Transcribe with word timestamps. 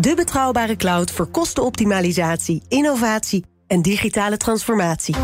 De 0.00 0.14
betrouwbare 0.14 0.76
cloud 0.76 1.10
voor 1.10 1.26
kostenoptimalisatie, 1.26 2.62
innovatie 2.68 3.44
en 3.66 3.82
digitale 3.82 4.36
transformatie. 4.36 5.16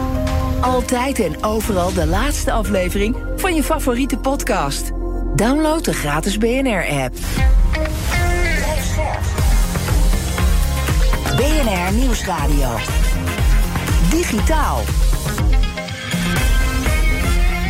Altijd 0.61 1.19
en 1.19 1.45
overal 1.45 1.93
de 1.93 2.07
laatste 2.07 2.53
aflevering 2.53 3.17
van 3.37 3.55
je 3.55 3.63
favoriete 3.63 4.19
podcast. 4.19 4.91
Download 5.35 5.85
de 5.85 5.93
gratis 5.93 6.39
BNR-app. 6.39 7.15
BNR 11.37 11.93
Nieuwsradio. 11.93 12.77
Digitaal. 14.11 14.81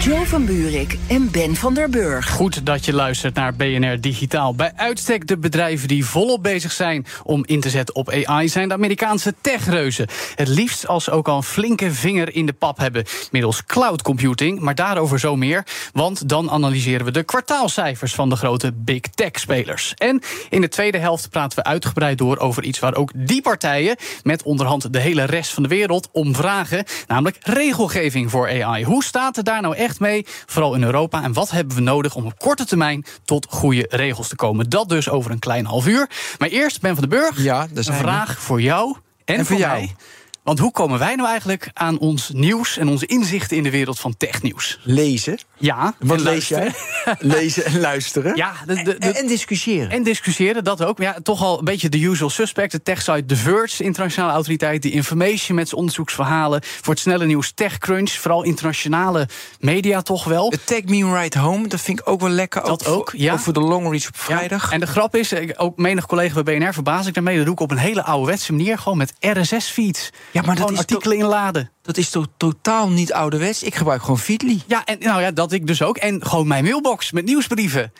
Jo 0.06 0.24
van 0.24 0.45
Buurik 0.45 0.98
en 1.09 1.30
Ben 1.30 1.55
van 1.55 1.74
der 1.74 1.91
Burg. 1.91 2.30
Goed 2.30 2.66
dat 2.66 2.84
je 2.84 2.92
luistert 2.92 3.34
naar 3.34 3.55
BNR 3.55 4.01
Digitaal. 4.01 4.55
Bij 4.55 4.73
uitstek 4.77 5.27
de 5.27 5.38
bedrijven 5.38 5.88
die 5.88 6.05
volop 6.05 6.42
bezig 6.42 6.73
zijn 6.73 7.06
om 7.23 7.45
in 7.46 7.60
te 7.60 7.70
zetten 7.70 7.95
op 7.95 8.10
AI 8.10 8.48
zijn 8.48 8.69
de 8.69 8.74
Amerikaanse 8.74 9.34
techreuzen. 9.41 10.09
Het 10.34 10.48
liefst 10.48 10.87
als 10.87 11.05
ze 11.05 11.10
ook 11.10 11.29
al 11.29 11.37
een 11.37 11.43
flinke 11.43 11.93
vinger 11.93 12.35
in 12.35 12.46
de 12.46 12.52
pap 12.52 12.79
hebben 12.79 13.04
middels 13.30 13.65
cloud 13.65 14.02
computing, 14.02 14.60
maar 14.60 14.74
daarover 14.74 15.18
zo 15.18 15.37
meer, 15.37 15.66
want 15.93 16.29
dan 16.29 16.51
analyseren 16.51 17.07
we 17.07 17.13
de 17.13 17.23
kwartaalcijfers 17.23 18.15
van 18.15 18.29
de 18.29 18.37
grote 18.37 18.73
big 18.73 19.01
tech 19.01 19.41
spelers. 19.41 19.95
En 19.95 20.23
in 20.51 20.60
de 20.60 20.68
tweede 20.68 20.98
helft 20.98 21.30
praten 21.30 21.59
we 21.59 21.65
uitgebreid 21.65 22.18
door 22.18 22.38
over 22.38 22.63
iets 22.63 22.79
waar 22.79 22.95
ook 22.95 23.10
die 23.15 23.43
partijen 23.43 23.96
met 24.23 24.43
onderhand 24.43 24.93
de 24.93 25.01
hele 25.01 25.24
rest 25.24 25.52
van 25.52 25.63
de 25.63 25.68
wereld 25.68 26.09
om 26.13 26.35
vragen, 26.35 26.85
namelijk 27.07 27.37
regelgeving 27.41 28.30
voor 28.30 28.65
AI. 28.65 28.85
Hoe 28.85 29.04
staat 29.04 29.37
het 29.37 29.45
daar 29.45 29.63
nou 29.63 29.76
echt 29.76 29.95
mee, 29.98 30.26
vooral 30.46 30.74
in 30.74 30.82
Europa. 30.82 31.22
En 31.22 31.32
wat 31.32 31.50
hebben 31.50 31.76
we 31.76 31.82
nodig 31.82 32.14
om 32.14 32.26
op 32.26 32.38
korte 32.38 32.64
termijn 32.64 33.04
tot 33.24 33.46
goede 33.50 33.86
regels 33.90 34.28
te 34.28 34.36
komen? 34.36 34.70
Dat 34.70 34.88
dus 34.88 35.08
over 35.08 35.30
een 35.30 35.38
klein 35.38 35.64
half 35.64 35.86
uur. 35.86 36.10
Maar 36.38 36.48
eerst, 36.48 36.80
Ben 36.80 36.96
van 36.96 37.08
den 37.08 37.18
Burg, 37.18 37.42
ja, 37.42 37.66
een 37.74 37.84
vraag 37.84 38.40
voor 38.40 38.60
jou 38.60 38.96
en, 39.24 39.36
en 39.36 39.46
voor, 39.46 39.56
jou. 39.56 39.78
mij. 39.78 39.94
Want 40.46 40.58
hoe 40.58 40.72
komen 40.72 40.98
wij 40.98 41.14
nou 41.14 41.28
eigenlijk 41.28 41.70
aan 41.72 41.98
ons 41.98 42.30
nieuws 42.32 42.78
en 42.78 42.88
onze 42.88 43.06
inzichten 43.06 43.56
in 43.56 43.62
de 43.62 43.70
wereld 43.70 43.98
van 43.98 44.16
technieuws? 44.16 44.78
Lezen. 44.82 45.38
Ja. 45.58 45.94
Wat 45.98 46.20
lees 46.20 46.48
jij? 46.48 46.72
Lezen 47.18 47.64
en 47.64 47.80
luisteren. 47.80 48.36
Ja, 48.36 48.52
de, 48.66 48.82
de, 48.82 48.94
en, 48.94 49.26
discussiëren. 49.26 49.90
En 49.90 50.02
discussiëren, 50.02 50.64
dat 50.64 50.84
ook. 50.84 50.98
Maar 50.98 51.06
ja, 51.06 51.18
toch 51.22 51.42
al 51.42 51.58
een 51.58 51.64
beetje 51.64 51.88
de 51.88 51.98
usual 51.98 52.30
suspect. 52.30 52.72
De 52.72 52.82
techsite 52.82 53.24
The 53.24 53.36
Verge, 53.36 53.76
de 53.76 53.84
internationale 53.84 54.32
autoriteit. 54.32 54.82
Die 54.82 54.92
Information 54.92 55.56
met 55.56 55.68
zijn 55.68 55.80
onderzoeksverhalen. 55.80 56.60
Voor 56.62 56.92
het 56.92 57.02
snelle 57.02 57.26
nieuws 57.26 57.52
TechCrunch. 57.54 58.10
Vooral 58.10 58.42
internationale 58.42 59.28
media 59.60 60.02
toch 60.02 60.24
wel. 60.24 60.50
Het 60.50 60.66
Tech 60.66 60.84
Me 60.84 61.12
Right 61.12 61.34
Home, 61.34 61.68
dat 61.68 61.80
vind 61.80 62.00
ik 62.00 62.08
ook 62.08 62.20
wel 62.20 62.30
lekker. 62.30 62.64
Dat 62.64 62.86
ook, 62.86 63.12
ja. 63.16 63.32
Ook 63.32 63.38
voor 63.38 63.52
de 63.52 63.60
long 63.60 63.90
reach 63.90 64.08
op 64.08 64.16
vrijdag. 64.16 64.66
Ja. 64.66 64.70
En 64.70 64.80
de 64.80 64.86
grap 64.86 65.16
is, 65.16 65.56
ook 65.56 65.76
menig 65.76 66.06
collega 66.06 66.42
bij 66.42 66.58
BNR 66.58 66.72
verbaas 66.72 67.06
ik 67.06 67.14
daarmee. 67.14 67.36
Dat 67.36 67.44
doe 67.44 67.54
ik 67.54 67.60
op 67.60 67.70
een 67.70 67.76
hele 67.76 68.04
ouderwetse 68.04 68.52
manier. 68.52 68.78
Gewoon 68.78 68.98
met 68.98 69.12
RSS-feeds. 69.20 70.10
Ja, 70.37 70.42
maar 70.42 70.56
dat 70.56 70.70
is 70.70 70.78
artikelen 70.78 71.16
inladen. 71.16 71.70
Dat 71.87 71.97
is 71.97 72.10
toch 72.10 72.26
totaal 72.37 72.88
niet 72.88 73.12
ouderwets? 73.12 73.62
Ik 73.62 73.75
gebruik 73.75 74.00
gewoon 74.00 74.19
Feedly. 74.19 74.60
Ja, 74.66 74.84
en 74.84 74.98
nou 74.98 75.20
ja, 75.20 75.31
dat 75.31 75.52
ik 75.52 75.66
dus 75.66 75.82
ook. 75.82 75.97
En 75.97 76.26
gewoon 76.26 76.47
mijn 76.47 76.64
mailbox 76.64 77.12
met 77.12 77.24
nieuwsbrieven. 77.24 77.92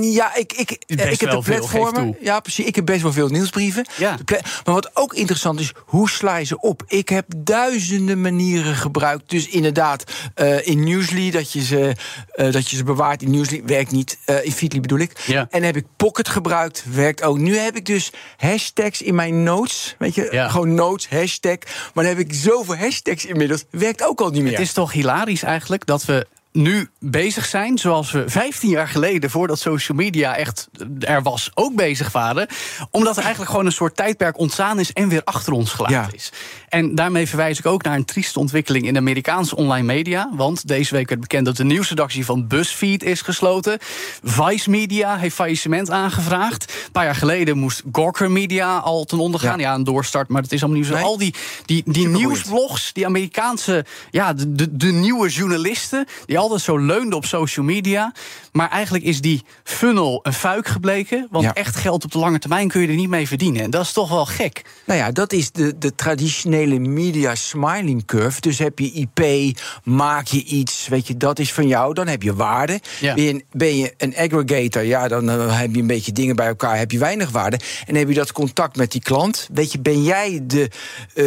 Ja, 0.00 0.36
ik, 0.36 0.52
ik, 0.52 0.70
ik 0.86 1.20
heb 1.20 1.30
de 1.30 1.42
platformen. 1.44 2.16
Ja, 2.20 2.40
precies. 2.40 2.64
Ik 2.64 2.74
heb 2.74 2.86
best 2.86 3.02
wel 3.02 3.12
veel 3.12 3.28
nieuwsbrieven. 3.28 3.86
Ja. 3.96 4.18
Maar 4.64 4.74
wat 4.74 4.90
ook 4.96 5.14
interessant 5.14 5.60
is, 5.60 5.72
hoe 5.86 6.10
sla 6.10 6.36
je 6.36 6.44
ze 6.44 6.60
op? 6.60 6.82
Ik 6.86 7.08
heb 7.08 7.26
duizenden 7.36 8.20
manieren 8.20 8.74
gebruikt. 8.74 9.30
Dus 9.30 9.48
inderdaad, 9.48 10.04
uh, 10.36 10.66
in 10.66 10.84
Newsly, 10.84 11.30
dat 11.30 11.52
je, 11.52 11.62
ze, 11.62 11.96
uh, 12.36 12.52
dat 12.52 12.70
je 12.70 12.76
ze 12.76 12.84
bewaart 12.84 13.22
in 13.22 13.30
Newsly, 13.30 13.62
werkt 13.64 13.90
niet. 13.90 14.18
Uh, 14.26 14.44
in 14.44 14.52
Feedly 14.52 14.80
bedoel 14.80 14.98
ik. 14.98 15.18
Ja. 15.26 15.46
En 15.50 15.62
heb 15.62 15.76
ik 15.76 15.86
Pocket 15.96 16.28
gebruikt, 16.28 16.84
werkt 16.92 17.22
ook. 17.22 17.38
Nu 17.38 17.56
heb 17.56 17.76
ik 17.76 17.86
dus 17.86 18.12
hashtags 18.36 19.02
in 19.02 19.14
mijn 19.14 19.42
notes. 19.42 19.94
Weet 19.98 20.14
je, 20.14 20.28
ja. 20.30 20.48
gewoon 20.48 20.74
notes, 20.74 21.08
hashtag. 21.08 21.58
Maar 21.94 22.04
dan 22.04 22.16
heb 22.16 22.18
ik 22.18 22.32
zoveel 22.32 22.69
hashtags 22.76 23.24
inmiddels. 23.24 23.64
Werkt 23.70 24.04
ook 24.04 24.20
al 24.20 24.30
niet 24.30 24.42
meer. 24.42 24.52
Het 24.52 24.60
is 24.60 24.72
toch 24.72 24.92
hilarisch 24.92 25.42
eigenlijk 25.42 25.86
dat 25.86 26.04
we 26.04 26.26
nu 26.52 26.90
bezig 26.98 27.46
zijn, 27.46 27.78
zoals 27.78 28.10
we 28.10 28.24
15 28.26 28.68
jaar 28.68 28.88
geleden, 28.88 29.30
voordat 29.30 29.58
social 29.58 29.98
media 29.98 30.36
echt 30.36 30.68
er 31.00 31.22
was, 31.22 31.50
ook 31.54 31.74
bezig 31.74 32.12
waren. 32.12 32.46
Omdat 32.90 33.16
er 33.16 33.22
eigenlijk 33.22 33.50
gewoon 33.50 33.66
een 33.66 33.72
soort 33.72 33.96
tijdperk 33.96 34.38
ontstaan 34.38 34.78
is 34.78 34.92
en 34.92 35.08
weer 35.08 35.24
achter 35.24 35.52
ons 35.52 35.72
gelaten 35.72 36.14
is. 36.14 36.32
En 36.68 36.94
daarmee 36.94 37.28
verwijs 37.28 37.58
ik 37.58 37.66
ook 37.66 37.82
naar 37.82 37.96
een 37.96 38.04
trieste 38.04 38.38
ontwikkeling 38.38 38.86
in 38.86 38.92
de 38.92 38.98
Amerikaanse 38.98 39.56
online 39.56 39.86
media. 39.86 40.30
Want 40.36 40.68
deze 40.68 40.94
week 40.94 41.08
werd 41.08 41.20
bekend 41.20 41.44
dat 41.44 41.56
de 41.56 41.64
nieuwsredactie 41.64 42.24
van 42.24 42.46
BuzzFeed 42.46 43.02
is 43.02 43.22
gesloten. 43.22 43.78
Vice 44.22 44.70
Media 44.70 45.16
heeft 45.16 45.34
faillissement 45.34 45.90
aangevraagd. 45.90 46.72
Een 46.84 46.92
paar 46.92 47.04
jaar 47.04 47.14
geleden 47.14 47.58
moest 47.58 47.82
Gawker 47.92 48.30
Media 48.30 48.78
al 48.78 49.04
ten 49.04 49.18
onder 49.18 49.40
gaan. 49.40 49.58
Ja, 49.58 49.74
een 49.74 49.84
doorstart, 49.84 50.28
maar 50.28 50.42
dat 50.42 50.52
is 50.52 50.62
allemaal 50.62 50.80
nieuws. 50.80 50.94
Nee. 50.94 51.04
Al 51.04 51.18
die, 51.18 51.34
die, 51.64 51.82
die 51.86 52.08
nieuwsblogs, 52.08 52.92
die 52.92 53.06
Amerikaanse, 53.06 53.84
ja, 54.10 54.32
de, 54.32 54.52
de, 54.52 54.76
de 54.76 54.92
nieuwe 54.92 55.28
journalisten, 55.28 56.06
die 56.26 56.38
altijd 56.40 56.60
zo 56.60 56.78
leunde 56.78 57.16
op 57.16 57.24
social 57.26 57.64
media. 57.66 58.12
Maar 58.52 58.70
eigenlijk 58.70 59.04
is 59.04 59.20
die 59.20 59.42
funnel 59.64 60.20
een 60.22 60.32
fuik 60.32 60.68
gebleken. 60.68 61.26
Want 61.30 61.44
Ja. 61.44 61.54
echt 61.54 61.76
geld 61.76 62.04
op 62.04 62.12
de 62.12 62.18
lange 62.18 62.38
termijn 62.38 62.68
kun 62.68 62.80
je 62.80 62.88
er 62.88 62.94
niet 62.94 63.08
mee 63.08 63.26
verdienen. 63.28 63.62
En 63.62 63.70
dat 63.70 63.82
is 63.84 63.92
toch 63.92 64.08
wel 64.08 64.26
gek. 64.26 64.62
Nou 64.86 64.98
ja, 64.98 65.10
dat 65.10 65.32
is 65.32 65.50
de, 65.50 65.78
de 65.78 65.94
traditionele 65.94 66.78
media 66.78 67.34
smiling 67.34 68.04
curve. 68.06 68.40
Dus 68.40 68.58
heb 68.58 68.78
je 68.78 68.92
IP, 68.92 69.58
maak 69.84 70.26
je 70.26 70.44
iets, 70.44 70.88
weet 70.88 71.06
je, 71.06 71.16
dat 71.16 71.38
is 71.38 71.52
van 71.52 71.66
jou, 71.66 71.94
dan 71.94 72.06
heb 72.06 72.22
je 72.22 72.34
waarde. 72.34 72.80
Ja. 73.00 73.14
Ben, 73.14 73.24
je, 73.24 73.30
een- 73.30 73.44
ben 73.52 73.76
je 73.76 73.94
een 73.96 74.16
aggregator, 74.16 74.82
ja, 74.84 75.08
dan 75.08 75.30
eh, 75.30 75.58
heb 75.58 75.74
je 75.74 75.80
een 75.80 75.86
beetje 75.86 76.12
dingen 76.12 76.36
bij 76.36 76.46
elkaar, 76.46 76.78
heb 76.78 76.90
je 76.90 76.98
weinig 76.98 77.30
waarde. 77.30 77.58
En 77.86 77.94
heb 77.94 78.08
je 78.08 78.14
dat 78.14 78.32
contact 78.32 78.76
met 78.76 78.92
die 78.92 79.02
klant, 79.02 79.48
weet 79.52 79.72
je, 79.72 79.80
ben 79.80 80.02
jij 80.02 80.40
de, 80.42 80.70
eh, 81.14 81.24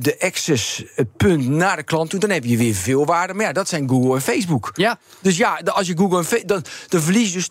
de 0.00 0.16
access 0.18 0.82
punt 1.16 1.48
naar 1.48 1.76
de 1.76 1.82
klant 1.82 2.10
toe, 2.10 2.20
dan 2.20 2.30
heb 2.30 2.44
je 2.44 2.56
weer 2.56 2.74
veel 2.74 3.04
waarde. 3.06 3.34
Maar 3.34 3.44
ja, 3.46 3.52
dat 3.52 3.68
zijn 3.68 3.88
Google 3.88 4.14
en 4.14 4.20
Facebook. 4.20 4.55
Ja. 4.74 4.98
Dus 5.20 5.36
ja, 5.36 5.60
als 5.64 5.86
je 5.86 5.96
Google 5.96 6.18
en 6.18 6.24
Facebook, 6.24 6.48
dan, 6.48 6.64
dan 6.88 7.00
verlies 7.00 7.32
je 7.32 7.34
dus 7.34 7.48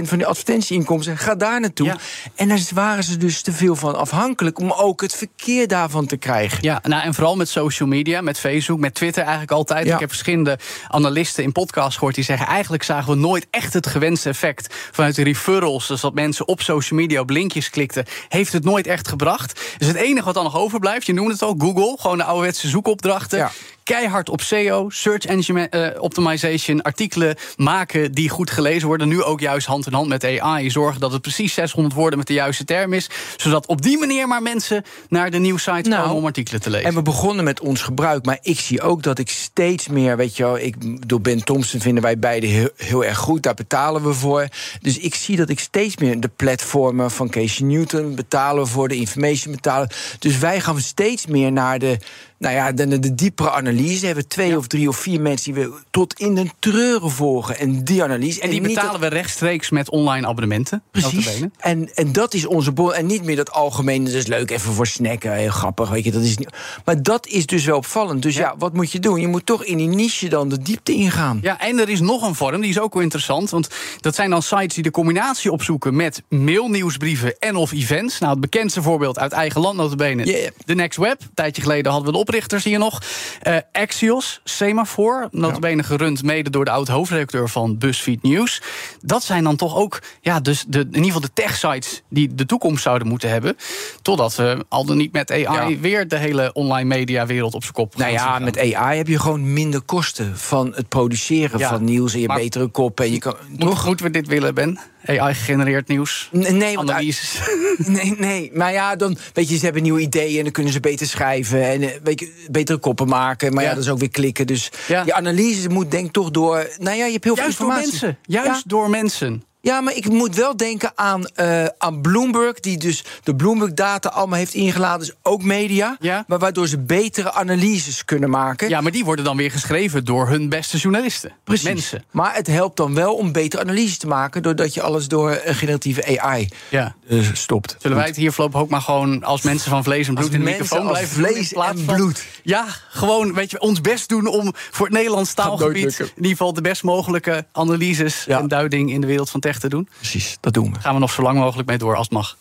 80% 0.00 0.02
van 0.02 0.18
die 0.18 0.26
advertentieinkomsten. 0.26 1.18
Ga 1.18 1.34
daar 1.34 1.60
naartoe. 1.60 1.86
Ja. 1.86 1.96
En 2.34 2.48
daar 2.48 2.60
waren 2.74 3.04
ze 3.04 3.16
dus 3.16 3.42
te 3.42 3.52
veel 3.52 3.76
van 3.76 3.96
afhankelijk 3.96 4.58
om 4.58 4.72
ook 4.72 5.00
het 5.00 5.14
verkeer 5.14 5.68
daarvan 5.68 6.06
te 6.06 6.16
krijgen. 6.16 6.58
Ja, 6.60 6.80
nou, 6.82 7.02
en 7.02 7.14
vooral 7.14 7.36
met 7.36 7.48
social 7.48 7.88
media, 7.88 8.20
met 8.20 8.38
Facebook, 8.38 8.78
met 8.78 8.94
Twitter 8.94 9.22
eigenlijk 9.22 9.52
altijd. 9.52 9.86
Ja. 9.86 9.94
Ik 9.94 10.00
heb 10.00 10.08
verschillende 10.08 10.58
analisten 10.88 11.44
in 11.44 11.52
podcasts 11.52 11.96
gehoord 11.96 12.14
die 12.14 12.24
zeggen... 12.24 12.46
eigenlijk 12.46 12.82
zagen 12.82 13.12
we 13.12 13.18
nooit 13.18 13.46
echt 13.50 13.72
het 13.72 13.86
gewenste 13.86 14.28
effect 14.28 14.74
vanuit 14.92 15.14
de 15.14 15.22
referrals. 15.22 15.86
Dus 15.86 16.00
dat 16.00 16.14
mensen 16.14 16.48
op 16.48 16.62
social 16.62 17.00
media 17.00 17.20
op 17.20 17.30
linkjes 17.30 17.70
klikten, 17.70 18.04
heeft 18.28 18.52
het 18.52 18.64
nooit 18.64 18.86
echt 18.86 19.08
gebracht. 19.08 19.60
Dus 19.78 19.88
het 19.88 19.96
enige 19.96 20.24
wat 20.24 20.34
dan 20.34 20.44
nog 20.44 20.56
overblijft, 20.56 21.06
je 21.06 21.12
noemde 21.12 21.32
het 21.32 21.42
al, 21.42 21.54
Google. 21.58 21.96
Gewoon 22.00 22.16
de 22.16 22.24
ouderwetse 22.24 22.68
zoekopdrachten. 22.68 23.38
Ja. 23.38 23.52
Keihard 23.84 24.28
op 24.28 24.40
SEO, 24.40 24.90
Search 24.90 25.24
Engine 25.24 25.68
eh, 25.68 26.02
Optimization, 26.02 26.82
artikelen 26.82 27.36
maken 27.56 28.12
die 28.12 28.28
goed 28.28 28.50
gelezen 28.50 28.88
worden. 28.88 29.08
Nu 29.08 29.22
ook 29.22 29.40
juist 29.40 29.66
hand 29.66 29.86
in 29.86 29.92
hand 29.92 30.08
met 30.08 30.24
AI. 30.24 30.70
Zorgen 30.70 31.00
dat 31.00 31.12
het 31.12 31.22
precies 31.22 31.54
600 31.54 31.94
woorden 31.94 32.18
met 32.18 32.26
de 32.26 32.34
juiste 32.34 32.64
term 32.64 32.92
is. 32.92 33.10
Zodat 33.36 33.66
op 33.66 33.82
die 33.82 33.98
manier 33.98 34.28
maar 34.28 34.42
mensen 34.42 34.84
naar 35.08 35.30
de 35.30 35.38
nieuwsite 35.38 35.88
Nou, 35.88 36.02
komen 36.02 36.16
om 36.16 36.26
artikelen 36.26 36.60
te 36.60 36.70
lezen. 36.70 36.88
En 36.88 36.94
we 36.94 37.02
begonnen 37.02 37.44
met 37.44 37.60
ons 37.60 37.82
gebruik, 37.82 38.24
maar 38.24 38.38
ik 38.42 38.60
zie 38.60 38.80
ook 38.80 39.02
dat 39.02 39.18
ik 39.18 39.28
steeds 39.28 39.88
meer, 39.88 40.16
weet 40.16 40.36
je 40.36 40.42
wel, 40.42 40.58
ik, 40.58 41.08
door 41.08 41.20
Ben 41.20 41.44
Thompson 41.44 41.80
vinden 41.80 42.02
wij 42.02 42.18
beide 42.18 42.46
heel, 42.46 42.70
heel 42.76 43.04
erg 43.04 43.18
goed, 43.18 43.42
daar 43.42 43.54
betalen 43.54 44.02
we 44.02 44.12
voor. 44.12 44.48
Dus 44.80 44.98
ik 44.98 45.14
zie 45.14 45.36
dat 45.36 45.48
ik 45.48 45.60
steeds 45.60 45.96
meer 45.96 46.20
de 46.20 46.30
platformen 46.36 47.10
van 47.10 47.28
Casey 47.28 47.66
Newton 47.66 48.14
betalen 48.14 48.64
we 48.64 48.70
voor, 48.70 48.88
de 48.88 48.96
information 48.96 49.54
betalen. 49.54 49.88
Dus 50.18 50.38
wij 50.38 50.60
gaan 50.60 50.80
steeds 50.80 51.26
meer 51.26 51.52
naar 51.52 51.78
de, 51.78 51.98
nou 52.42 52.54
ja, 52.54 52.72
de, 52.72 52.98
de 52.98 53.14
diepere 53.14 53.50
analyse. 53.50 54.06
Hebben 54.06 54.22
we 54.22 54.30
twee 54.30 54.58
of 54.58 54.66
drie 54.66 54.88
of 54.88 54.96
vier 54.96 55.20
mensen 55.20 55.52
die 55.52 55.62
we 55.62 55.72
tot 55.90 56.18
in 56.18 56.34
de 56.34 56.46
treuren 56.58 57.10
volgen. 57.10 57.58
En 57.58 57.84
die 57.84 58.02
analyse. 58.02 58.40
En 58.40 58.50
die 58.50 58.60
betalen 58.60 58.90
dat- 58.90 59.00
we 59.00 59.06
rechtstreeks 59.06 59.70
met 59.70 59.90
online 59.90 60.26
abonnementen. 60.26 60.82
Precies. 60.90 61.40
En, 61.58 61.94
en 61.94 62.12
dat 62.12 62.34
is 62.34 62.46
onze 62.46 62.72
bron. 62.72 62.94
En 62.94 63.06
niet 63.06 63.24
meer 63.24 63.36
dat 63.36 63.52
algemene, 63.52 64.04
dat 64.04 64.14
is 64.14 64.26
leuk 64.26 64.50
even 64.50 64.72
voor 64.72 64.86
snacken, 64.86 65.32
heel 65.32 65.50
grappig. 65.50 65.90
Weet 65.90 66.04
je, 66.04 66.10
dat 66.10 66.22
is 66.22 66.38
niet, 66.38 66.50
maar 66.84 67.02
dat 67.02 67.26
is 67.26 67.46
dus 67.46 67.64
wel 67.64 67.76
opvallend. 67.76 68.22
Dus 68.22 68.36
ja. 68.36 68.54
wat 68.58 68.72
moet 68.72 68.92
je 68.92 68.98
doen? 68.98 69.20
Je 69.20 69.28
moet 69.28 69.46
toch 69.46 69.64
in 69.64 69.76
die 69.76 69.88
niche 69.88 70.28
dan 70.28 70.48
de 70.48 70.58
diepte 70.62 70.92
ingaan. 70.92 71.38
Ja, 71.42 71.60
en 71.60 71.78
er 71.78 71.88
is 71.88 72.00
nog 72.00 72.22
een 72.22 72.34
vorm, 72.34 72.60
die 72.60 72.70
is 72.70 72.80
ook 72.80 72.94
wel 72.94 73.02
interessant. 73.02 73.50
Want 73.50 73.68
dat 74.00 74.14
zijn 74.14 74.30
dan 74.30 74.42
sites 74.42 74.74
die 74.74 74.82
de 74.82 74.90
combinatie 74.90 75.52
opzoeken 75.52 75.96
met 75.96 76.22
mailnieuwsbrieven 76.28 77.38
en 77.38 77.56
of 77.56 77.72
events. 77.72 78.18
Nou, 78.18 78.32
het 78.32 78.40
bekendste 78.40 78.82
voorbeeld 78.82 79.18
uit 79.18 79.32
eigen 79.32 79.60
land 79.60 79.76
notabene. 79.76 80.26
Ja. 80.26 80.50
De 80.64 80.74
Next 80.74 80.98
Web. 80.98 81.20
Een 81.20 81.30
tijdje 81.34 81.62
geleden 81.62 81.92
hadden 81.92 82.10
we 82.10 82.14
de 82.14 82.24
oprichters 82.32 82.64
hier 82.64 82.78
nog. 82.78 83.02
Eh, 83.42 83.56
Axios, 83.72 84.40
Semaphore, 84.44 85.28
notabene 85.30 85.82
gerund 85.82 86.22
mede 86.22 86.50
door 86.50 86.64
de 86.64 86.70
oud-hoofdredacteur 86.70 87.48
van 87.48 87.78
BuzzFeed 87.78 88.22
News. 88.22 88.62
Dat 89.00 89.22
zijn 89.22 89.44
dan 89.44 89.56
toch 89.56 89.76
ook, 89.76 90.02
ja, 90.20 90.40
dus 90.40 90.64
de, 90.68 90.78
in 90.78 90.86
ieder 90.86 91.04
geval 91.04 91.20
de 91.20 91.32
tech-sites 91.32 92.02
die 92.08 92.34
de 92.34 92.46
toekomst 92.46 92.82
zouden 92.82 93.08
moeten 93.08 93.28
hebben. 93.28 93.56
Totdat 94.02 94.36
we 94.36 94.64
al 94.68 94.84
dan 94.84 94.96
niet 94.96 95.12
met 95.12 95.30
AI 95.30 95.40
Ja. 95.42 95.78
weer 95.78 96.08
de 96.08 96.16
hele 96.16 96.52
online 96.52 96.88
mediawereld 96.88 97.54
op 97.54 97.62
zijn 97.62 97.74
kop 97.74 97.96
Nou 97.96 98.12
ja, 98.12 98.38
met. 98.38 98.58
AI 98.58 98.96
heb 98.96 99.06
je 99.08 99.18
gewoon 99.18 99.52
minder 99.52 99.80
kosten 99.80 100.38
van 100.38 100.72
het 100.74 100.88
produceren 100.88 101.58
Ja, 101.58 101.68
van 101.68 101.84
nieuws 101.84 102.14
en 102.14 102.20
je 102.20 102.26
betere 102.26 102.66
koppen. 102.66 103.04
En 103.04 103.12
je 103.12 103.18
kan, 103.18 103.34
Moet, 103.48 103.60
toch? 103.60 103.86
moeten 103.86 104.06
we 104.06 104.12
dit 104.12 104.26
willen, 104.26 104.54
Ben? 104.54 104.78
AI-gegenereerd 105.06 105.88
nieuws? 105.88 106.28
Nee, 106.32 106.50
nee, 106.52 106.76
want 106.76 106.90
Analyses. 106.90 107.38
Nee, 107.86 108.14
nee. 108.18 108.50
Maar 108.54 108.72
ja, 108.72 108.96
dan 108.96 109.16
weet 109.32 109.48
je, 109.48 109.56
ze 109.56 109.64
hebben 109.64 109.82
nieuwe 109.82 110.00
ideeën 110.00 110.36
en 110.38 110.42
dan 110.42 110.52
kunnen 110.52 110.72
ze 110.72 110.80
beter 110.80 111.06
schrijven 111.06 111.64
en 111.64 111.82
eh, 111.82 111.88
weet 112.02 112.20
je, 112.20 112.32
betere 112.50 112.78
koppen 112.78 113.08
maken. 113.08 113.52
Maar 113.54 113.62
ja, 113.62 113.68
Ja. 113.68 113.74
dat 113.74 113.84
is 113.84 113.90
ook 113.90 113.98
weer 113.98 114.10
klikken. 114.10 114.46
Dus 114.46 114.70
Ja. 114.88 115.04
die 115.04 115.14
analyse 115.14 115.68
moet 115.68 115.90
denk 115.90 116.06
ik 116.06 116.12
toch 116.12 116.30
door. 116.30 116.70
Nou 116.78 116.96
ja, 116.96 117.04
je 117.06 117.12
hebt 117.12 117.24
heel 117.24 117.36
Juist 117.36 117.56
veel 117.56 117.66
door 117.66 117.76
informatie. 117.76 118.00
mensen. 118.08 118.18
Juist 118.26 118.48
Ja. 118.48 118.62
door 118.66 118.90
mensen. 118.90 119.42
Ja, 119.62 119.80
maar 119.80 119.96
ik 119.96 120.08
moet 120.08 120.34
wel 120.34 120.56
denken 120.56 120.92
aan, 120.94 121.26
eh, 121.26 121.64
aan 121.78 122.00
Bloomberg, 122.00 122.60
die 122.60 122.78
dus 122.78 123.04
de 123.22 123.36
Bloomberg-data 123.36 124.08
allemaal 124.08 124.38
heeft 124.38 124.54
ingeladen. 124.54 125.06
Dus 125.06 125.16
ook 125.22 125.42
media. 125.42 125.96
Ja. 126.00 126.24
Maar 126.26 126.38
waardoor 126.38 126.68
ze 126.68 126.78
betere 126.78 127.32
analyses 127.32 128.04
kunnen 128.04 128.30
maken. 128.30 128.68
Ja, 128.68 128.80
maar 128.80 128.92
die 128.92 129.04
worden 129.04 129.24
dan 129.24 129.36
weer 129.36 129.50
geschreven 129.50 130.04
door 130.04 130.28
hun 130.28 130.48
beste 130.48 130.76
journalisten. 130.76 131.32
Precies. 131.44 131.64
Mensen. 131.64 132.04
Maar 132.10 132.34
het 132.34 132.46
helpt 132.46 132.76
dan 132.76 132.94
wel 132.94 133.14
om 133.14 133.32
betere 133.32 133.62
analyses 133.62 133.98
te 133.98 134.06
maken. 134.06 134.42
doordat 134.42 134.74
je 134.74 134.82
alles 134.82 135.08
door 135.08 135.40
een 135.44 135.54
generatieve 135.54 136.20
AI 136.20 136.48
Ja. 136.68 136.94
Eh, 137.12 137.30
stopt. 137.32 137.76
Zullen 137.78 137.96
wij 137.96 138.06
het 138.06 138.16
hier 138.16 138.32
voorlopig 138.32 138.60
ook 138.60 138.68
maar 138.68 138.80
gewoon 138.80 139.24
als 139.24 139.42
mensen 139.42 139.70
van 139.70 139.84
vlees 139.84 140.08
en 140.08 140.14
bloed 140.14 140.26
Als 140.26 140.34
in 140.36 140.44
de 140.44 140.50
microfoon 140.50 140.78
als 140.78 140.88
blijven 140.88 141.16
vlees 141.16 141.52
en 141.52 141.78
van- 141.84 141.94
bloed. 141.96 142.24
Ja, 142.42 142.64
gewoon 142.90 143.34
weet 143.34 143.50
je, 143.50 143.60
ons 143.60 143.80
best 143.80 144.08
doen 144.08 144.26
om 144.26 144.52
voor 144.70 144.86
het 144.86 144.94
Nederlands 144.94 145.34
taalgebied... 145.34 145.98
in 145.98 146.10
ieder 146.16 146.30
geval 146.30 146.52
de 146.52 146.60
best 146.60 146.82
mogelijke 146.82 147.46
analyses 147.52 148.24
Ja. 148.24 148.38
en 148.38 148.48
duiding 148.48 148.90
in 148.92 149.00
de 149.00 149.06
wereld 149.06 149.30
van 149.30 149.40
tech 149.40 149.58
te 149.58 149.68
doen? 149.68 149.88
Precies, 149.96 150.36
dat 150.40 150.52
doen 150.52 150.72
we. 150.72 150.80
Gaan 150.80 150.94
we 150.94 151.00
nog 151.00 151.12
zo 151.12 151.22
lang 151.22 151.38
mogelijk 151.38 151.68
mee 151.68 151.78
door 151.78 151.96
als 151.96 152.04
het 152.04 152.12
mag. 152.14 152.36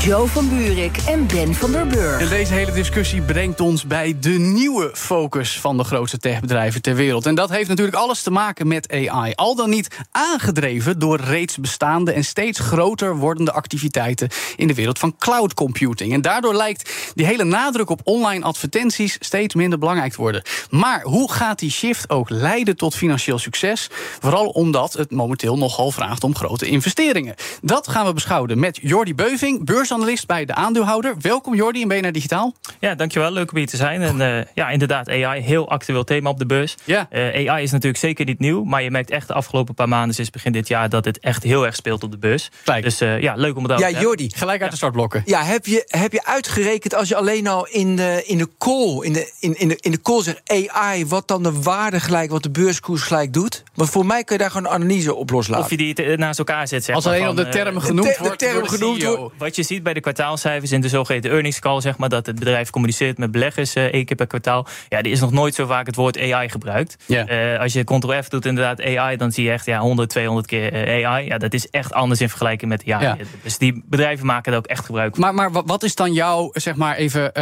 Joe 0.00 0.26
van 0.26 0.48
Buurik 0.48 0.96
en 0.96 1.26
Ben 1.26 1.54
van 1.54 1.72
der 1.72 1.86
Burg. 1.86 2.28
Deze 2.28 2.52
hele 2.54 2.72
discussie 2.72 3.22
brengt 3.22 3.60
ons 3.60 3.86
bij 3.86 4.16
de 4.20 4.30
nieuwe 4.30 4.90
focus 4.94 5.60
van 5.60 5.76
de 5.76 5.84
grootste 5.84 6.18
techbedrijven 6.18 6.82
ter 6.82 6.94
wereld. 6.94 7.26
En 7.26 7.34
dat 7.34 7.50
heeft 7.50 7.68
natuurlijk 7.68 7.96
alles 7.96 8.22
te 8.22 8.30
maken 8.30 8.66
met 8.66 8.92
AI. 8.92 9.32
Al 9.34 9.54
dan 9.54 9.70
niet 9.70 9.96
aangedreven 10.10 10.98
door 10.98 11.20
reeds 11.20 11.56
bestaande 11.56 12.12
en 12.12 12.24
steeds 12.24 12.58
groter 12.58 13.16
wordende 13.16 13.52
activiteiten 13.52 14.28
in 14.56 14.66
de 14.66 14.74
wereld 14.74 14.98
van 14.98 15.16
cloud 15.18 15.54
computing. 15.54 16.12
En 16.12 16.20
daardoor 16.20 16.54
lijkt 16.54 17.12
die 17.14 17.26
hele 17.26 17.44
nadruk 17.44 17.90
op 17.90 18.00
online 18.04 18.44
advertenties 18.44 19.16
steeds 19.20 19.54
minder 19.54 19.78
belangrijk 19.78 20.12
te 20.12 20.20
worden. 20.20 20.42
Maar 20.70 21.02
hoe 21.02 21.32
gaat 21.32 21.58
die 21.58 21.70
shift 21.70 22.10
ook 22.10 22.30
leiden 22.30 22.76
tot 22.76 22.94
financieel 22.94 23.38
succes? 23.38 23.90
Vooral 24.20 24.46
omdat 24.46 24.92
het 24.92 25.10
momenteel 25.10 25.58
nogal 25.58 25.90
vraagt 25.90 26.24
om 26.24 26.36
grote 26.36 26.66
investeringen. 26.66 27.34
Dat 27.60 27.88
gaan 27.88 28.06
we 28.06 28.12
beschouwen 28.12 28.58
met 28.58 28.78
Jordi 28.82 29.14
Beuving, 29.14 29.64
beursanalist 29.88 30.26
bij 30.26 30.44
de 30.44 30.54
aandeelhouder. 30.54 31.14
Welkom 31.20 31.54
Jordi 31.54 31.80
in 31.80 31.88
BNR 31.88 32.12
Digitaal. 32.12 32.54
Ja, 32.80 32.94
dankjewel. 32.94 33.30
Leuk 33.30 33.50
om 33.50 33.56
hier 33.56 33.66
te 33.66 33.76
zijn. 33.76 34.02
En 34.02 34.20
eh, 34.20 34.44
ja, 34.54 34.68
inderdaad, 34.68 35.08
AI, 35.08 35.40
heel 35.40 35.68
actueel 35.70 36.04
thema 36.04 36.30
op 36.30 36.38
de 36.38 36.46
beurs. 36.46 36.74
Ja. 36.84 37.06
Eh, 37.10 37.48
AI 37.50 37.62
is 37.62 37.70
natuurlijk 37.70 37.98
zeker 37.98 38.24
niet 38.24 38.38
nieuw, 38.38 38.64
maar 38.64 38.82
je 38.82 38.90
merkt 38.90 39.10
echt 39.10 39.26
de 39.28 39.34
afgelopen 39.34 39.74
paar 39.74 39.88
maanden, 39.88 40.14
sinds 40.14 40.30
begin 40.30 40.52
dit 40.52 40.68
jaar, 40.68 40.88
dat 40.88 41.04
het 41.04 41.18
echt 41.18 41.42
heel 41.42 41.66
erg 41.66 41.74
speelt 41.74 42.02
op 42.02 42.10
de 42.10 42.18
beurs. 42.18 42.50
Kijk. 42.64 42.82
Dus 42.84 43.00
eh, 43.00 43.20
ja, 43.20 43.34
leuk 43.34 43.56
om 43.56 43.62
het 43.62 43.72
over 43.72 43.84
Ja, 43.84 43.90
te 43.90 43.96
hebben. 43.98 44.18
Jordi. 44.18 44.36
Gelijk 44.36 44.62
uit 44.62 44.70
de 44.70 44.76
startblokken. 44.76 45.22
Ja, 45.24 45.42
heb 45.42 45.66
je, 45.66 45.82
heb 45.86 46.12
je 46.12 46.24
uitgerekend 46.24 46.94
als 46.94 47.08
je 47.08 47.16
alleen 47.16 47.46
al 47.46 47.66
in 47.66 47.96
de, 47.96 48.22
in 48.26 48.38
de 48.38 48.48
call, 48.58 48.98
in 49.04 49.12
de, 49.12 49.32
in, 49.40 49.58
in, 49.58 49.68
de, 49.68 49.76
in 49.80 49.90
de 49.90 50.00
call 50.02 50.22
zegt 50.22 50.40
AI, 50.44 51.06
wat 51.06 51.28
dan 51.28 51.42
de 51.42 51.62
waarde 51.62 52.00
gelijk, 52.00 52.30
wat 52.30 52.42
de 52.42 52.50
beurskoers 52.50 53.02
gelijk 53.02 53.32
doet? 53.32 53.62
Want 53.74 53.90
voor 53.90 54.06
mij 54.06 54.24
kun 54.24 54.36
je 54.36 54.42
daar 54.42 54.50
gewoon 54.50 54.66
een 54.66 54.72
analyse 54.72 55.14
op 55.14 55.30
loslaten. 55.30 55.64
Of 55.64 55.70
je 55.70 55.76
die 55.76 55.94
te- 55.94 56.14
naast 56.16 56.38
elkaar 56.38 56.68
zet. 56.68 56.84
Zeg 56.84 56.94
Als 56.94 57.06
alleen 57.06 57.28
op 57.28 57.36
de 57.36 57.48
termen 57.48 57.82
genoemd 57.82 58.08
de 58.08 58.16
wordt. 58.22 58.38
term 58.38 58.62
de 58.62 58.68
genoemd 58.68 59.00
CEO. 59.00 59.16
wordt. 59.16 59.34
Wat 59.38 59.56
je 59.56 59.62
ziet 59.62 59.77
bij 59.82 59.94
de 59.94 60.00
kwartaalcijfers 60.00 60.72
in 60.72 60.80
de 60.80 60.88
zogeheten 60.88 61.30
earnings 61.30 61.58
call, 61.58 61.80
zeg 61.80 61.96
maar, 61.96 62.08
dat 62.08 62.26
het 62.26 62.38
bedrijf 62.38 62.70
communiceert 62.70 63.18
met 63.18 63.30
beleggers 63.30 63.74
eh, 63.74 63.84
één 63.84 64.04
keer 64.04 64.16
per 64.16 64.26
kwartaal. 64.26 64.66
Ja, 64.88 65.02
die 65.02 65.12
is 65.12 65.20
nog 65.20 65.32
nooit 65.32 65.54
zo 65.54 65.66
vaak 65.66 65.86
het 65.86 65.96
woord 65.96 66.18
AI 66.32 66.48
gebruikt. 66.48 66.96
Ja. 67.06 67.26
Eh, 67.26 67.60
als 67.60 67.72
je 67.72 67.84
Ctrl-F 67.84 68.28
doet, 68.28 68.46
inderdaad 68.46 68.82
AI, 68.82 69.16
dan 69.16 69.32
zie 69.32 69.44
je 69.44 69.50
echt 69.50 69.66
ja, 69.66 69.78
100, 69.80 70.08
200 70.10 70.46
keer 70.46 70.72
eh, 70.72 71.06
AI. 71.06 71.26
Ja, 71.26 71.38
dat 71.38 71.54
is 71.54 71.70
echt 71.70 71.92
anders 71.92 72.20
in 72.20 72.28
vergelijking 72.28 72.70
met 72.70 72.82
ja. 72.84 73.00
Ja. 73.00 73.16
Dus 73.42 73.58
die 73.58 73.82
bedrijven 73.86 74.26
maken 74.26 74.52
er 74.52 74.58
ook 74.58 74.66
echt 74.66 74.84
gebruik 74.84 75.14
van. 75.14 75.24
Maar, 75.24 75.34
maar 75.34 75.52
wa- 75.52 75.62
wat 75.66 75.82
is 75.82 75.94
dan 75.94 76.12
jouw 76.12 76.50
zeg 76.52 76.76
maar 76.76 76.96
even 76.96 77.32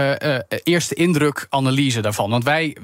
eerste 0.63 0.95
indruk 0.95 1.47
analyse 1.49 2.01
daarvan? 2.01 2.31
Want 2.31 2.45
wij 2.45 2.77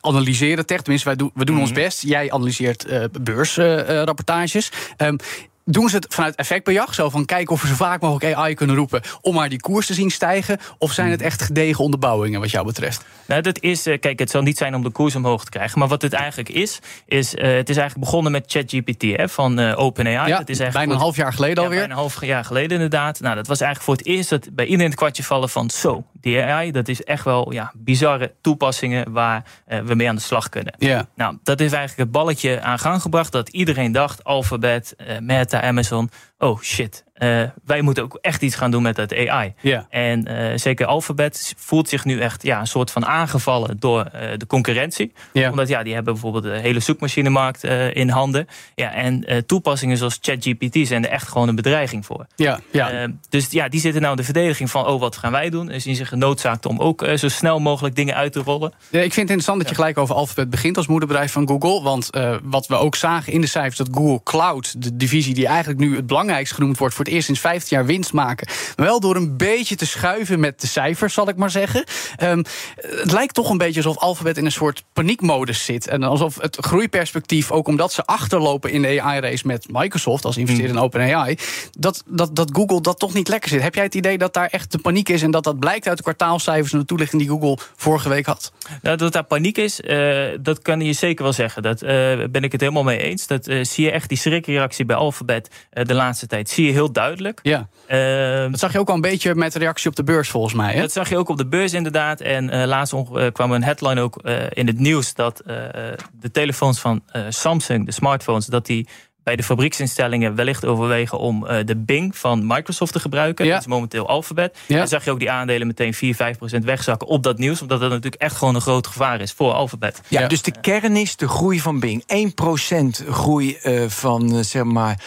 analyseren 0.00 0.66
tech, 0.66 0.80
tenminste 0.80 1.08
wij 1.08 1.16
doen, 1.16 1.30
we 1.34 1.44
doen 1.44 1.60
ons 1.60 1.70
Mhm. 1.70 1.80
best. 1.80 2.02
Jij 2.02 2.30
analyseert 2.32 2.86
beursrapportages. 3.22 4.70
Ehm, 4.96 5.16
doen 5.64 5.88
ze 5.88 5.96
het 5.96 6.06
vanuit 6.08 6.34
effectbejag? 6.34 6.94
Zo 6.94 7.10
van 7.10 7.24
kijken 7.24 7.54
of 7.54 7.62
we 7.62 7.68
zo 7.68 7.74
vaak 7.74 8.00
mogelijk 8.00 8.36
AI 8.36 8.54
kunnen 8.54 8.76
roepen 8.76 9.02
om 9.20 9.34
maar 9.34 9.48
die 9.48 9.60
koers 9.60 9.86
te 9.86 9.94
zien 9.94 10.10
stijgen? 10.10 10.58
Of 10.78 10.92
zijn 10.92 11.10
het 11.10 11.22
echt 11.22 11.42
gedegen 11.42 11.84
onderbouwingen 11.84 12.40
wat 12.40 12.50
jou 12.50 12.66
betreft? 12.66 13.04
Nou, 13.26 13.42
dat 13.42 13.60
is, 13.60 13.86
eh, 13.86 14.00
kijk, 14.00 14.18
het 14.18 14.30
zal 14.30 14.42
niet 14.42 14.58
zijn 14.58 14.74
om 14.74 14.82
de 14.82 14.90
koers 14.90 15.14
omhoog 15.14 15.44
te 15.44 15.50
krijgen. 15.50 15.78
Maar 15.78 15.88
wat 15.88 16.02
het 16.02 16.12
eigenlijk 16.12 16.48
is, 16.48 16.78
is 17.06 17.34
eh, 17.34 17.54
het 17.54 17.68
is 17.68 17.76
eigenlijk 17.76 18.06
begonnen 18.06 18.32
met 18.32 18.44
ChatGPT 18.46 19.32
van 19.32 19.58
eh, 19.58 19.78
OpenAI. 19.78 20.28
ja, 20.28 20.38
dat 20.38 20.48
is 20.48 20.58
eigenlijk 20.58 20.72
bijna 20.72 20.92
een 20.92 20.98
half 20.98 21.16
jaar 21.16 21.32
geleden 21.32 21.56
Ja, 21.56 21.62
alweer. 21.62 21.78
bijna 21.78 21.92
een 21.94 22.00
half 22.00 22.24
jaar 22.24 22.44
geleden 22.44 22.70
inderdaad. 22.70 23.20
Nou, 23.20 23.34
dat 23.34 23.46
was 23.46 23.60
eigenlijk 23.60 23.90
voor 23.90 24.06
het 24.06 24.16
eerst 24.16 24.30
dat 24.30 24.48
bij 24.52 24.64
iedereen 24.64 24.90
het 24.90 24.98
kwartje 24.98 25.22
vallen 25.22 25.48
van... 25.48 25.70
zo, 25.70 26.04
die 26.12 26.42
AI, 26.42 26.70
dat 26.70 26.88
is 26.88 27.02
echt 27.02 27.24
wel 27.24 27.52
ja, 27.52 27.72
bizarre 27.74 28.32
toepassingen... 28.40 29.12
waar 29.12 29.44
we 29.84 29.94
mee 29.94 30.08
aan 30.08 30.14
de 30.14 30.20
slag 30.22 30.48
kunnen. 30.48 30.74
Ja. 30.78 31.06
Nou, 31.14 31.38
dat 31.42 31.58
heeft 31.58 31.72
eigenlijk 31.72 32.02
het 32.02 32.10
balletje 32.10 32.60
aan 32.60 32.78
gang 32.78 33.02
gebracht... 33.02 33.32
dat 33.32 33.48
iedereen 33.48 33.92
dacht, 33.92 34.24
Alphabet, 34.24 34.94
eh, 34.96 35.18
Amazon... 35.62 36.10
oh 36.40 36.58
shit, 36.62 37.04
eh, 37.14 37.42
wij 37.64 37.80
moeten 37.80 38.02
ook 38.02 38.18
echt 38.20 38.42
iets 38.42 38.54
gaan 38.54 38.70
doen 38.70 38.82
met 38.82 38.96
dat 38.96 39.14
AI. 39.16 39.54
Ja. 39.60 39.86
En 39.90 40.26
eh, 40.26 40.58
zeker 40.58 40.86
Alphabet 40.86 41.54
voelt 41.56 41.88
zich 41.88 42.04
nu 42.04 42.20
echt 42.20 42.42
ja, 42.42 42.60
een 42.60 42.66
soort 42.66 42.90
van 42.90 43.06
aangevallen 43.06 43.76
door 43.78 44.04
eh, 44.04 44.28
de 44.36 44.46
concurrentie. 44.46 45.12
Omdat 45.32 45.68
ja, 45.68 45.82
die 45.82 45.94
hebben 45.94 46.12
bijvoorbeeld 46.12 46.44
de 46.44 46.58
hele 46.58 46.80
zoekmachinemarkt 46.80 47.64
in 47.92 48.08
handen. 48.08 48.48
Ja, 48.74 48.92
en 48.92 49.46
toepassingen 49.46 49.96
zoals 49.96 50.18
ChatGPT 50.20 50.86
zijn 50.86 51.04
er 51.04 51.10
echt 51.10 51.28
gewoon 51.28 51.48
een 51.48 51.54
bedreiging 51.54 52.06
voor. 52.06 52.26
Ja, 52.36 52.60
ja. 52.70 53.08
Dus 53.28 53.50
ja, 53.50 53.68
die 53.68 53.80
zitten 53.80 54.00
nou 54.00 54.12
in 54.12 54.18
de 54.18 54.24
verdediging 54.24 54.70
van, 54.70 54.86
oh, 54.86 55.00
wat 55.00 55.16
gaan 55.16 55.32
wij 55.32 55.50
doen? 55.50 55.70
En 55.70 55.80
zien 55.80 55.96
zich 55.96 56.08
genoodzaakt 56.08 56.66
om 56.66 56.78
ook 56.78 57.06
zo 57.16 57.28
snel 57.28 57.60
mogelijk 57.60 57.96
dingen 57.96 58.14
uit 58.14 58.32
te 58.32 58.40
rollen. 58.40 58.72
Ja, 58.90 59.00
ik 59.00 59.12
vind 59.12 59.28
het 59.28 59.38
interessant 59.38 59.58
dat 59.58 59.68
je 59.68 59.74
gelijk 59.74 59.98
over 59.98 60.14
Alphabet 60.14 60.50
begint 60.50 60.76
als 60.76 60.86
moederbedrijf 60.86 61.32
van 61.32 61.48
Google. 61.48 61.82
Want 61.82 62.10
wat 62.42 62.66
we 62.66 62.74
ook 62.74 62.96
zagen 62.96 63.32
in 63.32 63.40
de 63.40 63.46
cijfers, 63.46 63.76
dat 63.76 63.88
Google 63.92 64.22
Cloud, 64.22 64.82
de 64.82 64.96
divisie 64.96 65.34
die 65.34 65.46
eigenlijk 65.46 65.80
nu 65.80 65.96
het 65.96 66.06
belangrijkst 66.06 66.54
genoemd 66.54 66.78
wordt, 66.78 66.94
voor 66.94 67.03
het 67.04 67.14
eerst 67.14 67.26
sinds 67.26 67.40
15 67.40 67.76
jaar 67.76 67.86
winst 67.86 68.12
maken. 68.12 68.48
Wel 68.76 69.00
door 69.00 69.16
een 69.16 69.36
beetje 69.36 69.76
te 69.76 69.86
schuiven 69.86 70.40
met 70.40 70.60
de 70.60 70.66
cijfers, 70.66 71.14
zal 71.14 71.28
ik 71.28 71.36
maar 71.36 71.50
zeggen. 71.50 71.84
Ehm, 72.16 72.42
het 72.74 73.12
lijkt 73.12 73.34
toch 73.34 73.50
een 73.50 73.58
beetje 73.58 73.82
alsof 73.82 74.02
Alphabet 74.02 74.36
in 74.36 74.44
een 74.44 74.52
soort 74.52 74.84
paniekmodus 74.92 75.64
zit. 75.64 75.86
En 75.86 76.02
alsof 76.02 76.40
het 76.40 76.56
groeiperspectief, 76.60 77.50
ook 77.50 77.68
omdat 77.68 77.92
ze 77.92 78.06
achterlopen 78.06 78.70
in 78.70 78.82
de 78.82 79.02
AI-race 79.02 79.46
met 79.46 79.66
Microsoft 79.70 80.24
als 80.24 80.36
investeerder 80.36 80.76
in 80.76 80.82
OpenAI, 80.82 81.38
dat, 81.78 82.02
dat, 82.06 82.36
dat 82.36 82.50
Google 82.52 82.80
dat 82.80 82.98
toch 82.98 83.14
niet 83.14 83.28
lekker 83.28 83.50
zit. 83.50 83.62
Heb 83.62 83.74
jij 83.74 83.84
het 83.84 83.94
idee 83.94 84.18
dat 84.18 84.34
daar 84.34 84.48
echt 84.48 84.72
de 84.72 84.78
paniek 84.78 85.08
is 85.08 85.22
en 85.22 85.30
dat 85.30 85.44
dat 85.44 85.58
blijkt 85.58 85.88
uit 85.88 85.96
de 85.96 86.02
kwartaalcijfers 86.02 86.72
en 86.72 86.78
de 86.78 86.84
toelichting 86.84 87.22
die 87.22 87.30
Google 87.30 87.58
vorige 87.76 88.08
week 88.08 88.26
had? 88.26 88.52
Nou, 88.82 88.96
dat 88.96 89.12
daar 89.12 89.24
paniek 89.24 89.58
is, 89.58 89.80
eh, 89.80 90.24
dat 90.40 90.62
kan 90.62 90.80
je 90.80 90.92
zeker 90.92 91.22
wel 91.24 91.32
zeggen. 91.32 91.62
Dat 91.62 91.82
eh, 91.82 91.90
ben 92.30 92.42
ik 92.42 92.52
het 92.52 92.60
helemaal 92.60 92.82
mee 92.82 92.98
eens. 92.98 93.26
Dat 93.26 93.46
eh, 93.46 93.64
zie 93.64 93.84
je 93.84 93.90
echt, 93.90 94.08
die 94.08 94.18
schrikreactie 94.18 94.84
bij 94.84 94.96
Alphabet 94.96 95.50
de 95.70 95.94
laatste 95.94 96.26
tijd, 96.26 96.48
zie 96.48 96.66
je 96.66 96.72
heel 96.72 96.92
duidelijk. 96.94 97.40
Ja. 97.42 97.68
Eh, 97.86 98.50
Dat 98.50 98.58
zag 98.58 98.72
je 98.72 98.78
ook 98.78 98.88
al 98.88 98.94
een 98.94 99.00
beetje 99.00 99.34
met 99.34 99.52
de 99.52 99.58
reactie 99.58 99.90
op 99.90 99.96
de 99.96 100.04
beurs, 100.04 100.28
volgens 100.28 100.54
mij. 100.54 100.74
Hè? 100.74 100.80
Dat 100.80 100.92
zag 100.92 101.08
je 101.08 101.16
ook 101.16 101.28
op 101.28 101.36
de 101.36 101.46
beurs 101.46 101.72
inderdaad. 101.72 102.20
En 102.20 102.50
eh, 102.50 102.66
laatst 102.66 102.92
eh, 102.92 103.26
kwam 103.32 103.52
een 103.52 103.64
headline 103.64 104.00
ook 104.00 104.18
eh, 104.22 104.42
in 104.50 104.66
het 104.66 104.78
nieuws 104.78 105.14
dat 105.14 105.42
de 105.44 106.30
telefoons 106.32 106.80
van 106.80 107.02
Samsung, 107.28 107.86
de 107.86 107.92
smartphones, 107.92 108.46
dat 108.46 108.66
die 108.66 108.88
bij 109.24 109.36
de 109.36 109.42
fabrieksinstellingen 109.42 110.34
wellicht 110.34 110.64
overwegen 110.64 111.18
om 111.18 111.44
uh, 111.44 111.56
de 111.64 111.76
Bing 111.76 112.16
van 112.16 112.46
Microsoft 112.46 112.92
te 112.92 113.00
gebruiken. 113.00 113.44
Ja. 113.44 113.52
Dat 113.52 113.60
is 113.60 113.66
momenteel 113.66 114.08
Alphabet. 114.08 114.58
Ja. 114.66 114.78
Dan 114.78 114.88
zag 114.88 115.04
je 115.04 115.10
ook 115.10 115.18
die 115.18 115.30
aandelen 115.30 115.66
meteen 115.66 115.94
4, 115.94 116.14
5 116.14 116.38
procent 116.38 116.64
wegzakken 116.64 117.08
op 117.08 117.22
dat 117.22 117.38
nieuws. 117.38 117.62
Omdat 117.62 117.80
dat 117.80 117.90
natuurlijk 117.90 118.22
echt 118.22 118.36
gewoon 118.36 118.54
een 118.54 118.60
groot 118.60 118.86
gevaar 118.86 119.20
is 119.20 119.32
voor 119.32 119.52
Alphabet. 119.52 120.00
Ja, 120.08 120.20
Ja. 120.20 120.26
dus 120.28 120.42
de 120.42 120.60
kern 120.60 120.96
is 120.96 121.16
de 121.16 121.28
groei 121.28 121.60
van 121.60 121.80
Bing. 121.80 122.04
1% 122.06 123.04
groei 123.10 123.54
eh, 123.56 123.82
van, 123.88 124.34
eh, 124.34 124.40
zeg 124.42 124.64
maar, 124.64 125.04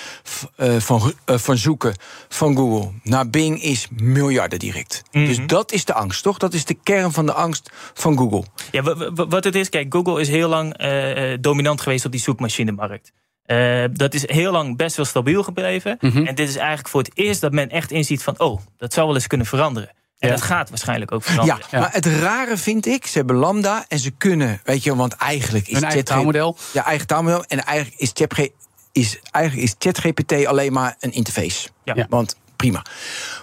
eh, 0.55 0.75
van, 0.75 1.13
eh, 1.25 1.37
van 1.37 1.57
zoeken 1.57 1.95
van 2.29 2.55
Google 2.55 2.91
naar 3.03 3.29
Bing 3.29 3.61
is 3.63 3.87
miljarden 3.95 4.59
direct. 4.59 5.01
Dus 5.11 5.39
dat 5.45 5.71
is 5.71 5.85
de 5.85 5.93
angst, 5.93 6.23
toch? 6.23 6.37
Dat 6.37 6.53
is 6.53 6.65
de 6.65 6.77
kern 6.83 7.11
van 7.11 7.25
de 7.25 7.33
angst 7.33 7.71
van 7.93 8.17
Google. 8.17 8.43
Ja, 8.71 8.81
wa- 8.81 9.11
wa- 9.13 9.27
wat 9.27 9.43
het 9.43 9.55
is, 9.55 9.69
kijk, 9.69 9.93
Google 9.93 10.21
is 10.21 10.27
heel 10.29 10.49
lang 10.49 10.73
eh, 10.77 11.31
eh, 11.33 11.37
dominant 11.41 11.81
geweest 11.81 12.05
op 12.05 12.11
die 12.11 12.21
zoekmachinemarkt. 12.21 13.11
Eh, 13.47 13.83
dat 13.93 14.13
is 14.13 14.29
heel 14.29 14.51
lang 14.51 14.77
best 14.77 14.95
wel 14.95 15.05
stabiel 15.05 15.43
gebleven. 15.43 15.99
En 15.99 16.35
dit 16.35 16.49
is 16.49 16.55
eigenlijk 16.55 16.87
voor 16.87 17.01
het 17.01 17.11
eerst 17.13 17.41
dat 17.41 17.51
men 17.51 17.69
echt 17.69 17.91
inziet 17.91 18.23
van... 18.23 18.39
oh, 18.39 18.61
dat 18.77 18.93
zou 18.93 19.05
wel 19.05 19.15
eens 19.15 19.27
kunnen 19.27 19.47
veranderen. 19.47 19.89
En 20.19 20.27
Ja. 20.27 20.33
dat 20.35 20.43
gaat 20.43 20.69
waarschijnlijk 20.69 21.11
ook 21.11 21.23
Ja, 21.25 21.31
veranderen. 21.31 21.79
maar 21.79 21.91
het 21.93 22.05
rare 22.05 22.57
vind 22.57 22.85
ik, 22.85 23.07
ze 23.07 23.17
hebben 23.17 23.35
Lambda 23.35 23.85
en 23.87 23.99
ze 23.99 24.11
kunnen, 24.11 24.61
weet 24.63 24.83
je, 24.83 24.95
want 24.95 25.13
eigenlijk 25.13 25.67
is 25.67 25.73
Hun 25.73 25.83
eigen 25.83 26.05
taalmodel. 26.05 26.57
Ja, 26.73 26.85
eigen 26.85 27.07
taalmodel. 27.07 27.43
En 27.47 27.63
eigenlijk 27.65 27.99
is, 27.99 28.11
ChatG 28.13 28.47
is, 28.91 29.19
eigenlijk 29.31 29.67
is 29.67 29.75
ChatGPT 29.79 30.45
alleen 30.45 30.73
maar 30.73 30.95
een 30.99 31.11
interface. 31.11 31.69
Ja. 31.83 31.93
Ja. 31.95 32.05
Want 32.09 32.35
prima. 32.55 32.85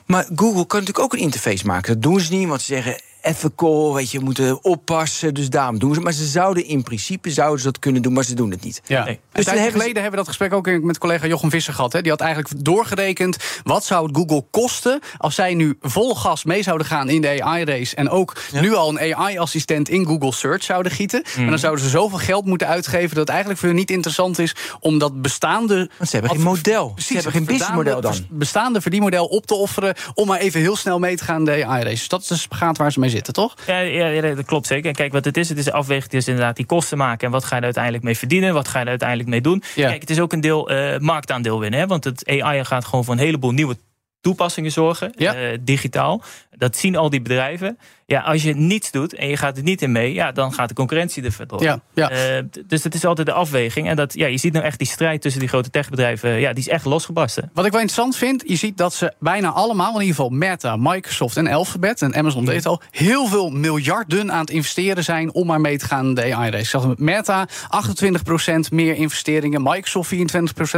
Maar 0.07 0.25
Google 0.35 0.67
kan 0.67 0.79
natuurlijk 0.81 0.99
ook 0.99 1.13
een 1.13 1.19
interface 1.19 1.67
maken. 1.67 1.93
Dat 1.93 2.03
doen 2.03 2.21
ze 2.21 2.33
niet, 2.35 2.49
want 2.49 2.61
ze 2.63 2.67
zeggen 2.75 3.01
ethical, 3.25 3.95
weet 3.95 4.11
je, 4.11 4.21
moeten 4.21 4.65
oppassen. 4.65 5.35
Dus 5.35 5.49
daarom 5.51 5.79
doen 5.79 5.95
ze. 5.95 6.01
Maar 6.01 6.13
ze 6.13 6.27
zouden 6.27 6.67
in 6.67 6.83
principe 6.83 7.31
zouden 7.31 7.59
ze 7.59 7.65
dat 7.65 7.79
kunnen 7.79 8.03
doen, 8.03 8.13
maar 8.13 8.25
ze 8.25 8.35
doen 8.35 8.51
het 8.51 8.65
niet. 8.65 8.81
Ja. 8.87 9.05
Nee. 9.05 9.15
Een 9.15 9.21
Dus 9.33 9.45
hebben 9.47 9.71
geleden 9.73 9.95
hebben 10.03 10.11
we 10.11 10.17
dat 10.17 10.27
gesprek 10.27 10.53
ook 10.53 10.83
met 10.83 10.99
collega 10.99 11.27
Jochem 11.27 11.51
Visser 11.51 11.75
gehad. 11.75 11.93
Hè. 11.93 12.01
Die 12.01 12.11
had 12.11 12.21
eigenlijk 12.21 12.65
doorgerekend 12.65 13.37
wat 13.63 13.85
zou 13.85 14.07
het 14.07 14.17
Google 14.17 14.45
kosten 14.51 15.01
als 15.19 15.35
zij 15.35 15.55
nu 15.55 15.77
vol 15.81 16.15
gas 16.15 16.45
mee 16.45 16.63
zouden 16.63 16.87
gaan 16.87 17.09
in 17.09 17.21
de 17.21 17.43
AI-race 17.43 17.97
en 17.97 18.09
ook 18.11 18.37
nu 18.53 18.75
al 18.75 18.89
een 19.01 19.15
AI-assistent 19.15 19.89
in 19.89 20.07
Google 20.07 20.33
Search 20.33 20.63
zouden 20.63 20.93
gieten. 20.93 21.23
Mhm. 21.27 21.41
Maar 21.41 21.51
dan 21.51 21.59
zouden 21.59 21.85
ze 21.85 21.91
zoveel 21.91 22.19
geld 22.19 22.45
moeten 22.45 22.67
uitgeven 22.67 23.09
dat 23.09 23.19
het 23.19 23.29
eigenlijk 23.29 23.59
voor 23.59 23.69
hun 23.69 23.79
niet 23.79 23.91
interessant 23.91 24.39
is 24.39 24.55
om 24.81 24.99
dat 24.99 25.23
bestaande. 25.23 25.91
Want 25.99 26.11
ze 26.11 26.17
hebben 26.17 26.37
geen 26.37 26.45
model. 26.47 26.89
Precies, 26.91 27.07
ze 27.09 27.15
hebben 27.15 27.33
geen 27.33 27.45
businessmodel 27.45 28.01
dan. 28.01 28.15
bestaande- 28.31 28.81
verdienmodel 28.81 29.27
op 29.27 29.47
te 29.47 29.55
offeren 29.55 29.95
om 30.15 30.27
maar 30.27 30.39
even 30.39 30.61
heel 30.61 30.77
snel 30.77 30.99
mee 30.99 31.17
te 31.17 31.25
gaan 31.25 31.39
in 31.39 31.45
de 31.45 31.65
AI-race. 31.65 31.97
Dus 31.97 32.09
dat 32.09 32.21
is 32.21 32.27
de 32.27 32.37
spagaat 32.37 32.77
waar 32.77 32.93
ze 32.93 33.01
mee 33.01 33.11
zitten, 33.15 33.33
toch? 33.33 33.55
Ja, 33.67 33.79
ja, 33.79 34.07
ja, 34.07 34.35
dat 34.35 34.45
klopt 34.45 34.67
zeker. 34.67 34.89
En 34.89 34.95
kijk, 34.95 35.13
wat 35.13 35.25
het 35.25 35.37
is, 35.37 35.49
het 35.49 35.59
is 35.59 35.71
afweging. 35.71 36.05
Het 36.05 36.15
is 36.15 36.29
inderdaad 36.29 36.57
die 36.57 36.67
kosten 36.67 36.99
maken. 36.99 37.27
En 37.27 37.33
wat 37.33 37.45
ga 37.45 37.51
je 37.51 37.59
er 37.59 37.65
uiteindelijk 37.65 38.05
mee 38.05 38.17
verdienen? 38.17 38.55
Wat 38.55 38.69
ga 38.69 38.79
je 38.79 38.85
er 38.85 38.91
uiteindelijk 38.91 39.29
mee 39.29 39.41
doen? 39.41 39.63
Ja. 39.75 39.89
Kijk, 39.89 40.01
het 40.01 40.11
is 40.11 40.21
ook 40.21 40.33
een 40.33 40.41
deel 40.41 40.71
eh, 40.71 40.99
marktaandeel 40.99 41.61
winnen. 41.61 41.81
Hè? 41.81 41.87
Want 41.87 42.05
het 42.05 42.29
AI 42.29 42.65
gaat 42.65 42.85
gewoon 42.85 43.05
voor 43.05 43.15
een 43.15 43.21
heleboel 43.21 43.51
nieuwe 43.51 43.77
toepassingen 44.21 44.73
zorgen. 44.73 45.13
Ja. 45.17 45.35
eh, 45.35 45.59
digitaal. 45.61 46.23
Dat 46.51 46.77
zien 46.77 46.97
al 46.97 47.11
die 47.11 47.23
bedrijven. 47.23 47.79
Ja, 48.07 48.21
als 48.21 48.43
je 48.43 48.55
niets 48.55 48.91
doet 48.91 49.15
en 49.15 49.29
je 49.29 49.37
gaat 49.37 49.57
er 49.57 49.63
niet 49.63 49.83
in 49.83 49.93
mee... 49.93 50.13
Ja, 50.13 50.33
dan 50.33 50.53
gaat 50.53 50.69
de 50.69 50.75
concurrentie 50.75 51.25
er 51.25 51.33
vandoor. 51.33 51.63
Ja, 51.63 51.81
ja. 51.95 52.11
Eh, 52.11 52.43
dus 52.67 52.85
het 52.85 52.95
is 52.95 53.05
altijd 53.05 53.27
de 53.27 53.33
afweging. 53.33 53.89
En 53.89 53.97
dat, 53.97 54.15
ja, 54.15 54.27
je 54.27 54.37
ziet 54.37 54.53
nou 54.53 54.65
echt 54.65 54.79
die 54.79 54.87
strijd 54.87 55.21
tussen 55.21 55.41
die 55.41 55.49
grote 55.49 55.71
techbedrijven. 55.71 56.41
Ja, 56.41 56.53
die 56.53 56.65
is 56.65 56.69
echt 56.69 56.85
losgebarsten. 56.85 57.51
Wat 57.55 57.65
ik 57.65 57.73
wel 57.73 57.81
interessant 57.81 58.17
vind, 58.17 58.43
je 58.47 58.57
ziet 58.57 58.77
dat 58.77 58.95
ze 58.95 59.13
bijna 59.19 59.51
allemaal, 59.51 59.95
in 59.95 60.01
ieder 60.01 60.15
geval 60.15 60.31
Meta, 60.31 60.77
Microsoft 60.77 61.37
en 61.37 61.47
Alphabet 61.47 62.03
en 62.03 62.15
Amazon 62.15 62.45
deed 62.45 62.67
al, 62.67 62.81
heel 62.91 63.27
veel 63.27 63.51
miljarden 63.51 64.33
aan 64.33 64.41
het 64.41 64.51
investeren 64.51 65.05
zijn 65.05 65.33
om 65.35 65.47
maar 65.47 65.61
mee 65.61 65.79
te 65.79 65.85
gaan 65.85 66.07
in 66.07 66.15
de 66.15 66.35
AI-race. 66.35 66.65
Zag 66.65 66.87
met 66.87 66.99
Meta 66.99 67.49
28% 67.49 68.71
meer 68.71 68.95
investeringen, 68.95 69.63
Microsoft 69.63 70.15
24% 70.15 70.19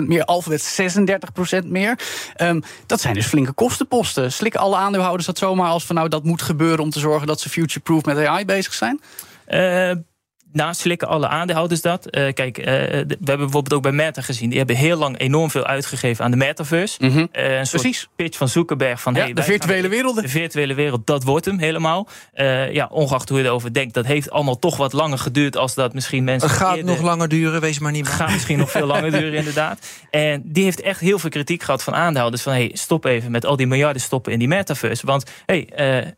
meer, 0.07 0.25
Alphabet 0.25 0.63
36% 1.65 1.67
meer. 1.67 1.99
Ehm, 2.35 2.61
dat 2.87 3.01
zijn 3.01 3.15
dus 3.15 3.27
flinke 3.27 3.53
kostenposten. 3.53 4.33
Slikken 4.33 4.61
alle 4.61 4.77
aandeelhouders 4.77 5.27
dat 5.27 5.39
zomaar 5.39 5.69
als 5.69 5.85
van 5.85 5.97
nou 5.97 6.09
dat 6.09 6.25
moet 6.25 6.43
gebeuren 6.43 6.85
om 6.85 6.91
te 6.91 6.99
zorgen 6.99 7.16
dat 7.25 7.41
ze 7.41 7.49
future-proof 7.49 8.05
met 8.05 8.27
AI 8.27 8.45
bezig 8.45 8.75
zijn? 8.75 9.01
Nou, 10.57 10.75
slikken 10.75 11.09
alle 11.09 11.29
aandeelhouders 11.29 11.81
dat. 11.81 12.07
Eh, 12.07 12.33
kijk, 12.33 12.59
eh, 12.59 12.65
we 12.67 13.07
hebben 13.07 13.17
bijvoorbeeld 13.25 13.73
ook 13.73 13.83
bij 13.83 13.93
Meta 13.93 14.23
gezien. 14.23 14.49
Die 14.49 14.59
hebben 14.59 14.77
heel 14.77 14.97
lang 14.99 15.19
enorm 15.19 15.51
veel 15.51 15.67
uitgegeven 15.67 16.25
aan 16.25 16.31
de 16.31 16.37
metaverse. 16.37 17.03
Een 17.03 17.67
soort 17.67 17.83
Precies. 17.83 18.09
pitch 18.17 18.37
van 18.39 18.49
Zuckerberg 18.49 19.01
van... 19.01 19.15
Ja, 19.15 19.21
hey, 19.23 19.33
de 19.33 19.43
virtuele 19.43 19.81
gaan- 19.81 19.91
werelden. 19.91 20.23
De 20.23 20.29
virtuele 20.29 20.75
wereld, 20.75 21.07
dat 21.07 21.23
wordt 21.25 21.45
hem 21.45 21.59
helemaal. 21.59 22.09
Ja, 22.71 22.89
ongeacht 22.91 23.29
hoe 23.29 23.39
je 23.39 23.45
erover 23.45 23.73
denkt. 23.73 23.95
Dat 23.95 24.07
heeft 24.07 24.31
allemaal 24.31 24.59
toch 24.59 24.77
wat 24.77 24.93
langer 24.93 25.19
geduurd... 25.19 25.57
als 25.57 25.75
dat 25.75 25.95
misschien 25.95 26.25
mensen... 26.25 26.49
Het 26.49 26.59
gaat 26.59 26.77
eerder- 26.77 26.95
nog 26.95 27.03
langer 27.03 27.29
duren, 27.29 27.61
wees 27.61 27.79
maar 27.79 27.93
niet 27.93 28.07
het 28.07 28.17
bang. 28.17 28.23
gaat 28.23 28.33
misschien 28.33 28.59
nog 28.59 28.71
veel 28.71 28.87
langer 28.87 29.11
duren, 29.21 29.35
inderdaad. 29.35 29.87
En 30.11 30.43
die 30.45 30.65
heeft 30.65 30.81
echt 30.81 31.01
heel 31.01 31.19
veel 31.19 31.31
kritiek 31.31 31.63
gehad 31.63 31.83
van 31.83 31.95
aandeelhouders. 31.95 32.43
Van 32.43 32.53
hey, 32.53 32.71
stop 32.73 33.05
even 33.05 33.31
met 33.31 33.45
al 33.47 33.57
die 33.57 33.67
miljarden 33.67 34.03
stoppen 34.03 34.33
in 34.33 34.39
die 34.39 34.49
metaverse. 34.49 35.07
Want 35.07 35.31
hey, 35.47 35.69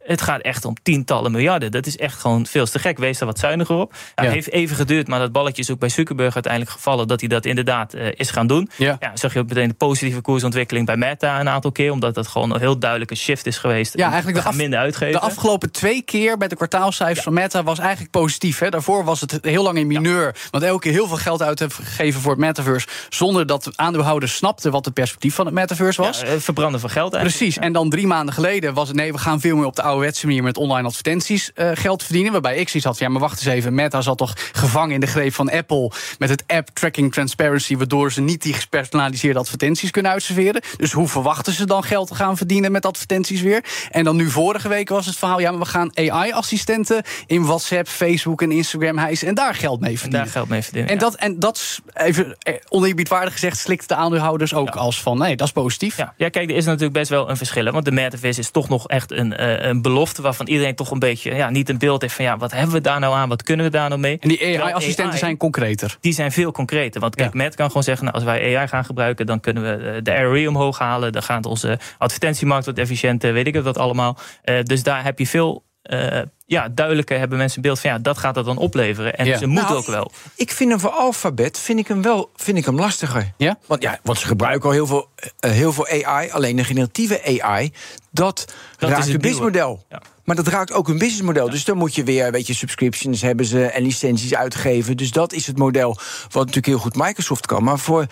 het 0.03 0.23
gaat 0.23 0.41
echt 0.41 0.65
om 0.65 0.75
tientallen 0.83 1.33
miljarden. 1.33 1.71
Dat 1.71 1.87
is 1.87 1.97
echt 1.97 2.21
gewoon 2.21 2.47
veel 2.47 2.67
te 2.67 2.79
gek. 2.79 2.99
Wees 2.99 3.19
daar 3.19 3.29
wat 3.29 3.39
zuiniger 3.39 3.75
op. 3.77 3.95
Ja, 4.15 4.28
Ja. 4.29 4.35
Heeft 4.35 4.51
even 4.51 4.77
geduurd, 4.77 5.09
maar 5.09 5.19
dat 5.19 5.33
balletje 5.33 5.63
is 5.63 5.71
ook 5.71 5.79
bij 5.79 5.89
Zuckerberg 5.89 6.35
uiteindelijk 6.35 6.73
gevallen. 6.73 7.09
Dat 7.09 7.21
hij 7.21 7.29
dat 7.29 7.45
inderdaad 7.45 7.95
eh, 7.95 8.07
is 8.17 8.31
gaan 8.31 8.47
doen. 8.47 8.71
Ja. 8.77 8.97
Ja, 9.01 9.11
zag 9.15 9.33
je 9.33 9.39
ook 9.39 9.49
meteen 9.49 9.69
de 9.69 9.75
positieve 9.75 10.21
koersontwikkeling 10.21 10.87
bij 10.87 10.97
Meta 10.97 11.41
een 11.41 11.49
aantal 11.49 11.73
keer. 11.73 11.93
Omdat 11.93 12.15
dat 12.15 12.27
gewoon 12.27 12.55
een 12.55 12.61
heel 12.61 12.79
duidelijke 12.79 13.15
shift 13.15 13.47
is 13.47 13.59
geweest. 13.59 13.97
Ja, 13.97 14.05
En 14.05 14.11
eigenlijk 14.13 14.43
de 14.43 14.49
af- 14.49 14.57
minder 14.57 14.79
uitgeven. 14.79 15.13
De 15.13 15.27
afgelopen 15.27 15.71
twee 15.73 16.03
keer 16.03 16.37
bij 16.39 16.49
de 16.49 16.57
kwartaalcijfers 16.57 17.25
van 17.25 17.33
Meta 17.33 17.63
was 17.63 17.79
eigenlijk 17.79 18.11
positief. 18.11 18.59
Hè. 18.59 18.69
Daarvoor 18.71 19.05
was 19.05 19.21
het 19.21 19.39
heel 19.43 19.63
lang 19.63 19.79
in 19.79 19.87
mineur. 19.87 20.35
Want 20.51 20.65
elke 20.65 20.81
keer 20.81 20.93
heel 20.93 21.07
veel 21.07 21.17
geld 21.17 21.43
uit 21.43 21.59
heeft 21.59 21.75
gegeven 21.75 22.21
voor 22.21 22.31
het 22.31 22.41
metaverse. 22.41 22.87
Zonder 23.09 23.47
dat 23.47 23.65
de 23.65 23.73
aandeelhouders 23.77 24.37
snapten 24.37 24.71
wat 24.73 24.85
het 24.85 24.95
perspectief 24.95 25.35
van 25.35 25.47
het 25.47 25.55
metaverse 25.55 26.03
was. 26.03 26.23
Eh, 26.23 26.31
verbranden 26.39 26.81
van 26.81 26.91
geld 26.91 27.13
eigenlijk. 27.15 27.43
Precies, 27.43 27.65
en 27.65 27.73
dan 27.73 27.91
drie 27.91 28.07
maanden 28.07 28.35
geleden 28.35 28.75
was 28.75 28.89
het... 28.89 28.97
nee, 28.97 29.13
we 29.13 29.19
gaan 29.19 29.41
veel 29.41 29.57
meer 29.57 29.67
op 29.67 29.77
de 29.77 29.83
ouderwetse 29.83 30.27
manier... 30.27 30.43
met 30.43 30.57
online 30.57 30.87
advertenties 30.89 31.51
eh, 31.55 31.71
geld 31.75 32.03
verdienen. 32.03 32.33
Waarbij 32.33 32.57
ik 32.57 32.69
zoiets 32.69 32.85
had 32.85 32.97
van, 32.99 33.07
ja, 33.07 33.13
maar 33.13 33.23
wacht 33.23 33.39
eens 33.47 33.55
even... 33.55 33.75
Meta 33.75 34.01
zat 34.09 34.19
toch 34.19 34.35
gevangen 34.53 34.95
in 34.95 35.01
de 35.01 35.07
greep 35.07 35.35
van 35.35 35.51
Apple... 35.51 35.91
met 36.19 36.29
het 36.29 36.45
app 36.47 36.69
tracking 36.73 37.13
transparency... 37.13 37.77
waardoor 37.77 38.13
ze 38.13 38.21
niet 38.21 38.43
die 38.43 38.55
gepersonaliseerde 38.55 39.39
advertenties 39.39 39.91
kunnen 39.91 40.13
uitserveren. 40.13 40.63
Dus 40.77 40.93
hoe 40.93 41.09
verwachten 41.09 41.53
ze 41.53 41.67
dan 41.67 41.83
geld 41.83 42.09
te 42.09 42.15
gaan 42.15 42.37
verdienen 42.37 42.73
met 42.73 42.87
advertenties 42.87 43.41
weer? 43.41 43.65
En 43.91 44.05
dan 44.05 44.17
nu 44.17 44.31
vorige 44.31 44.69
week 44.69 44.89
was 44.89 45.07
het 45.07 45.17
verhaal... 45.17 45.41
ja, 45.41 45.51
maar 45.51 45.61
we 45.61 45.67
gaan 45.67 45.91
AI-assistenten 45.95 47.03
in 47.27 47.45
WhatsApp, 47.45 47.89
Facebook 47.89 48.43
en 48.43 48.53
Instagram 48.53 48.99
hijsen... 48.99 49.29
en 49.29 49.35
daar 49.35 49.55
geld 49.55 49.81
mee 49.81 49.91
En 49.91 49.97
verdienen. 49.99 50.25
daar 50.25 50.35
geld 50.35 50.49
mee 50.49 50.63
verdienen. 50.63 50.91
En 50.91 50.97
ja. 50.97 51.01
dat, 51.01 51.15
en 51.15 51.39
dat 51.39 51.57
is 51.57 51.81
even 51.95 52.37
eh, 52.39 52.55
oneerbiedwaardig 52.69 53.33
gezegd... 53.33 53.59
slikt 53.59 53.89
de 53.89 53.95
aandeelhouders 53.95 54.55
ook 54.55 54.77
als 54.77 55.03
van, 55.03 55.19
nee, 55.19 55.37
dat 55.37 55.47
is 55.47 55.53
positief. 55.53 55.97
Ja, 55.97 56.15
ja, 56.17 56.29
kijk, 56.29 56.51
er 56.51 56.57
is 56.57 56.65
natuurlijk 56.65 56.93
best 56.93 57.11
wel 57.11 57.31
een 57.31 57.37
verschil. 57.37 57.65
hè, 57.65 57.73
Want 57.73 57.85
de 57.85 57.91
metaverse 57.91 58.41
is 58.41 58.51
toch 58.51 58.69
nog 58.69 58.89
echt 58.89 59.11
een, 59.11 59.37
eh, 59.37 59.69
een 59.69 59.83
belofte 59.83 60.23
waarvan 60.23 60.47
iedereen 60.47 60.75
toch 60.75 60.91
een 60.91 60.99
beetje 60.99 61.35
ja, 61.35 61.51
niet 61.51 61.69
een 61.69 61.79
beeld 61.79 62.03
heeft 62.03 62.15
van 62.15 62.25
ja, 62.25 62.37
wat 62.37 62.53
hebben 62.53 62.73
we 62.73 62.81
daar 62.81 63.01
nou 63.01 63.15
aan, 63.15 63.29
wat 63.29 63.43
kunnen 63.43 63.67
we 63.67 63.73
daar 63.73 63.89
nou 63.89 63.98
mee? 64.01 64.19
En 64.21 64.29
die 64.29 64.59
AI-assistenten 64.61 65.13
AI 65.13 65.19
zijn 65.19 65.37
concreter. 65.37 65.97
Die 66.01 66.13
zijn 66.13 66.33
veel 66.33 66.53
concreter. 66.53 67.01
Want 67.01 67.15
kijk, 67.15 67.33
Ja. 67.33 67.39
Met 67.43 67.55
kan 67.55 67.67
gewoon 67.67 67.83
zeggen, 67.83 68.05
nou, 68.05 68.17
als 68.17 68.25
wij 68.25 68.57
AI 68.57 68.69
gaan 68.69 68.85
gebruiken, 68.85 69.27
dan 69.27 69.41
kunnen 69.41 69.63
we 69.63 69.91
eh, 69.91 70.03
de 70.03 70.21
ROI 70.21 70.47
omhoog 70.49 70.79
halen. 70.79 71.13
Dan 71.13 71.23
gaat 71.23 71.47
onze 71.47 71.79
advertentiemarkt 71.99 72.67
wat 72.67 72.79
efficiënter, 72.79 73.33
weet 73.33 73.47
ik 73.47 73.55
het 73.55 73.65
wat 73.65 73.79
allemaal. 73.79 74.17
Eh, 74.43 74.63
dus 74.63 74.83
daar 74.83 75.05
heb 75.05 75.19
je 75.19 75.27
veel 75.27 75.65
eh, 75.83 76.21
ja, 76.49 76.69
duidelijker 76.69 77.19
hebben 77.19 77.39
mensen 77.39 77.57
een 77.57 77.63
beeld 77.63 77.81
van 77.81 77.91
ja, 77.91 77.99
dat 77.99 78.19
gaat 78.19 78.35
dat 78.35 78.45
dan 78.45 78.57
opleveren. 78.57 79.17
En 79.17 79.27
Ja. 79.27 79.39
ze 79.39 79.47
moeten 79.47 79.69
Nou, 79.69 79.79
ook 79.79 79.87
wel. 79.87 80.13
Ik 80.35 80.53
vind 80.53 80.71
hem 80.71 80.81
voor 80.81 80.91
Alphabet 80.91 81.59
vind 81.59 81.79
ik 81.79 81.89
hem 81.89 82.03
wel 82.03 82.31
vind 82.37 82.59
ik 82.59 82.65
hem 82.65 82.77
lastiger. 82.79 83.33
Ja? 83.37 83.59
Want, 83.67 83.83
ja, 83.83 83.99
want 84.03 84.19
ze 84.19 84.27
gebruiken 84.27 84.69
al 84.69 84.75
heel 84.75 84.87
veel, 84.87 85.09
eh, 85.41 85.51
heel 85.51 85.73
veel 85.73 85.87
AI. 85.87 86.31
Alleen 86.31 86.57
de 86.57 86.65
generatieve 86.65 87.41
AI, 87.43 87.73
dat, 88.11 88.39
is 88.49 88.55
raakt 88.89 88.97
het 88.97 89.13
het 89.13 89.21
businessmodel. 89.21 89.85
Ja. 89.89 90.03
Maar 90.25 90.37
dat 90.37 90.47
raakt 90.47 90.73
ook 90.73 90.87
hun 90.87 90.99
businessmodel. 90.99 91.51
Dus 91.51 91.65
dan 91.65 91.77
moet 91.77 91.95
je 91.95 92.05
weer, 92.05 92.33
weet 92.33 92.47
je, 92.47 92.55
subscriptions 92.55 93.21
hebben 93.21 93.47
ze 93.47 93.65
en 93.65 93.83
licenties 93.83 94.35
uitgeven. 94.35 94.97
Dus 94.97 95.11
dat 95.11 95.33
is 95.33 95.47
het 95.47 95.59
model 95.59 95.89
wat 96.23 96.35
natuurlijk 96.35 96.67
heel 96.67 96.79
goed 96.79 96.97
Microsoft 96.97 97.47
kan. 97.47 97.65
Maar 97.65 97.79
voor, 97.79 98.07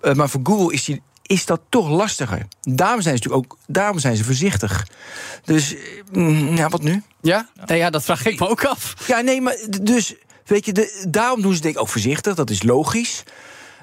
eh, 0.00 0.14
maar 0.14 0.28
voor 0.28 0.40
Google 0.42 0.72
is 0.72 0.84
die 0.84 1.02
is 1.30 1.46
dat 1.46 1.60
toch 1.68 1.88
lastiger. 1.88 2.46
Daarom 2.60 3.00
zijn 3.00 3.16
ze 3.16 3.22
natuurlijk 3.22 3.52
ook 3.52 3.58
daarom 3.66 3.98
zijn 3.98 4.16
ze 4.16 4.24
voorzichtig. 4.24 4.86
Dus 5.44 5.74
mm, 6.12 6.56
ja, 6.56 6.68
wat 6.68 6.82
nu? 6.82 7.02
Ja? 7.20 7.48
Nee, 7.66 7.78
ja, 7.78 7.90
dat 7.90 8.04
vraag 8.04 8.26
ik 8.26 8.40
me 8.40 8.48
ook 8.48 8.64
af. 8.64 8.94
Ja, 9.06 9.20
nee, 9.20 9.40
maar 9.40 9.56
dus, 9.80 10.14
weet 10.44 10.66
je, 10.66 10.72
de, 10.72 11.06
daarom 11.08 11.42
doen 11.42 11.54
ze 11.54 11.60
denk 11.60 11.74
ik 11.74 11.80
ook 11.80 11.88
voorzichtig. 11.88 12.34
Dat 12.34 12.50
is 12.50 12.62
logisch. 12.62 13.22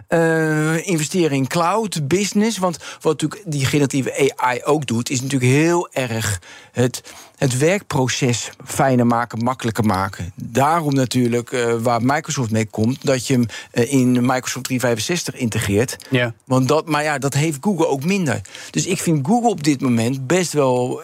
Eh, 0.08 0.88
investeren 0.88 1.38
in 1.38 1.48
cloud, 1.48 2.08
business. 2.08 2.58
Want 2.58 2.78
wat 3.02 3.22
natuurlijk 3.22 3.52
die 3.52 3.66
generatieve 3.66 4.34
AI 4.36 4.62
ook 4.64 4.88
doet, 4.88 5.10
is 5.10 5.22
natuurlijk 5.22 5.52
heel 5.52 5.90
erg 5.92 6.42
het 6.72 7.02
het 7.38 7.58
werkproces 7.58 8.50
fijner 8.66 9.08
maken, 9.08 9.44
makkelijker 9.44 9.86
maken. 9.86 10.32
Daarom 10.36 10.94
natuurlijk 10.94 11.52
uh, 11.52 11.74
waar 11.74 12.02
Microsoft 12.04 12.52
mee 12.52 12.66
komt, 12.66 13.06
dat 13.06 13.28
je 13.28 13.34
hem 13.34 13.46
uh, 13.74 13.94
in 13.94 14.12
Microsoft 14.12 14.66
365 14.66 15.36
integreert. 15.36 15.98
Ja. 16.10 16.34
Want 16.44 16.68
dat, 16.68 16.88
maar 16.88 17.04
ja, 17.04 17.18
dat 17.18 17.34
heeft 17.34 17.58
Google 17.62 17.88
ook 17.88 18.04
minder. 18.04 18.42
Dus 18.72 18.86
ik 18.86 19.02
vind 19.02 19.28
Google 19.28 19.50
op 19.50 19.64
dit 19.64 19.82
moment 19.82 20.28
best 20.28 20.54
wel 20.54 21.02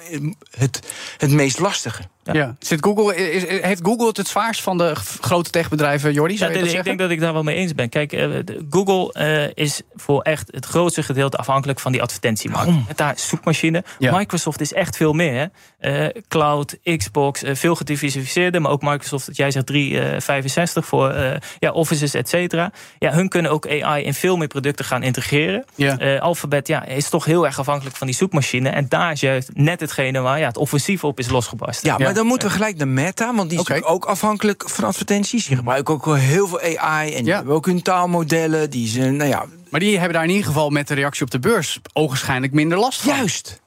het, 0.58 0.80
het 1.18 1.32
meest 1.32 1.60
lastige. 1.60 2.04
Ja. 2.32 2.56
Zit 2.60 2.84
Google, 2.84 3.16
is, 3.16 3.62
heeft 3.62 3.82
Google 3.84 4.08
het 4.08 4.18
het 4.18 4.28
zwaarst 4.28 4.62
van 4.62 4.78
de 4.78 4.96
grote 5.22 5.50
techbedrijven, 5.50 6.14
Jordi? 6.14 6.38
Ja, 6.38 6.48
ik 6.48 6.84
denk 6.84 7.00
dat 7.00 7.10
ik 7.10 7.20
daar 7.20 7.34
wel 7.34 7.44
mee 7.44 7.56
eens 7.56 7.76
ben. 7.76 7.90
Kijk, 7.90 8.14
uh, 8.14 8.40
Google 8.70 9.14
uh, 9.18 9.64
is 9.66 9.82
voor 9.96 10.22
echt 10.22 10.52
het 10.52 10.66
grootste 10.66 11.04
gedeelte 11.04 11.38
afhankelijk 11.38 11.80
van 11.80 11.92
die 11.92 12.02
advertentiemarkt. 12.02 12.88
Met 12.88 12.98
daar 12.98 13.14
zoekmachine. 13.16 13.84
Ja. 14.00 14.18
Microsoft 14.18 14.62
is 14.62 14.74
echt 14.74 14.98
veel 14.98 15.14
meer. 15.14 15.52
Hè? 15.80 16.06
Uh, 16.06 16.22
cloud, 16.28 16.78
Xbox, 16.98 17.42
veel 17.46 17.76
gediversifieerder. 17.76 18.62
Maar 18.62 18.72
ook 18.72 18.82
Microsoft, 18.82 19.30
jij 19.32 19.52
zegt, 19.52 19.66
365 19.66 20.86
voor 20.86 21.14
ja, 21.60 21.72
offices, 21.72 22.14
et 22.14 22.30
cetera. 22.30 22.72
Ja, 23.00 23.12
hun 23.12 23.30
kunnen 23.30 23.52
ook 23.52 23.68
AI 23.68 24.04
in 24.04 24.14
veel 24.14 24.38
meer 24.38 24.48
producten 24.48 24.86
gaan 24.86 25.04
integreren. 25.04 25.66
Ja. 25.76 26.18
Alphabet 26.18 26.68
ja, 26.68 26.86
is 26.86 27.10
toch 27.10 27.26
heel 27.26 27.46
erg 27.46 27.60
afhankelijk 27.60 27.96
van 27.96 28.08
die 28.08 28.16
zoekmachine. 28.16 28.70
En 28.70 28.86
daar 28.90 29.12
is 29.12 29.20
juist 29.20 29.50
net 29.54 29.80
hetgene 29.80 30.20
waar 30.20 30.40
ja, 30.40 30.48
het 30.48 30.58
offensief 30.58 31.04
op 31.04 31.20
is 31.20 31.30
losgebarsten. 31.30 31.98
Ja, 31.98 32.13
maar 32.14 32.22
dan 32.22 32.32
moeten 32.32 32.48
we 32.48 32.54
gelijk 32.54 32.78
naar 32.78 32.88
Meta, 32.88 33.36
want 33.36 33.50
die 33.50 33.60
is 33.60 33.84
ook 33.84 34.06
afhankelijk 34.06 34.70
van 34.70 34.84
advertenties. 34.84 35.46
Die 35.46 35.56
gebruiken 35.58 35.94
ook 35.94 36.06
wel 36.06 36.14
heel 36.16 36.48
veel 36.48 36.60
AI 36.78 37.10
en 37.12 37.18
die 37.18 37.26
Ja. 37.26 37.36
hebben 37.36 37.56
ook 37.56 37.66
hun 37.66 37.82
taalmodellen. 37.82 38.70
Die 38.70 38.88
zijn, 38.88 39.16
nou 39.16 39.30
ja, 39.30 39.46
Maar 39.70 39.80
die 39.80 39.98
hebben 39.98 40.14
daar 40.14 40.24
in 40.24 40.30
ieder 40.30 40.46
geval 40.46 40.70
met 40.70 40.88
de 40.88 40.94
reactie 40.94 41.24
op 41.24 41.32
de 41.32 41.40
beurs 41.40 41.80
ogenschijnlijk 41.94 42.54
minder 42.54 42.78
last 42.78 43.02
van. 43.02 43.16
juist. 43.16 43.62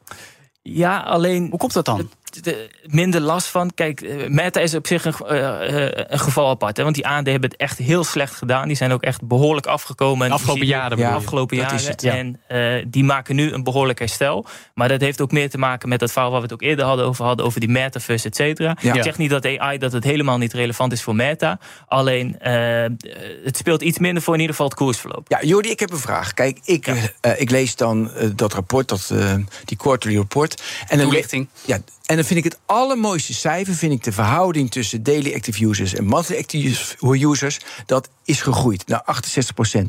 Ja, 0.63 0.99
alleen 0.99 1.47
Hoe 1.51 1.59
komt 1.59 1.73
dat 1.73 1.85
dan? 1.85 2.11
De- 2.41 2.69
minder 2.87 3.21
last 3.21 3.47
van. 3.47 3.75
Kijk, 3.75 4.01
eh, 4.01 4.29
Meta 4.29 4.61
is 4.61 4.75
op 4.75 4.87
zich 4.87 5.05
een, 5.05 5.15
eh, 5.27 5.87
eh, 5.87 6.05
een 6.09 6.19
geval 6.19 6.49
apart. 6.49 6.77
Hè, 6.77 6.83
want 6.83 6.95
die 6.95 7.07
aandelen 7.07 7.33
hebben 7.33 7.51
het 7.51 7.61
echt 7.61 7.79
heel 7.79 8.05
slecht 8.05 8.35
gedaan. 8.35 8.67
Die 8.69 8.77
zijn 8.77 8.93
ook 8.93 9.03
echt 9.03 9.23
behoorlijk 9.23 9.67
afgekomen. 9.67 10.29
De 10.29 10.35
afgelopen 10.35 10.67
jaren 10.67 10.99
je? 10.99 11.09
afgelopen 11.09 11.57
jaren. 11.57 11.85
het, 11.87 12.03
ja. 12.03 12.15
En 12.17 12.41
eh, 12.47 12.85
die 12.89 13.05
maken 13.05 13.37
nu 13.37 13.53
een 13.53 13.63
behoorlijk 13.65 13.99
herstel. 13.99 14.47
Maar 14.75 14.89
dat 14.89 15.01
heeft 15.01 15.21
ook 15.21 15.33
meer 15.33 15.51
te 15.51 15.59
maken 15.59 15.89
met 15.89 15.99
dat 16.01 16.13
verhaal 16.13 16.31
waar 16.31 16.41
we 16.41 16.45
het 16.47 16.55
ook 16.55 16.63
eerder 16.63 16.85
hadden 16.85 17.07
over 17.07 17.25
hadden. 17.25 17.47
Over 17.47 17.61
die 17.61 17.69
metaverse, 17.69 18.29
et 18.29 18.37
cetera. 18.37 18.77
Ja. 18.81 18.95
Ik 18.95 19.03
zeg 19.03 19.19
niet 19.19 19.31
dat 19.31 19.45
AI 19.59 19.79
dat 19.79 19.93
het 19.93 20.05
helemaal 20.05 20.39
niet 20.39 20.53
relevant 20.53 20.93
is 20.93 21.03
voor 21.03 21.15
Meta. 21.15 21.59
Alleen, 21.87 22.39
eh, 22.39 22.85
het 23.45 23.57
speelt 23.57 23.83
iets 23.83 23.99
minder 23.99 24.23
voor 24.23 24.35
in 24.35 24.41
ieder 24.41 24.55
geval 24.57 24.71
het 24.71 24.79
koersverloop. 24.79 25.25
Ja, 25.29 25.39
Jordi, 25.43 25.71
ik 25.71 25.81
heb 25.81 25.91
een 25.91 25.99
vraag. 25.99 26.35
Kijk, 26.35 26.59
ik, 26.65 26.87
ik 27.37 27.51
lees 27.51 27.77
dan 27.77 28.11
dat 28.35 28.53
rapport, 28.53 28.89
dat, 28.89 29.11
eh, 29.13 29.35
die 29.65 29.77
quarterly 29.77 30.17
report. 30.17 30.63
En 30.89 30.99
Toelichting. 30.99 31.49
Ja, 31.65 31.79
en 32.07 32.17
vind 32.27 32.45
ik 32.45 32.53
het 32.53 32.59
allermooiste 32.67 33.35
cijfer... 33.35 33.75
vind 33.75 33.93
ik 33.93 34.05
de 34.05 34.13
verhouding 34.13 34.71
tussen 34.71 35.03
daily 35.03 35.35
active 35.35 35.67
users 35.67 35.95
en 35.95 36.05
monthly 36.05 36.37
active 36.37 36.97
users... 37.01 37.61
dat 37.87 38.09
is 38.25 38.41
gegroeid 38.41 38.87
naar 38.87 39.05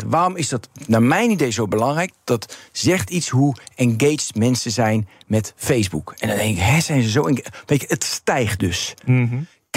68% 0.04 0.08
Waarom 0.08 0.36
is 0.36 0.50
dat 0.50 0.70
naar 0.88 1.04
mijn 1.04 1.30
idee 1.30 1.50
zo 1.50 1.68
belangrijk? 1.68 2.12
Dat 2.24 2.58
zegt 2.72 3.10
iets 3.10 3.30
hoe 3.30 3.56
engaged 3.76 4.36
mensen 4.36 4.72
zijn 4.72 5.08
met 5.28 5.54
Facebook. 5.56 6.14
En 6.18 6.28
dan 6.28 6.38
denk 6.38 6.58
ik, 6.58 6.64
hè, 6.64 6.80
zijn 6.80 7.04
ze 7.04 7.10
zo... 7.10 7.30
je, 7.30 7.86
het 7.88 8.04
stijgt 8.04 8.60
dus. 8.60 8.94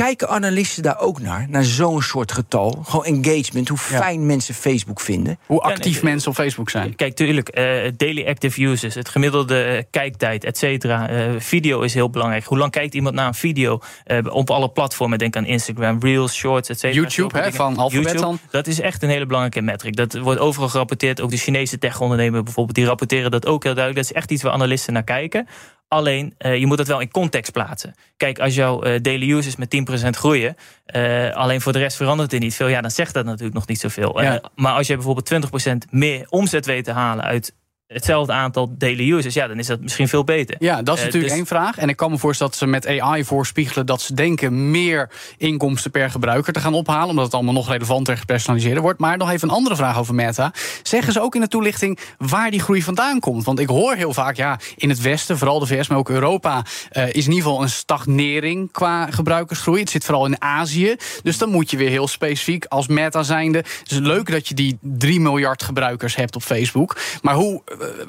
Kijken 0.00 0.28
analisten 0.28 0.82
daar 0.82 1.00
ook 1.00 1.20
naar? 1.20 1.46
Naar 1.48 1.64
zo'n 1.64 2.02
soort 2.02 2.32
getal? 2.32 2.82
Gewoon 2.84 3.04
engagement, 3.04 3.68
hoe 3.68 3.78
Ja. 3.90 3.96
fijn 3.96 4.26
mensen 4.26 4.54
Facebook 4.54 5.00
vinden. 5.00 5.38
Hoe 5.46 5.60
actief 5.60 6.02
nee, 6.02 6.10
mensen 6.12 6.30
op 6.30 6.36
Facebook 6.36 6.70
zijn. 6.70 6.96
Kijk, 6.96 7.14
tuurlijk, 7.14 7.48
eh, 7.48 7.64
daily 7.96 8.26
active 8.26 8.62
users, 8.62 8.94
het 8.94 9.08
gemiddelde 9.08 9.62
eh, 9.62 9.82
kijktijd, 9.90 10.44
et 10.44 10.58
cetera. 10.58 11.08
Eh, 11.08 11.24
video 11.38 11.80
is 11.80 11.94
heel 11.94 12.10
belangrijk. 12.10 12.44
Hoe 12.44 12.58
lang 12.58 12.70
kijkt 12.70 12.94
iemand 12.94 13.14
naar 13.14 13.26
een 13.26 13.34
video 13.34 13.78
eh, 14.04 14.18
op 14.28 14.50
alle 14.50 14.68
platformen? 14.70 15.18
Denk 15.18 15.36
aan 15.36 15.46
Instagram, 15.46 15.98
Reels, 16.00 16.34
Shorts, 16.34 16.68
et 16.68 16.78
cetera. 16.78 17.00
YouTube, 17.00 17.38
hè, 17.38 17.52
van 17.52 17.76
Alphabet 17.76 18.04
YouTube, 18.04 18.22
dan. 18.22 18.38
Dat 18.50 18.66
is 18.66 18.80
echt 18.80 19.02
een 19.02 19.08
hele 19.08 19.26
belangrijke 19.26 19.60
metric. 19.60 19.96
Dat 19.96 20.18
wordt 20.18 20.40
overal 20.40 20.68
gerapporteerd. 20.68 21.20
Ook 21.20 21.30
de 21.30 21.36
Chinese 21.36 21.78
tech-ondernemers 21.78 22.42
bijvoorbeeld, 22.42 22.76
die 22.76 22.86
rapporteren 22.86 23.30
dat 23.30 23.46
ook 23.46 23.62
heel 23.64 23.74
duidelijk. 23.74 24.06
Dat 24.06 24.16
is 24.16 24.22
echt 24.22 24.30
iets 24.30 24.42
waar 24.42 24.52
analisten 24.52 24.92
naar 24.92 25.04
kijken. 25.04 25.46
Alleen, 25.92 26.34
eh, 26.38 26.58
je 26.58 26.66
moet 26.66 26.76
dat 26.76 26.86
wel 26.86 27.00
in 27.00 27.10
context 27.10 27.52
plaatsen. 27.52 27.94
Kijk, 28.16 28.38
als 28.38 28.54
jouw 28.54 28.82
eh, 28.82 29.00
daily 29.02 29.32
users 29.32 29.56
met 29.56 29.70
10% 29.70 30.16
groeien... 30.16 30.56
eh, 30.86 31.30
alleen 31.30 31.60
voor 31.60 31.72
de 31.72 31.78
rest 31.78 31.96
verandert 31.96 32.32
er 32.32 32.38
niet 32.38 32.54
veel... 32.54 32.68
ja, 32.68 32.80
dan 32.80 32.90
zegt 32.90 33.14
dat 33.14 33.24
natuurlijk 33.24 33.54
nog 33.54 33.66
niet 33.66 33.80
zoveel. 33.80 34.22
Ja. 34.22 34.42
Maar 34.54 34.72
als 34.72 34.86
je 34.86 34.94
bijvoorbeeld 34.94 35.50
20% 35.86 35.90
meer 35.90 36.26
omzet 36.28 36.66
weet 36.66 36.84
te 36.84 36.92
halen... 36.92 37.24
uit 37.24 37.54
hetzelfde 37.92 38.32
aantal 38.32 38.74
daily 38.78 39.12
users... 39.12 39.34
ja, 39.34 39.46
dan 39.46 39.58
is 39.58 39.66
dat 39.66 39.80
misschien 39.80 40.08
veel 40.08 40.24
beter. 40.24 40.56
Ja, 40.58 40.82
dat 40.82 40.94
is 40.94 41.00
Eh, 41.00 41.06
natuurlijk 41.06 41.32
dus- 41.32 41.32
één 41.42 41.46
vraag. 41.46 41.78
En 41.78 41.88
ik 41.88 41.96
kan 41.96 42.10
me 42.10 42.18
voorstellen 42.18 42.52
dat 42.52 42.60
ze 42.60 42.66
met 42.66 42.86
AI 43.00 43.24
voorspiegelen 43.24 43.86
dat 43.86 44.00
ze 44.00 44.14
denken 44.14 44.70
meer 44.70 45.10
inkomsten 45.36 45.90
per 45.90 46.10
gebruiker 46.10 46.52
te 46.52 46.60
gaan 46.60 46.74
ophalen, 46.74 47.08
omdat 47.08 47.24
het 47.24 47.34
allemaal 47.34 47.54
nog 47.54 47.68
relevanter 47.68 48.12
en 48.12 48.18
gepersonaliseerder 48.20 48.82
wordt. 48.82 48.98
Maar 49.00 49.16
nog 49.16 49.30
even 49.30 49.48
een 49.48 49.54
andere 49.54 49.76
vraag 49.76 49.98
over 49.98 50.14
Meta. 50.14 50.52
Zeggen 50.82 51.12
ze 51.12 51.20
ook 51.20 51.34
in 51.34 51.40
de 51.40 51.48
toelichting 51.48 51.98
waar 52.18 52.50
die 52.50 52.60
groei 52.60 52.82
vandaan 52.82 53.20
komt? 53.20 53.44
Want 53.44 53.58
ik 53.58 53.68
hoor 53.68 53.94
heel 53.94 54.12
vaak, 54.12 54.36
ja, 54.36 54.58
in 54.76 54.88
het 54.88 55.00
Westen, 55.00 55.38
vooral 55.38 55.58
de 55.58 55.66
VS, 55.66 55.88
maar 55.88 55.98
ook 55.98 56.10
Europa, 56.10 56.64
eh, 56.90 57.02
is 57.08 57.26
in 57.26 57.32
ieder 57.32 57.34
geval 57.48 57.62
een 57.62 57.68
stagnering 57.68 58.72
qua 58.72 59.10
gebruikersgroei. 59.10 59.80
Het 59.80 59.90
zit 59.90 60.04
vooral 60.04 60.26
in 60.26 60.42
Azië. 60.42 60.96
Dus 61.22 61.38
dan 61.38 61.50
moet 61.50 61.70
je 61.70 61.76
weer 61.76 61.90
heel 61.90 62.08
specifiek 62.08 62.64
als 62.64 62.86
Meta 62.86 63.22
zijnde. 63.22 63.58
Het 63.58 63.90
is 63.90 63.98
leuk 63.98 64.30
dat 64.30 64.48
je 64.48 64.54
die 64.54 64.78
3 64.80 65.20
miljard 65.20 65.62
gebruikers 65.62 66.16
hebt 66.16 66.36
op 66.36 66.42
Facebook. 66.42 66.96
Maar 67.22 67.34
hoe 67.34 67.62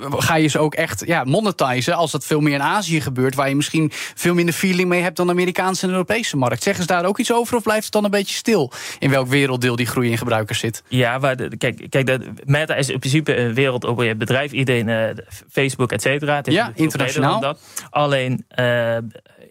ga 0.09 0.35
je 0.35 0.47
ze 0.47 0.59
ook 0.59 0.75
echt 0.75 1.03
ja, 1.05 1.23
monetizen 1.23 1.95
als 1.95 2.11
dat 2.11 2.25
veel 2.25 2.39
meer 2.39 2.53
in 2.53 2.61
Azië 2.61 3.01
gebeurt, 3.01 3.35
waar 3.35 3.49
je 3.49 3.55
misschien 3.55 3.91
veel 3.93 4.33
minder 4.33 4.53
feeling 4.53 4.89
mee 4.89 5.01
hebt 5.01 5.17
dan 5.17 5.25
de 5.25 5.31
Amerikaanse 5.31 5.85
en 5.85 5.91
Europese 5.91 6.37
markt? 6.37 6.63
Zeggen 6.63 6.83
ze 6.83 6.89
daar 6.89 7.05
ook 7.05 7.19
iets 7.19 7.33
over 7.33 7.55
of 7.55 7.63
blijft 7.63 7.83
het 7.83 7.93
dan 7.93 8.03
een 8.03 8.11
beetje 8.11 8.35
stil 8.35 8.71
in 8.99 9.09
welk 9.09 9.27
werelddeel 9.27 9.75
die 9.75 9.85
groei 9.85 10.11
in 10.11 10.17
gebruikers 10.17 10.59
zit? 10.59 10.83
Ja, 10.87 11.19
waar 11.19 11.35
de, 11.35 11.57
kijk, 11.57 11.85
kijk 11.89 12.05
dat, 12.05 12.21
Meta 12.45 12.75
is 12.75 12.89
in 12.89 12.99
principe 12.99 13.37
een 13.37 13.53
wereldopen 13.53 14.17
bedrijf. 14.17 14.51
Iedereen, 14.51 14.89
eh, 14.89 15.25
Facebook, 15.49 15.91
et 15.91 16.01
cetera. 16.01 16.41
Ja, 16.43 16.71
internationaal. 16.75 17.39
Dat. 17.39 17.59
Alleen, 17.89 18.45
eh, 18.47 18.97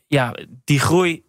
ja, 0.06 0.34
die 0.64 0.78
groei... 0.80 1.22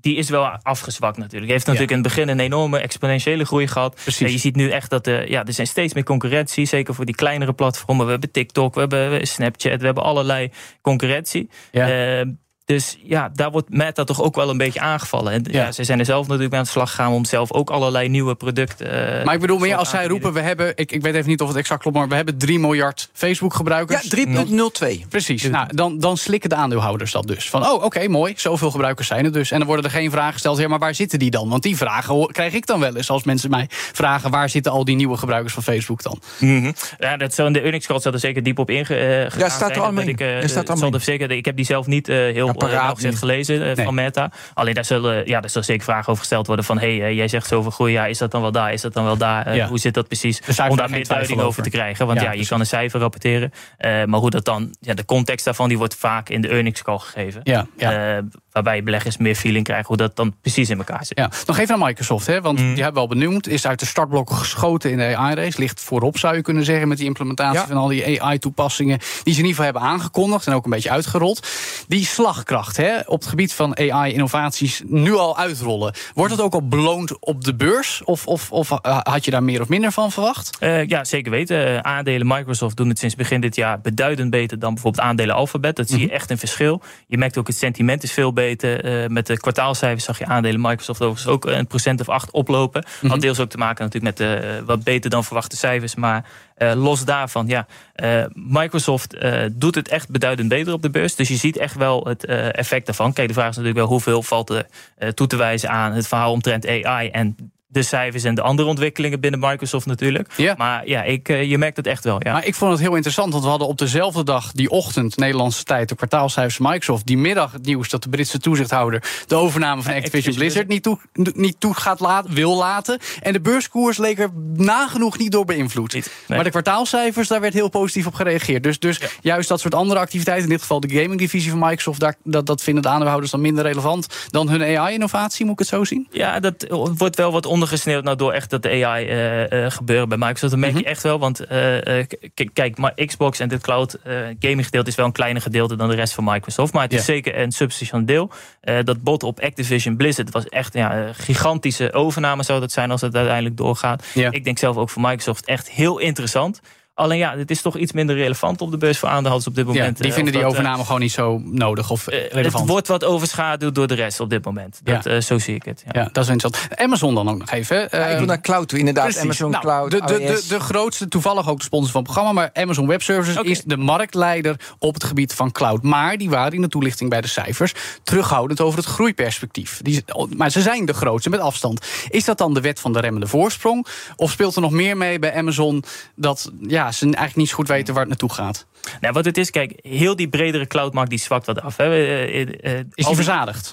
Die 0.00 0.16
is 0.16 0.30
wel 0.30 0.44
afgezwakt 0.44 1.16
natuurlijk. 1.16 1.50
Heeft 1.50 1.66
natuurlijk 1.66 1.92
in 1.92 1.98
het 1.98 2.06
begin 2.06 2.28
een 2.28 2.40
enorme 2.40 2.78
exponentiële 2.78 3.44
groei 3.44 3.66
gehad. 3.66 3.94
Precies. 4.02 4.26
En 4.26 4.32
je 4.32 4.38
ziet 4.38 4.56
nu 4.56 4.70
echt 4.70 4.90
dat 4.90 5.06
er, 5.06 5.30
ja, 5.30 5.44
er 5.44 5.52
zijn 5.52 5.66
steeds 5.66 5.94
meer 5.94 6.04
concurrentie. 6.04 6.66
Zeker 6.66 6.94
voor 6.94 7.04
die 7.04 7.14
kleinere 7.14 7.52
platformen. 7.52 8.04
We 8.04 8.10
hebben 8.10 8.30
TikTok, 8.30 8.74
we 8.74 8.80
hebben 8.80 9.26
Snapchat, 9.26 9.80
we 9.80 9.84
hebben 9.84 10.04
allerlei 10.04 10.50
concurrentie. 10.80 11.50
Ja. 11.70 12.18
Eh, 12.20 12.26
dus 12.68 12.98
ja, 13.02 13.30
daar 13.34 13.50
wordt 13.50 13.70
Meta 13.70 14.04
toch 14.04 14.22
ook 14.22 14.34
wel 14.34 14.50
een 14.50 14.56
beetje 14.56 14.80
aangevallen. 14.80 15.32
En 15.32 15.44
ja. 15.50 15.62
Ja. 15.64 15.72
ze 15.72 15.84
zijn 15.84 15.98
er 15.98 16.04
zelf 16.04 16.22
natuurlijk 16.22 16.50
mee 16.50 16.58
aan 16.60 16.64
de 16.64 16.70
slag 16.72 16.90
gegaan 16.90 17.12
om 17.12 17.24
zelf 17.24 17.52
ook 17.52 17.70
allerlei 17.70 18.08
nieuwe 18.08 18.34
producten. 18.34 19.18
eh, 19.18 19.24
Maar 19.24 19.34
ik 19.34 19.40
bedoel 19.40 19.58
meer 19.58 19.76
als 19.76 19.90
zij 19.90 20.06
roepen, 20.06 20.32
we 20.32 20.40
hebben, 20.40 20.72
ik, 20.74 20.92
ik 20.92 21.02
weet 21.02 21.14
even 21.14 21.28
niet 21.28 21.40
of 21.40 21.48
het 21.48 21.56
exact 21.56 21.82
klopt, 21.82 21.96
maar 21.96 22.08
we 22.08 22.14
hebben 22.14 22.38
3 22.38 22.58
miljard 22.58 23.10
Facebook 23.12 23.50
Ja, 23.50 23.56
gebruikers. 23.56 24.08
3.02. 24.08 25.08
Precies. 25.08 25.42
Nou, 25.42 25.66
dan, 25.74 25.98
dan 25.98 26.16
slikken 26.16 26.48
de 26.50 26.54
aandeelhouders 26.54 27.12
dat 27.12 27.26
dus. 27.26 27.50
Van, 27.50 27.66
oh, 27.66 27.84
oké, 27.84 28.08
mooi. 28.08 28.32
Zoveel 28.36 28.70
gebruikers 28.70 29.06
zijn 29.08 29.24
er 29.24 29.32
dus. 29.32 29.50
En 29.50 29.58
dan 29.58 29.66
worden 29.66 29.84
er 29.84 29.90
geen 29.90 30.10
vragen 30.10 30.32
gesteld. 30.32 30.58
Ja, 30.58 30.68
maar 30.68 30.78
waar 30.78 30.94
zitten 30.94 31.18
die 31.18 31.30
dan? 31.30 31.48
Want 31.48 31.62
die 31.62 31.76
vragen 31.76 32.26
krijg 32.26 32.52
ik 32.52 32.66
dan 32.66 32.80
wel 32.80 32.96
eens. 32.96 33.10
Als 33.10 33.24
mensen 33.24 33.50
mij 33.50 33.66
vragen, 33.70 34.30
waar 34.30 34.48
zitten 34.48 34.72
al 34.72 34.84
die 34.84 34.96
nieuwe 34.96 35.16
gebruikers 35.16 35.54
van 35.54 35.62
Facebook 35.62 36.02
dan? 36.02 36.20
Mhm. 36.38 36.72
Ja, 36.98 37.16
dat 37.16 37.34
zou 37.34 37.46
in 37.46 37.52
de 37.52 37.60
earnings 37.60 37.86
call 37.86 38.00
zal 38.00 38.12
er 38.12 38.18
zeker 38.18 38.42
diep 38.42 38.58
op 38.58 38.70
ingegaan 38.70 39.38
Ja, 39.38 39.48
staat 39.48 39.70
er 39.70 39.82
allemaal 39.82 40.04
ik, 40.04 40.20
eh, 40.20 40.42
Er 40.42 40.48
staat 40.48 40.82
er 40.82 41.00
zeker, 41.00 41.30
ik 41.30 41.44
heb 41.44 41.56
die 41.56 41.64
zelf 41.64 41.86
niet 41.86 42.08
eh, 42.08 42.16
heel 42.16 42.56
Ja, 42.60 42.66
uh, 42.66 42.70
paraat 42.72 42.84
nauwgezet 42.84 43.10
niet. 43.10 43.18
gelezen 43.18 43.68
eh, 43.68 43.76
Nee. 43.76 43.84
van 43.84 43.94
Meta. 43.94 44.30
Alleen 44.54 44.74
daar 44.74 44.84
zullen, 44.84 45.26
ja, 45.26 45.40
daar 45.40 45.50
zullen 45.50 45.66
zeker 45.66 45.84
vragen 45.84 46.06
over 46.08 46.18
gesteld 46.18 46.46
worden 46.46 46.64
van... 46.64 46.78
hey, 46.78 47.02
eh, 47.02 47.16
jij 47.16 47.28
zegt 47.28 47.46
zoveel 47.46 47.70
groei, 47.70 47.92
ja, 47.92 48.06
is 48.06 48.18
dat 48.18 48.30
dan 48.30 48.40
wel 48.42 48.52
daar? 48.52 48.72
Is 48.72 48.80
dat 48.80 48.92
dan 48.92 49.04
wel 49.04 49.16
daar? 49.16 49.46
Eh, 49.46 49.56
Ja. 49.56 49.66
Hoe 49.68 49.78
zit 49.78 49.94
dat 49.94 50.06
precies? 50.06 50.40
Om 50.68 50.76
daar 50.76 50.90
meer 50.90 51.06
duiding 51.06 51.40
over 51.40 51.62
te 51.62 51.70
krijgen. 51.70 52.06
Want 52.06 52.18
Ja, 52.18 52.24
ja, 52.24 52.30
je 52.30 52.34
precies. 52.34 52.50
kan 52.50 52.60
een 52.60 52.66
cijfer 52.66 53.00
rapporteren. 53.00 53.52
eh, 53.78 54.04
maar 54.04 54.20
hoe 54.20 54.30
dat 54.30 54.44
dan, 54.44 54.74
ja, 54.80 54.94
de 54.94 55.04
context 55.04 55.44
daarvan... 55.44 55.68
die 55.68 55.78
wordt 55.78 55.94
vaak 55.94 56.28
in 56.28 56.40
de 56.40 56.48
earnings 56.48 56.82
call 56.82 56.98
gegeven. 56.98 57.40
Ja, 57.44 57.66
ja. 57.76 58.16
Eh, 58.16 58.22
waarbij 58.62 58.82
beleggers 58.82 59.16
meer 59.16 59.34
feeling 59.34 59.64
krijgen 59.64 59.86
hoe 59.86 59.96
dat 59.96 60.16
dan 60.16 60.34
precies 60.40 60.70
in 60.70 60.78
elkaar 60.78 61.04
zit. 61.04 61.18
Ja, 61.18 61.30
nog 61.46 61.58
even 61.58 61.78
naar 61.78 61.86
Microsoft, 61.88 62.26
hè, 62.26 62.40
want 62.40 62.58
die 62.58 62.66
hebben 62.66 62.92
we 62.94 63.00
al 63.00 63.08
benoemd. 63.08 63.48
Is 63.48 63.66
uit 63.66 63.80
de 63.80 63.86
startblokken 63.86 64.36
geschoten 64.36 64.90
in 64.90 64.96
de 64.98 65.16
AI-race. 65.16 65.60
Ligt 65.60 65.80
voorop, 65.80 66.18
zou 66.18 66.36
je 66.36 66.42
kunnen 66.42 66.64
zeggen, 66.64 66.88
met 66.88 66.96
die 66.96 67.06
implementatie 67.06 67.60
Ja. 67.60 67.66
van 67.66 67.76
al 67.76 67.88
die 67.88 68.22
AI-toepassingen. 68.22 68.98
die 68.98 69.06
ze 69.34 69.40
in 69.40 69.46
ieder 69.46 69.48
geval 69.48 69.64
hebben 69.64 69.82
aangekondigd 69.82 70.46
en 70.46 70.52
ook 70.52 70.64
een 70.64 70.70
beetje 70.70 70.90
uitgerold. 70.90 71.48
Die 71.88 72.04
slagkracht 72.04 72.76
hè, 72.76 72.98
op 73.06 73.18
het 73.20 73.28
gebied 73.28 73.52
van 73.52 73.76
AI-innovaties 73.78 74.82
nu 74.86 75.12
al 75.14 75.38
uitrollen. 75.38 75.92
Wordt 76.14 76.36
dat 76.36 76.44
ook 76.44 76.52
al 76.54 76.68
beloond 76.68 77.18
op 77.20 77.44
de 77.44 77.54
beurs? 77.54 78.02
Of, 78.04 78.26
of, 78.26 78.52
of 78.52 78.68
had 78.82 79.24
je 79.24 79.30
daar 79.30 79.42
meer 79.42 79.60
of 79.60 79.68
minder 79.68 79.92
van 79.92 80.12
verwacht? 80.12 80.56
Eh, 80.60 80.86
ja, 80.86 81.04
zeker 81.04 81.30
weten. 81.30 81.66
Eh, 81.66 81.78
aandelen 81.78 82.26
Microsoft 82.26 82.76
doen 82.76 82.88
het 82.88 82.98
sinds 82.98 83.14
begin 83.14 83.40
dit 83.40 83.56
jaar 83.56 83.80
beduidend 83.80 84.30
beter 84.30 84.58
dan 84.58 84.74
bijvoorbeeld 84.74 85.04
aandelen 85.04 85.34
Alphabet. 85.34 85.76
Dat 85.76 85.88
zie 85.88 86.00
je 86.00 86.10
echt 86.10 86.30
een 86.30 86.38
verschil. 86.38 86.82
Je 87.06 87.18
merkt 87.18 87.38
ook 87.38 87.46
het 87.46 87.56
sentiment 87.56 88.02
is 88.02 88.12
veel 88.12 88.32
beter. 88.32 88.47
Eh, 88.56 89.08
met 89.08 89.26
de 89.26 89.36
kwartaalcijfers 89.36 90.04
zag 90.04 90.18
je 90.18 90.26
aandelen 90.26 90.60
Microsoft 90.60 91.02
overigens 91.02 91.32
ook 91.34 91.46
een 91.46 91.66
procent 91.66 92.00
of 92.00 92.08
acht 92.08 92.30
oplopen. 92.30 92.84
Had 93.06 93.20
deels 93.20 93.40
ook 93.40 93.50
te 93.50 93.58
maken 93.58 93.84
natuurlijk 93.84 94.18
met 94.18 94.28
de 94.28 94.62
wat 94.66 94.84
beter 94.84 95.10
dan 95.10 95.24
verwachte 95.24 95.56
cijfers. 95.56 95.94
Maar 95.94 96.24
Eh, 96.58 96.72
los 96.74 97.04
daarvan, 97.04 97.46
ja, 97.46 97.66
eh, 97.94 98.24
Microsoft 98.34 99.14
eh, 99.14 99.44
doet 99.52 99.74
het 99.74 99.88
echt 99.88 100.10
beduidend 100.10 100.48
beter 100.48 100.72
op 100.72 100.82
de 100.82 100.90
beurs. 100.90 101.14
Dus 101.14 101.28
je 101.28 101.36
ziet 101.36 101.56
echt 101.56 101.74
wel 101.74 102.04
het 102.04 102.24
eh, 102.24 102.58
effect 102.58 102.86
daarvan. 102.86 103.12
Kijk, 103.12 103.28
de 103.28 103.34
vraag 103.34 103.48
is 103.48 103.56
natuurlijk 103.56 103.84
wel 103.84 103.92
hoeveel 103.92 104.22
valt 104.22 104.50
er 104.50 104.66
eh, 104.96 105.08
toe 105.08 105.26
te 105.26 105.36
wijzen 105.36 105.68
aan 105.70 105.92
het 105.92 106.08
verhaal 106.08 106.32
omtrent 106.32 106.66
AI 106.66 107.08
en 107.08 107.36
de 107.70 107.82
cijfers 107.82 108.24
en 108.24 108.34
de 108.34 108.42
andere 108.42 108.68
ontwikkelingen 108.68 109.20
binnen 109.20 109.40
Microsoft 109.40 109.86
natuurlijk. 109.86 110.32
Ja. 110.36 110.54
Maar 110.56 110.88
ja, 110.88 111.02
ik, 111.02 111.28
eh, 111.28 111.50
je 111.50 111.58
merkt 111.58 111.76
het 111.76 111.86
echt 111.86 112.04
wel. 112.04 112.20
Ja. 112.22 112.32
Maar 112.32 112.46
ik 112.46 112.54
vond 112.54 112.72
het 112.72 112.80
heel 112.80 112.94
interessant, 112.94 113.32
want 113.32 113.44
we 113.44 113.50
hadden 113.50 113.68
op 113.68 113.78
dezelfde 113.78 114.24
dag, 114.24 114.52
die 114.52 114.70
ochtend, 114.70 115.16
Nederlandse 115.16 115.64
tijd, 115.64 115.88
de 115.88 115.94
kwartaalcijfers 115.94 116.56
van 116.56 116.66
Microsoft. 116.70 117.06
Die 117.06 117.18
middag 117.18 117.52
het 117.52 117.64
nieuws 117.64 117.88
dat 117.88 118.02
de 118.02 118.08
Britse 118.08 118.38
toezichthouder 118.38 119.02
de 119.26 119.34
overname 119.34 119.82
van 119.82 119.94
Activision 119.98 120.34
Blizzard 120.34 120.68
niet 120.68 120.82
toe, 120.82 120.98
niet 121.12 121.60
toe 121.60 121.74
gaat 121.74 122.00
laten, 122.00 122.34
wil 122.34 122.56
laten. 122.56 122.98
En 123.20 123.32
de 123.32 123.40
beurskoers 123.40 123.98
leek 123.98 124.18
er 124.18 124.30
nagenoeg 124.56 125.18
niet 125.18 125.32
door 125.32 125.44
beïnvloed. 125.44 125.94
Niet, 125.94 126.04
nee. 126.04 126.36
Maar 126.36 126.44
de 126.44 126.50
kwartaalcijfers, 126.50 127.28
daar 127.28 127.40
werd 127.40 127.54
heel 127.54 127.68
positief 127.68 128.06
op 128.06 128.14
gereageerd. 128.14 128.62
Dus, 128.62 128.78
dus 128.78 129.00
juist 129.20 129.48
dat 129.48 129.60
soort 129.60 129.74
andere 129.74 130.00
activiteiten, 130.00 130.44
in 130.44 130.50
dit 130.50 130.60
geval 130.60 130.80
de 130.80 130.88
gaming 130.88 131.18
divisie 131.18 131.50
van 131.50 131.58
Microsoft, 131.58 132.00
daar, 132.00 132.14
dat, 132.24 132.46
dat 132.46 132.62
vinden 132.62 132.82
de 132.82 132.88
aandeelhouders 132.88 133.30
dan 133.30 133.40
minder 133.40 133.64
relevant 133.64 134.06
dan 134.30 134.48
hun 134.48 134.78
AI-innovatie, 134.78 135.44
moet 135.44 135.52
ik 135.52 135.58
het 135.58 135.68
zo 135.68 135.84
zien? 135.84 136.06
Ja, 136.10 136.40
dat 136.40 136.66
wordt 136.96 137.16
wel 137.16 137.32
wat 137.32 137.46
ondergesneeuwd 137.58 138.04
nou 138.04 138.16
door 138.16 138.32
echt 138.32 138.50
dat 138.50 138.62
de 138.62 138.84
AI 138.84 139.06
eh, 139.06 139.64
eh, 139.64 139.70
gebeuren 139.70 140.08
bij 140.08 140.18
Microsoft. 140.18 140.52
Dat 140.52 140.60
merk 140.60 140.76
je 140.76 140.84
echt 140.84 141.02
wel, 141.02 141.18
want 141.18 141.40
eh, 141.40 142.04
kijk, 142.52 142.78
maar 142.78 142.94
Xbox 142.94 143.38
en 143.38 143.48
dit 143.48 143.62
cloud 143.62 143.98
gaming 144.38 144.64
gedeelte 144.64 144.90
is 144.90 144.94
wel 144.94 145.06
een 145.06 145.12
kleiner 145.12 145.42
gedeelte 145.42 145.76
dan 145.76 145.88
de 145.88 145.94
rest 145.94 146.14
van 146.14 146.24
Microsoft. 146.24 146.72
Maar 146.72 146.82
het 146.82 146.92
is 146.92 147.04
zeker 147.04 147.38
een 147.38 147.52
substantieel 147.52 148.30
deel. 148.60 148.82
Dat 148.84 149.02
bot 149.02 149.22
op 149.22 149.40
Activision 149.40 149.96
Blizzard 149.96 150.30
was 150.30 150.48
echt 150.48 150.74
ja, 150.74 150.96
een 150.96 151.14
gigantische 151.14 151.92
overname 151.92 152.42
zou 152.42 152.60
dat 152.60 152.72
zijn 152.72 152.90
als 152.90 153.00
het 153.00 153.14
uiteindelijk 153.14 153.56
doorgaat. 153.56 154.04
Ik 154.30 154.44
denk 154.44 154.58
zelf 154.58 154.76
ook 154.76 154.90
voor 154.90 155.02
Microsoft 155.02 155.46
echt 155.46 155.70
heel 155.70 155.98
interessant. 155.98 156.60
Alleen 156.98 157.18
ja, 157.18 157.36
het 157.36 157.50
is 157.50 157.62
toch 157.62 157.76
iets 157.76 157.92
minder 157.92 158.16
relevant 158.16 158.60
op 158.60 158.70
de 158.70 158.76
beurs 158.78 158.98
voor 158.98 159.08
aandeelhouders 159.08 159.46
op 159.48 159.54
dit 159.54 159.66
Ja, 159.66 159.72
moment. 159.72 159.96
die 159.96 160.06
eh, 160.06 160.12
vinden 160.14 160.32
die 160.32 160.42
dat, 160.42 160.50
eh, 160.52 160.56
overname 160.58 160.84
gewoon 160.84 161.00
niet 161.00 161.12
zo 161.12 161.40
nodig 161.44 161.90
of 161.90 162.06
eh, 162.06 162.28
relevant. 162.30 162.58
het 162.62 162.68
wordt 162.70 162.88
wat 162.88 163.04
overschaduwd 163.04 163.74
door 163.74 163.86
de 163.86 163.94
rest 163.94 164.20
op 164.20 164.30
dit 164.30 164.44
moment. 164.44 164.80
Dat, 164.82 165.04
Ja. 165.04 165.10
eh, 165.10 165.20
zo 165.20 165.38
zie 165.38 165.54
ik 165.54 165.62
het. 165.64 165.82
Ja. 165.92 166.00
Ja, 166.00 166.08
dat 166.12 166.24
is 166.24 166.30
interessant. 166.30 166.78
Amazon 166.80 167.14
dan 167.14 167.28
ook 167.28 167.38
nog 167.38 167.50
even. 167.50 167.76
Ja, 167.76 167.82
ik 167.84 167.90
Ehm, 167.92 168.16
wil 168.16 168.26
naar 168.26 168.40
cloud 168.40 168.68
toe, 168.68 168.78
inderdaad. 168.78 169.04
Precies. 169.04 169.22
Amazon 169.22 169.50
Nou, 169.50 169.62
Cloud, 169.62 169.90
De, 169.90 170.00
de, 170.06 170.44
de, 170.48 170.60
grootste, 170.60 171.08
toevallig 171.08 171.48
ook 171.48 171.58
de 171.58 171.64
sponsor 171.64 171.90
van 171.92 172.02
het 172.02 172.10
programma, 172.12 172.40
maar 172.40 172.50
Amazon 172.62 172.86
Web 172.86 173.02
Services 173.02 173.36
is 173.42 173.62
de 173.62 173.76
marktleider 173.76 174.60
op 174.78 174.94
het 174.94 175.04
gebied 175.04 175.34
van 175.34 175.52
cloud. 175.52 175.82
Maar 175.82 176.16
die 176.16 176.30
waren 176.30 176.52
in 176.52 176.60
de 176.62 176.68
toelichting 176.68 177.10
bij 177.10 177.20
de 177.20 177.28
cijfers 177.28 177.74
terughoudend 178.02 178.60
over 178.60 178.78
het 178.78 178.88
groeiperspectief. 178.88 179.80
Die, 179.82 180.04
maar 180.36 180.50
ze 180.50 180.60
zijn 180.60 180.84
de 180.84 180.94
grootste 180.94 181.30
met 181.30 181.40
afstand. 181.40 181.86
Is 182.08 182.24
dat 182.24 182.38
dan 182.38 182.54
de 182.54 182.60
wet 182.60 182.80
van 182.80 182.92
de 182.92 183.00
remmende 183.00 183.26
voorsprong? 183.26 183.86
Of 184.16 184.30
speelt 184.30 184.54
er 184.54 184.60
nog 184.62 184.70
meer 184.70 184.96
mee 184.96 185.18
bij 185.18 185.34
Amazon 185.34 185.84
dat 186.14 186.50
ja, 186.60 186.87
ze 186.92 187.04
eigenlijk 187.04 187.36
niet 187.36 187.48
zo 187.48 187.54
goed 187.54 187.68
weten 187.68 187.94
waar 187.94 188.02
het 188.02 188.08
naartoe 188.08 188.32
gaat? 188.32 188.66
Nou, 189.00 189.12
wat 189.12 189.24
het 189.24 189.38
is, 189.38 189.50
kijk, 189.50 189.78
heel 189.82 190.16
die 190.16 190.28
bredere 190.28 190.66
cloudmarkt 190.66 191.10
die 191.10 191.18
zwakt 191.18 191.46
wat 191.46 191.60
af. 191.62 191.76
Hè. 191.76 191.84
Eh, 191.84 192.40
eh, 192.40 192.78
eh, 192.78 192.84
Is 192.94 193.04
al 193.04 193.14
die 193.14 193.22
verzadigd? 193.22 193.72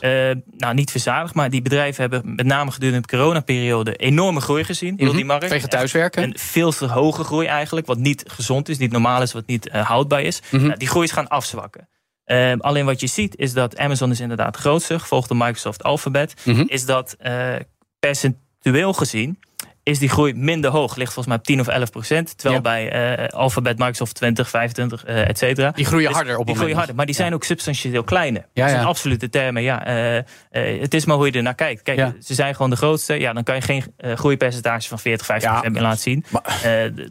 nou, 0.58 0.74
niet 0.74 0.92
verzadigd, 0.92 1.34
maar 1.34 1.50
die 1.50 1.62
bedrijven 1.62 2.02
hebben 2.02 2.36
met 2.36 2.46
name 2.46 2.72
gedurende 2.72 3.02
de 3.02 3.18
coronaperiode 3.18 3.96
enorme 3.96 4.42
groei 4.42 4.64
gezien. 4.64 4.94
Heel 4.98 5.08
Mhm. 5.08 5.16
die 5.16 5.26
markt. 5.26 5.44
Vanwege 5.44 5.68
thuiswerken? 5.68 6.24
Een 6.24 6.34
veel 6.38 6.72
te 6.72 6.86
hoge 6.86 7.24
groei 7.24 7.48
eigenlijk, 7.48 7.88
wat 7.88 7.98
niet 7.98 8.24
gezond 8.28 8.70
is, 8.70 8.78
niet 8.78 8.92
normaal 8.92 9.22
is, 9.22 9.34
wat 9.34 9.46
niet 9.48 9.70
houdbaar 9.72 10.22
is. 10.22 10.42
Mhm. 10.52 10.66
Nou, 10.66 10.78
die 10.78 10.88
groei 10.88 11.06
is 11.06 11.12
gaan 11.12 11.28
afzwakken. 11.28 11.88
Eh, 12.26 12.54
alleen 12.58 12.86
wat 12.86 13.00
je 13.00 13.08
ziet 13.08 13.38
is 13.38 13.54
dat 13.54 13.78
Amazon 13.78 14.12
is 14.12 14.20
inderdaad 14.20 14.58
grootste, 14.58 15.00
gevolgd 15.00 15.28
door 15.28 15.38
Microsoft 15.38 15.84
Alphabet. 15.84 16.34
Mhm. 16.44 16.64
Is 16.68 16.86
dat 16.86 17.16
eh, 17.20 17.56
percentueel 18.00 18.94
gezien 18.94 19.40
is 19.86 20.00
die 20.00 20.10
groei 20.10 20.34
minder 20.34 20.72
hoog. 20.72 20.96
Ligt 20.96 21.14
volgens 21.14 21.28
mij 21.28 21.38
op 21.38 21.44
10 21.44 21.60
of 21.60 21.68
11 21.68 21.90
procent. 21.92 22.38
Terwijl 22.38 22.56
Ja. 22.56 22.62
bij 22.62 22.90
eh, 23.18 23.28
Alphabet, 23.40 23.78
Microsoft 23.78 24.16
20, 24.16 24.50
25, 24.50 25.06
eh 25.06 25.30
et 25.30 25.38
cetera. 25.38 25.72
Die 25.72 25.86
groeien 25.86 26.08
Dus 26.08 26.16
harder 26.16 26.38
op 26.38 26.46
Die 26.46 26.56
groeien 26.56 26.76
harder, 26.76 26.96
maar 26.96 27.06
die 27.06 27.16
zijn 27.16 27.34
ook 27.34 27.44
substantieel 27.44 28.04
kleiner. 28.04 28.42
Ja, 28.42 28.48
dat 28.54 28.64
ja. 28.64 28.70
zijn 28.70 28.86
absolute 28.86 29.30
termen. 29.30 29.62
Ja, 29.64 29.86
eh, 29.86 30.18
eh, 30.18 30.82
het 30.82 30.94
is 30.94 31.06
maar 31.06 31.16
hoe 31.16 31.26
je 31.26 31.32
er 31.32 31.42
naar 31.44 31.56
kijkt. 31.56 31.82
Kijk, 31.82 31.98
Ja. 31.98 32.14
ze 32.24 32.34
zijn 32.34 32.56
gewoon 32.56 32.70
de 32.70 32.76
grootste. 32.76 33.14
Ja, 33.14 33.34
dan 33.34 33.44
kan 33.44 33.56
je 33.56 33.62
geen 33.62 33.84
groeipercentage 34.16 34.88
van 34.88 35.00
40, 35.00 35.26
50 35.26 35.50
Ja. 35.50 35.56
procent 35.56 35.74
meer 35.76 35.84
laten 35.84 36.02
zien. 36.02 36.26
Maar- 36.30 36.44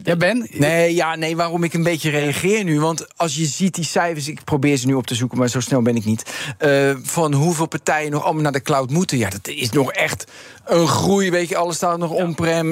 Ja, 0.03 0.15
Ben? 0.15 0.47
Nee, 0.51 0.95
ja, 0.95 1.15
nee, 1.15 1.35
waarom 1.35 1.63
ik 1.63 1.73
een 1.73 1.83
beetje 1.83 2.09
reageer 2.09 2.63
nu. 2.63 2.79
Want 2.79 3.17
als 3.17 3.35
je 3.35 3.45
ziet 3.45 3.75
die 3.75 3.83
cijfers, 3.85 4.27
ik 4.27 4.43
probeer 4.43 4.77
ze 4.77 4.85
nu 4.87 4.93
op 4.93 5.07
te 5.07 5.15
zoeken, 5.15 5.37
maar 5.37 5.47
zo 5.49 5.59
snel 5.59 5.81
ben 5.81 5.95
ik 5.95 6.05
niet. 6.05 6.33
eh, 6.57 6.93
van 7.03 7.33
hoeveel 7.33 7.67
partijen 7.67 8.11
nog 8.11 8.23
allemaal 8.23 8.43
naar 8.43 8.51
de 8.51 8.61
cloud 8.61 8.89
moeten. 8.89 9.17
Ja, 9.17 9.29
dat 9.29 9.47
is 9.47 9.69
nog 9.69 9.91
echt 9.91 10.31
een 10.65 10.87
groei. 10.87 11.31
Weet 11.31 11.49
je, 11.49 11.57
alles 11.57 11.75
staat 11.75 11.97
nog 11.97 12.09
on-prem. 12.11 12.64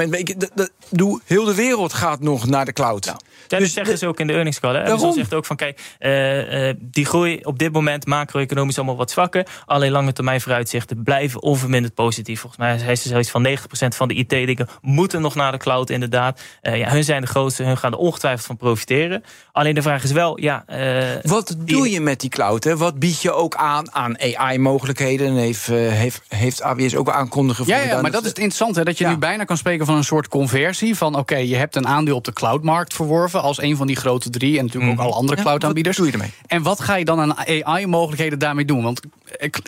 Dat, 0.56 0.72
doe, 0.90 1.22
heel 1.26 1.46
de 1.46 1.56
wereld 1.56 1.94
gaat 1.94 2.20
nog 2.20 2.46
naar 2.46 2.66
de 2.66 2.74
cloud. 2.74 3.14
Dat 3.48 3.60
Dus 3.60 3.74
zeggen 3.74 3.98
ze 3.98 4.08
ook 4.08 4.20
in 4.20 4.28
de 4.28 4.34
earnings 4.34 4.60
call. 4.60 4.70
Hè? 4.74 4.78
Daarom. 4.78 4.94
Amazon 4.98 5.14
zegt 5.14 5.34
ook 5.34 5.46
van, 5.46 5.56
kijk, 5.56 5.80
eh, 6.00 6.70
eh, 6.70 6.76
die 6.80 7.06
groei 7.06 7.40
op 7.44 7.60
dit 7.60 7.72
moment 7.72 8.06
macro-economisch 8.06 8.78
allemaal 8.78 8.96
wat 8.98 9.12
zwakker. 9.12 9.46
Alleen 9.66 9.92
lange 9.92 10.14
termijn 10.14 10.42
vooruitzichten 10.42 11.04
blijven 11.04 11.42
onverminderd 11.42 11.94
positief. 11.94 12.40
Volgens 12.40 12.62
mij 12.62 12.78
hij 12.78 12.92
is 12.92 13.04
er 13.04 13.10
zoiets 13.10 13.30
van 13.32 13.42
90% 13.42 13.96
van 13.96 14.08
de 14.08 14.14
IT-dingen 14.14 14.68
moeten 14.82 15.22
nog 15.22 15.36
naar 15.36 15.52
de 15.52 15.58
cloud 15.58 15.90
inderdaad. 15.90 16.42
Eh, 16.62 16.78
ja, 16.78 16.90
hun 16.90 17.04
zijn 17.04 17.22
de 17.22 17.28
grootste, 17.28 17.64
hun 17.64 17.78
gaan 17.78 17.92
er 17.92 17.98
ongetwijfeld 17.98 18.46
van 18.46 18.58
profiteren. 18.58 19.24
Alleen 19.52 19.76
de 19.76 19.82
vraag 19.82 20.04
is 20.04 20.12
wel, 20.12 20.40
ja... 20.42 20.64
eh, 20.68 21.04
Wat 21.24 21.56
doe 21.60 21.90
je 21.92 22.02
met 22.02 22.20
die 22.20 22.30
cloud? 22.30 22.64
Hè? 22.64 22.78
Wat 22.78 23.00
bied 23.00 23.22
je 23.22 23.32
ook 23.32 23.56
aan 23.56 23.94
aan 23.94 24.16
AI-mogelijkheden? 24.20 25.28
En 25.28 25.36
heeft, 25.36 25.68
heeft, 25.68 26.22
heeft 26.28 26.62
AWS 26.62 26.96
ook 26.96 27.10
aankondigen 27.10 27.66
Ja, 27.68 27.78
ja, 27.82 28.02
maar 28.02 28.12
dat 28.12 28.22
is 28.22 28.28
het 28.28 28.38
interessante. 28.38 28.80
hè, 28.80 28.86
Dat 28.86 28.98
je 28.98 29.04
Ja. 29.04 29.10
nu 29.10 29.18
bijna 29.18 29.44
kan 29.44 29.58
spreken 29.58 29.86
van 29.86 29.96
een 29.96 30.04
soort 30.04 30.28
conversie. 30.28 30.96
Van 30.96 31.16
oké, 31.16 31.36
je 31.36 31.56
hebt 31.56 31.76
een 31.76 31.88
aandeel 31.88 32.16
op 32.16 32.24
de 32.26 32.34
cloudmarkt 32.34 32.94
verworven. 32.94 33.33
Als 33.42 33.62
een 33.62 33.76
van 33.76 33.88
die 33.88 33.96
grote 33.96 34.30
drie. 34.30 34.58
En 34.58 34.66
natuurlijk 34.66 34.92
ook 34.92 35.00
alle 35.00 35.14
andere 35.14 35.38
Ja, 35.38 35.44
cloudaanbieders. 35.44 35.98
doe 35.98 36.06
je 36.06 36.12
ermee? 36.12 36.32
En 36.48 36.62
wat 36.62 36.80
ga 36.80 36.96
je 36.96 37.06
dan 37.06 37.20
aan 37.20 37.36
AI-mogelijkheden 37.38 38.40
daarmee 38.40 38.66
doen? 38.66 38.84
Want 38.84 39.00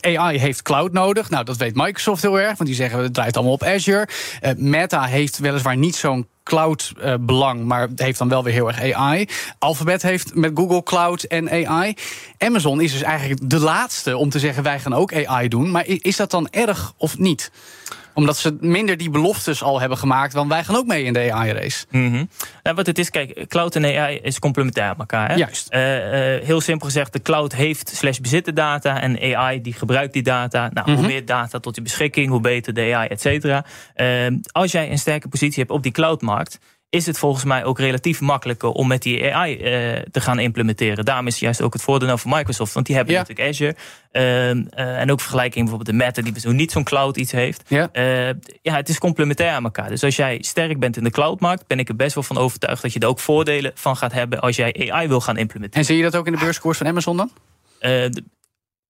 AI 0.02 0.38
heeft 0.40 0.62
cloud 0.62 0.92
nodig. 0.92 1.30
Nou, 1.30 1.44
dat 1.46 1.58
weet 1.58 1.76
Microsoft 1.76 2.22
heel 2.22 2.40
erg. 2.40 2.58
Want 2.58 2.66
die 2.70 2.76
zeggen 2.76 3.00
het 3.00 3.14
draait 3.14 3.36
allemaal 3.36 3.54
op 3.54 3.64
Azure. 3.64 4.08
Eh, 4.42 4.52
Meta 4.58 5.04
heeft 5.06 5.38
weliswaar 5.38 5.78
niet 5.78 5.96
zo'n 5.96 6.28
cloud-belang, 6.44 7.64
maar 7.64 7.82
het 7.88 8.00
heeft 8.00 8.18
dan 8.18 8.30
wel 8.30 8.44
weer 8.44 8.54
heel 8.54 8.68
erg 8.68 8.82
AI. 8.94 9.28
Alphabet 9.60 10.02
heeft 10.02 10.36
met 10.36 10.52
Google 10.56 10.84
Cloud 10.84 11.24
en 11.24 11.50
AI. 11.68 11.94
Amazon 12.38 12.82
is 12.82 12.92
dus 12.92 13.02
eigenlijk 13.02 13.50
de 13.50 13.60
laatste 13.60 14.18
om 14.18 14.30
te 14.30 14.40
zeggen: 14.40 14.64
wij 14.64 14.80
gaan 14.80 14.94
ook 14.94 15.26
AI 15.26 15.48
doen. 15.48 15.72
Maar 15.72 15.84
is 15.88 16.16
dat 16.16 16.32
dan 16.32 16.48
erg 16.52 16.94
of 16.98 17.18
niet? 17.18 17.52
Omdat 18.16 18.38
ze 18.38 18.58
minder 18.60 18.98
die 18.98 19.10
beloftes 19.10 19.64
al 19.64 19.80
hebben 19.80 19.98
gemaakt, 19.98 20.34
want 20.34 20.50
wij 20.50 20.64
gaan 20.64 20.76
ook 20.76 20.86
mee 20.86 21.04
in 21.04 21.14
de 21.14 21.32
AI-race. 21.34 21.86
Mhm. 21.92 22.24
Nou, 22.64 22.76
wat 22.76 22.86
het 22.86 22.98
is, 23.00 23.10
kijk, 23.10 23.46
cloud 23.48 23.76
en 23.76 23.86
AI 23.86 24.20
is 24.22 24.40
complementair 24.40 24.90
aan 24.90 24.98
elkaar. 24.98 25.30
Hè? 25.30 25.36
Juist. 25.36 25.68
Eh, 25.70 26.36
eh, 26.36 26.44
heel 26.44 26.62
simpel 26.62 26.86
gezegd, 26.86 27.14
de 27.14 27.22
cloud 27.22 27.54
heeft 27.54 27.90
slash 27.96 28.18
bezit 28.18 28.46
de 28.46 28.54
data 28.54 29.02
en 29.02 29.36
AI 29.36 29.62
die 29.62 29.74
gebruikt 29.74 30.14
die 30.14 30.24
data. 30.24 30.70
Nou, 30.74 30.90
Mhm. 30.92 30.98
hoe 30.98 31.08
meer 31.08 31.26
data 31.26 31.60
tot 31.60 31.76
je 31.76 31.82
beschikking, 31.82 32.30
hoe 32.30 32.42
beter 32.42 32.74
de 32.74 32.82
AI, 32.96 33.08
et 33.08 33.22
cetera. 33.22 33.66
Eh, 33.94 34.08
als 34.52 34.72
jij 34.72 34.92
een 34.92 34.98
sterke 34.98 35.28
positie 35.28 35.60
hebt 35.60 35.72
op 35.72 35.84
die 35.84 35.92
cloudmarkt, 35.92 36.60
is 36.90 37.06
het 37.06 37.18
volgens 37.18 37.44
mij 37.44 37.64
ook 37.64 37.80
relatief 37.80 38.22
makkelijker 38.22 38.70
om 38.70 38.88
met 38.88 39.02
die 39.02 39.34
AI 39.36 39.58
eh, 39.58 40.02
te 40.12 40.22
gaan 40.22 40.40
implementeren. 40.40 41.06
Daarom 41.06 41.28
is 41.28 41.40
juist 41.40 41.62
ook 41.62 41.74
het 41.74 41.82
voordeel 41.82 42.08
nou 42.08 42.20
voor 42.20 42.32
Microsoft, 42.32 42.74
want 42.74 42.86
die 42.86 42.96
hebben 42.96 43.14
Ja. 43.14 43.20
natuurlijk 43.20 43.50
Azure. 43.50 43.76
Ehm, 44.12 44.64
eh, 44.70 45.00
en 45.00 45.12
ook 45.12 45.20
vergelijking 45.22 45.70
bijvoorbeeld 45.70 45.98
de 45.98 46.04
Meta, 46.06 46.22
die 46.22 46.40
zo 46.40 46.52
niet 46.52 46.72
zo'n 46.72 46.84
cloud 46.84 47.18
iets 47.18 47.32
heeft. 47.32 47.64
Ja. 47.68 47.90
Eh, 47.92 48.28
ja, 48.62 48.76
het 48.76 48.90
is 48.90 48.98
complementair 48.98 49.52
aan 49.52 49.64
elkaar. 49.64 49.90
Dus 49.90 50.04
als 50.04 50.16
jij 50.16 50.38
sterk 50.42 50.80
bent 50.80 50.98
in 50.98 51.04
de 51.04 51.10
cloudmarkt, 51.12 51.68
ben 51.68 51.80
ik 51.80 51.90
er 51.90 51.96
best 51.96 52.14
wel 52.16 52.24
van 52.24 52.38
overtuigd 52.38 52.82
dat 52.82 52.94
je 52.94 53.00
er 53.00 53.08
ook 53.08 53.20
voordelen 53.20 53.72
van 53.76 53.98
gaat 53.98 54.12
hebben 54.14 54.40
als 54.40 54.56
jij 54.56 54.90
AI 54.92 55.08
wil 55.08 55.22
gaan 55.22 55.38
implementeren. 55.38 55.80
En 55.80 55.86
zie 55.86 55.98
je 55.98 56.04
dat 56.04 56.16
ook 56.16 56.26
in 56.26 56.32
de 56.32 56.40
beurskoers 56.40 56.78
van 56.78 56.88
Amazon 56.88 57.18
dan? 57.18 57.32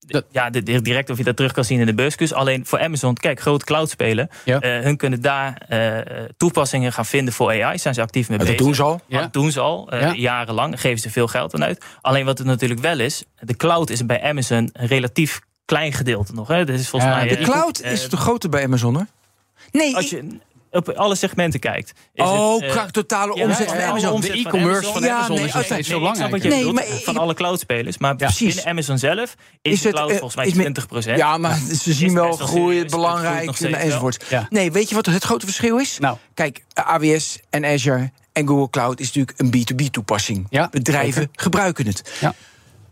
Dat- 0.07 0.25
ja, 0.31 0.49
direct 0.49 1.09
of 1.09 1.17
je 1.17 1.23
dat 1.23 1.35
terug 1.35 1.51
kan 1.51 1.63
zien 1.63 1.79
in 1.79 1.85
de 1.85 1.93
beurskus. 1.93 2.33
Alleen 2.33 2.65
voor 2.65 2.79
Amazon, 2.79 3.13
kijk, 3.13 3.39
grote 3.39 3.65
cloud 3.65 3.89
spelen. 3.89 4.29
Ja. 4.45 4.59
eh, 4.59 4.83
hun 4.83 4.97
kunnen 4.97 5.21
daar 5.21 5.61
eh, 5.67 6.23
toepassingen 6.37 6.93
gaan 6.93 7.05
vinden 7.05 7.33
voor 7.33 7.49
AI. 7.63 7.77
Zijn 7.77 7.93
ze 7.93 8.01
actief 8.01 8.29
mee 8.29 8.37
Maar 8.37 8.47
dat 8.47 8.55
bezig. 8.57 8.65
doen 8.75 8.85
ze 8.85 8.91
al. 8.91 9.01
Ja. 9.07 9.21
Dat 9.21 9.33
doen 9.33 9.51
ze 9.51 9.59
al, 9.59 9.91
eh, 9.91 10.01
Ja. 10.01 10.13
jarenlang. 10.13 10.81
Geven 10.81 10.99
ze 10.99 11.09
veel 11.09 11.27
geld 11.27 11.53
aan 11.53 11.63
uit. 11.63 11.85
Alleen 12.01 12.25
wat 12.25 12.37
het 12.37 12.47
natuurlijk 12.47 12.81
wel 12.81 12.99
is, 12.99 13.23
de 13.39 13.55
cloud 13.55 13.89
is 13.89 14.05
bij 14.05 14.21
Amazon 14.23 14.69
een 14.73 14.87
relatief 14.87 15.39
klein 15.65 15.93
gedeelte 15.93 16.33
nog. 16.33 16.47
Hè. 16.47 16.65
Dat 16.65 16.79
is 16.79 16.89
volgens 16.89 17.11
Ja, 17.11 17.17
mij, 17.17 17.27
De 17.27 17.37
cloud 17.43 17.81
is 17.81 18.09
de 18.09 18.17
grote 18.17 18.49
bij 18.49 18.63
Amazon, 18.63 18.95
hoor. 18.95 19.05
Nee, 19.71 19.95
als 19.95 20.09
je 20.09 20.37
op 20.75 20.89
alle 20.89 21.15
segmenten 21.15 21.59
kijkt. 21.59 21.93
Is 22.13 22.25
oh, 22.25 22.53
het, 22.53 22.63
eh, 22.63 22.69
kracht 22.69 22.93
totale 22.93 23.35
ja, 23.37 23.43
omzet 23.43 23.59
ja, 23.65 23.65
van 23.71 23.77
ja, 23.77 23.87
Amazon. 23.87 24.11
omzet 24.11 24.31
De 24.31 24.41
van 24.41 24.45
e-commerce 24.51 24.77
Amazon. 24.79 24.93
van 24.93 25.03
Ja, 25.03 25.15
Amazon 25.15 25.35
nee, 25.35 25.45
is 25.45 25.49
steeds 25.51 25.87
veel 25.87 25.99
Nee, 25.99 26.09
ik 26.09 26.15
snap 26.15 26.29
belangrijker. 26.29 26.49
wat 26.49 26.83
je 26.83 26.93
Nee, 26.93 27.03
van 27.03 27.17
alle 27.17 27.33
cloudspelers. 27.33 27.97
Maar 27.97 28.15
precies. 28.15 28.47
binnen 28.47 28.65
Amazon 28.65 28.97
zelf 28.97 29.35
is, 29.61 29.71
Is 29.71 29.81
de 29.81 29.87
het, 29.87 29.95
cloud 29.95 30.09
eh, 30.11 30.15
volgens 30.17 30.35
mij 30.35 30.45
is 30.45 30.53
met- 30.53 30.65
20% 30.65 31.17
Ja, 31.17 31.37
maar 31.37 31.57
ze 31.83 31.93
zien 31.93 32.13
wel 32.13 32.27
best 32.27 32.37
wel 32.39 32.47
groei, 32.47 32.63
serieus. 32.65 32.81
Het 32.81 32.91
groeit 32.91 32.91
belangrijk 32.91 33.57
wel. 33.57 33.71
enzovoort. 33.73 34.25
Ja. 34.29 34.47
Nee, 34.49 34.71
weet 34.71 34.89
je 34.89 34.95
wat 34.95 35.05
het 35.05 35.23
grote 35.23 35.45
verschil 35.45 35.77
is? 35.77 35.97
Nou. 35.99 36.17
Kijk, 36.33 36.63
AWS 36.73 37.39
en 37.49 37.65
Azure 37.65 38.11
en 38.33 38.47
Google 38.47 38.69
Cloud 38.69 38.99
is 38.99 39.11
natuurlijk 39.11 39.39
een 39.39 39.49
B2B-toepassing. 39.49 40.47
Ja, 40.49 40.67
Bedrijven 40.71 41.21
zeker. 41.21 41.29
gebruiken 41.43 41.87
het. 41.87 42.11
Ja. 42.19 42.33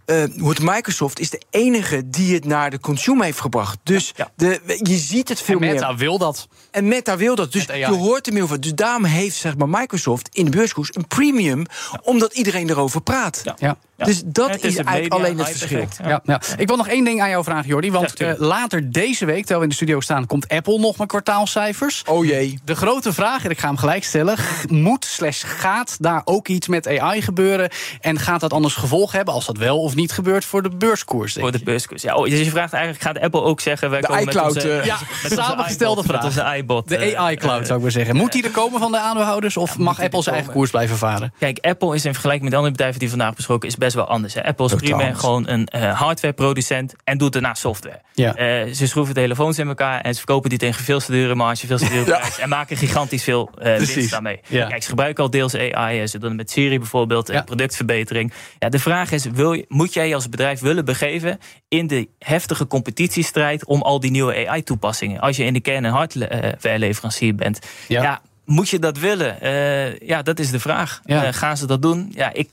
Uh, 0.05 0.23
hoe 0.39 0.49
het 0.49 0.61
Microsoft 0.61 1.19
is 1.19 1.29
de 1.29 1.41
enige 1.49 2.09
die 2.09 2.33
het 2.33 2.45
naar 2.45 2.69
de 2.69 2.79
consumer 2.79 3.25
heeft 3.25 3.39
gebracht. 3.39 3.77
Dus 3.83 4.13
De, 4.35 4.77
je 4.83 4.97
ziet 4.97 5.29
het 5.29 5.41
veel 5.41 5.59
en 5.59 5.61
Meta 5.61 5.87
meer. 5.87 5.97
wil 5.97 6.17
dat. 6.17 6.47
En 6.71 6.87
Meta 6.87 7.17
wil 7.17 7.35
dat. 7.35 7.51
Dus 7.51 7.65
je 7.65 7.85
hoort 7.85 8.27
er 8.27 8.33
meer 8.33 8.43
over. 8.43 8.61
Dus 8.61 8.73
daarom 8.73 9.03
heeft 9.03 9.35
zeg 9.35 9.57
maar, 9.57 9.69
Microsoft 9.69 10.29
in 10.31 10.45
de 10.45 10.51
beurskoers 10.51 10.95
een 10.95 11.07
premium, 11.07 11.65
omdat 12.01 12.33
iedereen 12.33 12.69
erover 12.69 13.01
praat. 13.01 13.41
Ja. 13.57 13.77
Dus 14.05 14.21
dat 14.25 14.63
is, 14.63 14.77
eigenlijk 14.77 15.13
alleen 15.13 15.37
het 15.37 15.49
verschil. 15.49 15.87
Ja, 16.03 16.21
ja. 16.23 16.41
Ik 16.57 16.67
wil 16.67 16.77
nog 16.77 16.87
één 16.87 17.03
ding 17.03 17.21
aan 17.21 17.29
jou 17.29 17.43
vragen, 17.43 17.67
Jordi. 17.67 17.91
Want 17.91 18.21
uh, 18.21 18.31
later 18.37 18.91
deze 18.91 19.25
week, 19.25 19.39
terwijl 19.39 19.59
we 19.59 19.63
in 19.63 19.69
de 19.69 19.75
studio 19.75 19.99
staan, 19.99 20.25
komt 20.25 20.47
Apple 20.47 20.79
nog 20.79 20.97
met 20.97 21.07
kwartaalcijfers. 21.07 22.03
Oh 22.05 22.25
jee. 22.25 22.59
De 22.65 22.75
grote 22.75 23.13
vraag, 23.13 23.43
en 23.43 23.49
ik 23.49 23.59
ga 23.59 23.67
hem 23.67 23.77
gelijk 23.77 24.03
stellen: 24.03 24.37
moet 24.67 25.05
slash 25.05 25.43
gaat 25.45 25.97
daar 25.99 26.21
ook 26.25 26.47
iets 26.47 26.67
met 26.67 26.99
AI 26.99 27.21
gebeuren? 27.21 27.69
En 28.01 28.19
gaat 28.19 28.39
dat 28.39 28.53
anders 28.53 28.75
gevolgen 28.75 29.15
hebben 29.15 29.33
als 29.33 29.45
dat 29.45 29.57
wel 29.57 29.81
of 29.81 29.95
niet 29.95 30.11
gebeurt 30.11 30.45
voor 30.45 30.63
de 30.63 30.69
beurskoers? 30.69 31.33
Voor 31.33 31.51
de 31.51 31.63
beurskoers. 31.63 32.01
Ja, 32.01 32.15
oh, 32.15 32.29
dus 32.29 32.39
je 32.39 32.49
vraagt 32.49 32.73
eigenlijk: 32.73 33.03
gaat 33.03 33.19
Apple 33.19 33.41
ook 33.41 33.61
zeggen: 33.61 33.89
wij 33.89 34.01
de 34.01 34.07
komen 34.07 34.25
met 34.25 34.41
onze, 34.41 34.67
uh, 34.67 34.85
ja, 34.85 34.97
met 35.23 35.31
samengestelde 35.31 36.03
vraag. 36.03 36.23
Met 36.23 36.25
onze 36.25 36.57
iBot. 36.57 36.89
De 36.89 37.17
AI-cloud 37.17 37.65
zou 37.65 37.77
ik 37.77 37.83
maar 37.83 37.91
zeggen. 37.91 38.15
Moet 38.15 38.31
die 38.31 38.43
er 38.43 38.51
komen 38.51 38.79
van 38.79 38.91
de 38.91 38.99
aandeelhouders 38.99 39.57
of 39.57 39.77
mag 39.77 40.01
Apple 40.01 40.21
zijn 40.21 40.35
eigen 40.35 40.53
koers 40.53 40.69
blijven 40.69 40.97
varen? 40.97 41.33
Kijk, 41.39 41.59
Apple 41.59 41.95
is 41.95 42.05
in 42.05 42.11
vergelijking 42.11 42.43
met 42.43 42.53
andere 42.53 42.71
bedrijven 42.71 42.99
die 42.99 43.09
vandaag 43.09 43.33
besproken 43.35 43.67
is 43.67 43.77
best 43.77 43.92
wel 43.93 44.07
anders. 44.07 44.33
Hè. 44.33 44.43
Apple 44.43 44.65
is 44.65 44.73
primair 44.73 45.15
gewoon 45.15 45.47
een 45.47 45.67
uh, 45.75 45.99
hardwareproducent 45.99 46.93
en 47.03 47.17
doet 47.17 47.33
daarna 47.33 47.53
software. 47.53 48.01
Ja. 48.13 48.63
Uh, 48.65 48.73
ze 48.73 48.87
schroeven 48.87 49.13
telefoons 49.13 49.59
in 49.59 49.67
elkaar 49.67 50.01
en 50.01 50.11
ze 50.11 50.17
verkopen 50.17 50.49
die 50.49 50.59
tegen 50.59 50.83
veel 50.83 50.99
te 50.99 51.11
dure 51.11 51.35
marge, 51.35 51.67
veel 51.67 51.77
te 51.77 51.89
dure 51.89 52.03
prijs 52.19 52.39
en 52.39 52.49
maken 52.49 52.77
gigantisch 52.77 53.23
veel 53.23 53.49
uh, 53.57 53.75
winst 53.75 54.11
daarmee. 54.11 54.39
Ja. 54.47 54.67
Kijk, 54.67 54.83
ze 54.83 54.89
gebruiken 54.89 55.23
al 55.23 55.29
deels 55.29 55.55
AI, 55.55 56.07
ze 56.07 56.19
doen 56.19 56.29
het 56.29 56.37
met 56.37 56.51
Siri 56.51 56.77
bijvoorbeeld, 56.77 57.27
ja. 57.27 57.41
productverbetering. 57.41 58.33
Ja, 58.59 58.69
de 58.69 58.79
vraag 58.79 59.11
is, 59.11 59.25
wil 59.25 59.53
je, 59.53 59.65
moet 59.67 59.93
jij 59.93 60.15
als 60.15 60.29
bedrijf 60.29 60.59
willen 60.59 60.85
begeven 60.85 61.39
in 61.67 61.87
de 61.87 62.07
heftige 62.19 62.67
competitiestrijd 62.67 63.65
om 63.65 63.81
al 63.81 63.99
die 63.99 64.11
nieuwe 64.11 64.47
AI-toepassingen? 64.47 65.19
Als 65.19 65.37
je 65.37 65.43
in 65.43 65.53
de 65.53 65.59
kern 65.59 65.83
een 65.83 65.91
hardwareleverancier 65.91 67.35
bent, 67.35 67.59
ja. 67.87 68.03
ja. 68.03 68.21
moet 68.45 68.69
je 68.69 68.79
dat 68.79 68.97
willen? 68.97 69.37
Uh, 69.41 69.99
ja, 69.99 70.21
dat 70.21 70.39
is 70.39 70.51
de 70.51 70.59
vraag. 70.59 71.01
Ja. 71.03 71.27
Uh, 71.27 71.33
gaan 71.33 71.57
ze 71.57 71.65
dat 71.65 71.81
doen? 71.81 72.11
Ja, 72.15 72.33
ik 72.33 72.49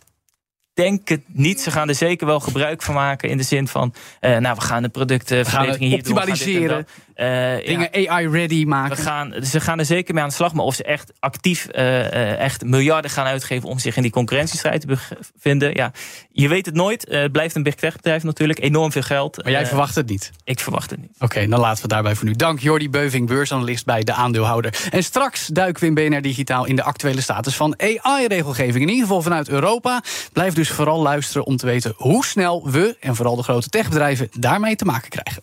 denk 0.74 1.08
het 1.08 1.22
niet. 1.26 1.60
Ze 1.60 1.70
gaan 1.70 1.88
er 1.88 1.94
zeker 1.94 2.26
wel 2.26 2.40
gebruik 2.40 2.82
van 2.82 2.94
maken 2.94 3.28
in 3.28 3.36
de 3.36 3.42
zin 3.42 3.68
van, 3.68 3.94
uh, 4.20 4.36
nou, 4.36 4.54
we 4.54 4.60
gaan 4.60 4.82
de 4.82 4.88
productverbetering 4.88 5.78
hier 5.78 5.96
optimaliseren. 5.96 6.86
Doen, 6.86 7.26
uh, 7.26 7.66
dingen 7.66 7.88
ja, 8.00 8.10
AI-ready 8.10 8.64
maken. 8.64 8.96
We 8.96 9.02
gaan, 9.02 9.34
ze 9.42 9.60
gaan 9.60 9.78
er 9.78 9.84
zeker 9.84 10.14
mee 10.14 10.22
aan 10.22 10.28
de 10.28 10.34
slag. 10.34 10.52
Maar 10.52 10.64
of 10.64 10.74
ze 10.74 10.84
echt 10.84 11.12
actief 11.18 11.68
uh, 11.72 12.38
echt 12.38 12.64
miljarden 12.64 13.10
gaan 13.10 13.26
uitgeven 13.26 13.68
om 13.68 13.78
zich 13.78 13.96
in 13.96 14.02
die 14.02 14.10
concurrentiestrijd 14.10 14.80
te 14.80 14.86
bevinden. 14.86 15.74
Ja, 15.74 15.92
je 16.30 16.48
weet 16.48 16.66
het 16.66 16.74
nooit. 16.74 17.06
Het 17.10 17.32
blijft 17.32 17.54
een 17.54 17.62
big 17.62 17.74
tech 17.74 17.96
bedrijf 17.96 18.22
natuurlijk. 18.22 18.58
Enorm 18.58 18.92
veel 18.92 19.02
geld. 19.02 19.42
Maar 19.42 19.52
jij 19.52 19.66
verwacht 19.66 19.94
het 19.94 20.08
niet? 20.08 20.30
Ik 20.44 20.60
verwacht 20.60 20.90
het 20.90 21.00
niet. 21.00 21.10
Oké, 21.14 21.24
okay, 21.24 21.46
dan 21.46 21.60
laten 21.60 21.76
we 21.76 21.82
het 21.82 21.90
daarbij 21.90 22.14
voor 22.14 22.26
nu. 22.26 22.32
Dank 22.32 22.60
Jordi 22.60 22.90
Beuving, 22.90 23.26
beursanalist 23.26 23.84
bij 23.84 24.02
de 24.02 24.12
aandeelhouder. 24.12 24.88
En 24.90 25.04
straks 25.04 25.46
duiken 25.46 25.80
we 25.82 25.86
in 25.86 26.10
BNR 26.10 26.22
Digitaal 26.22 26.66
in 26.66 26.76
de 26.76 26.82
actuele 26.82 27.20
status 27.20 27.56
van 27.56 27.74
AI-regelgeving. 27.76 28.82
In 28.82 28.88
ieder 28.88 29.02
geval 29.02 29.22
vanuit 29.22 29.48
Europa. 29.48 30.02
Blijf 30.32 30.54
dus 30.60 30.70
vooral 30.70 31.02
luisteren 31.02 31.46
om 31.46 31.56
te 31.56 31.66
weten 31.66 31.94
hoe 31.96 32.24
snel 32.24 32.70
we, 32.70 32.96
en 33.00 33.16
vooral 33.16 33.36
de 33.36 33.42
grote 33.42 33.68
techbedrijven, 33.68 34.28
daarmee 34.32 34.76
te 34.76 34.84
maken 34.84 35.10
krijgen. 35.10 35.42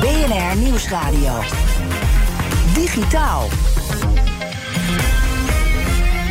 BNR 0.00 0.56
Nieuwsradio. 0.56 1.40
Digitaal. 2.74 3.48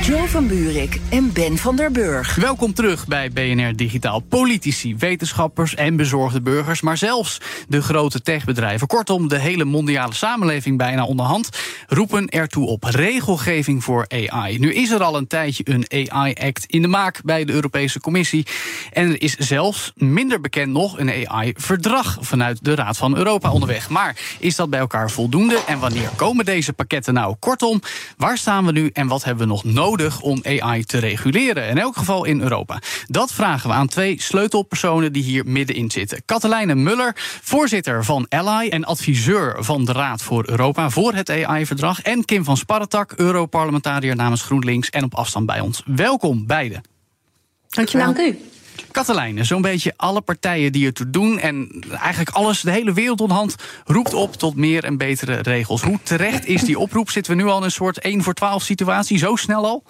Joe 0.08 0.28
van 0.28 0.48
Buurik 0.48 1.00
en 1.10 1.34
Ben 1.34 1.58
van 1.58 1.76
der 1.76 1.92
Burg. 1.92 2.36
Welkom 2.36 2.74
terug 2.74 3.08
bij 3.08 3.32
BNR 3.32 3.76
Digitaal. 3.76 4.20
Politici, 4.20 4.96
wetenschappers 4.96 5.76
en 5.76 5.96
bezorgde 5.96 6.42
burgers, 6.42 6.82
maar 6.82 6.98
zelfs 6.98 7.42
de 7.68 7.82
grote 7.82 8.22
techbedrijven. 8.22 8.88
Kortom, 8.88 9.28
de 9.28 9.40
hele 9.40 9.66
mondiale 9.66 10.14
samenleving 10.14 10.78
bijna 10.78 11.06
onderhand 11.06 11.50
roepen 11.88 12.30
ertoe 12.30 12.68
op 12.68 12.84
regelgeving 12.84 13.84
voor 13.84 14.06
AI. 14.08 14.60
Nu 14.60 14.74
is 14.74 14.92
er 14.92 15.04
al 15.04 15.18
een 15.18 15.28
tijdje 15.28 15.64
een 15.68 16.12
AI-act 16.12 16.66
in 16.66 16.82
de 16.82 16.88
maak 16.88 17.22
bij 17.24 17.46
de 17.46 17.54
Europese 17.54 18.00
Commissie. 18.00 18.46
En 18.92 19.10
er 19.10 19.22
is 19.22 19.36
zelfs, 19.36 19.92
minder 19.96 20.42
bekend 20.42 20.72
nog, 20.72 21.00
een 21.00 21.28
AI-verdrag 21.28 22.18
vanuit 22.20 22.64
de 22.64 22.76
Raad 22.76 22.98
van 22.98 23.18
Europa 23.18 23.52
onderweg. 23.52 23.90
Maar 23.90 24.16
is 24.40 24.56
dat 24.56 24.70
bij 24.70 24.80
elkaar 24.80 25.12
voldoende? 25.12 25.60
En 25.68 25.80
wanneer 25.80 26.10
komen 26.16 26.46
deze 26.46 26.74
pakketten 26.74 27.14
nou? 27.14 27.36
Kortom, 27.40 27.82
waar 28.18 28.38
staan 28.38 28.66
we 28.66 28.72
nu 28.72 28.90
en 28.94 29.08
wat 29.08 29.24
hebben 29.24 29.48
we 29.48 29.54
nog 29.54 29.64
nodig? 29.64 29.96
Om 30.22 30.42
AI 30.44 30.84
te 30.84 30.98
reguleren. 30.98 31.68
In 31.70 31.78
elk 31.78 31.98
geval 31.98 32.26
in 32.26 32.42
Europa. 32.42 32.80
Dat 33.08 33.32
vragen 33.32 33.70
we 33.70 33.76
aan 33.76 33.88
twee 33.88 34.22
sleutelpersonen 34.22 35.14
die 35.14 35.24
hier 35.24 35.46
middenin 35.46 35.92
zitten. 35.92 36.22
Katelijne 36.26 36.76
Muller, 36.76 37.16
voorzitter 37.42 38.06
van 38.06 38.26
Ally 38.30 38.70
en 38.70 38.84
adviseur 38.84 39.56
van 39.60 39.86
de 39.86 39.92
Raad 39.92 40.22
voor 40.22 40.50
Europa 40.50 40.90
voor 40.90 41.14
het 41.14 41.30
AI-verdrag. 41.30 42.02
En 42.02 42.26
Kim 42.26 42.44
van 42.44 42.58
Sparretak, 42.58 43.14
Europarlementariër 43.16 44.16
namens 44.16 44.42
GroenLinks 44.42 44.90
en 44.90 45.04
op 45.04 45.16
afstand 45.16 45.46
bij 45.46 45.60
ons. 45.60 45.84
Welkom 45.86 46.46
beiden. 46.46 46.82
Dankjewel. 47.70 48.14
Dank 48.14 48.28
u. 48.28 48.40
Katelijne, 48.92 49.44
zo'n 49.44 49.62
beetje 49.62 49.94
alle 49.96 50.22
partijen 50.22 50.72
die 50.72 50.86
ertoe 50.86 51.10
doen 51.10 51.40
en 51.40 51.84
eigenlijk 52.00 52.30
alles, 52.30 52.62
de 52.62 52.72
hele 52.72 52.94
wereld 52.94 53.22
onderhand, 53.22 53.56
roept 53.86 54.14
op 54.14 54.36
tot 54.36 54.56
meer 54.56 54.84
en 54.84 54.98
betere 54.98 55.36
regels. 55.36 55.82
Hoe 55.82 56.00
terecht 56.04 56.46
is 56.46 56.62
die 56.62 56.80
oproep? 56.80 57.10
Zitten 57.10 57.36
we 57.36 57.42
nu 57.42 57.48
al 57.50 57.58
in 57.58 57.64
een 57.64 57.72
soort 57.72 58.00
1 58.00 58.24
voor 58.24 58.34
12 58.34 58.64
situatie, 58.64 59.18
zo 59.18 59.36
snel 59.36 59.66
al? 59.66 59.84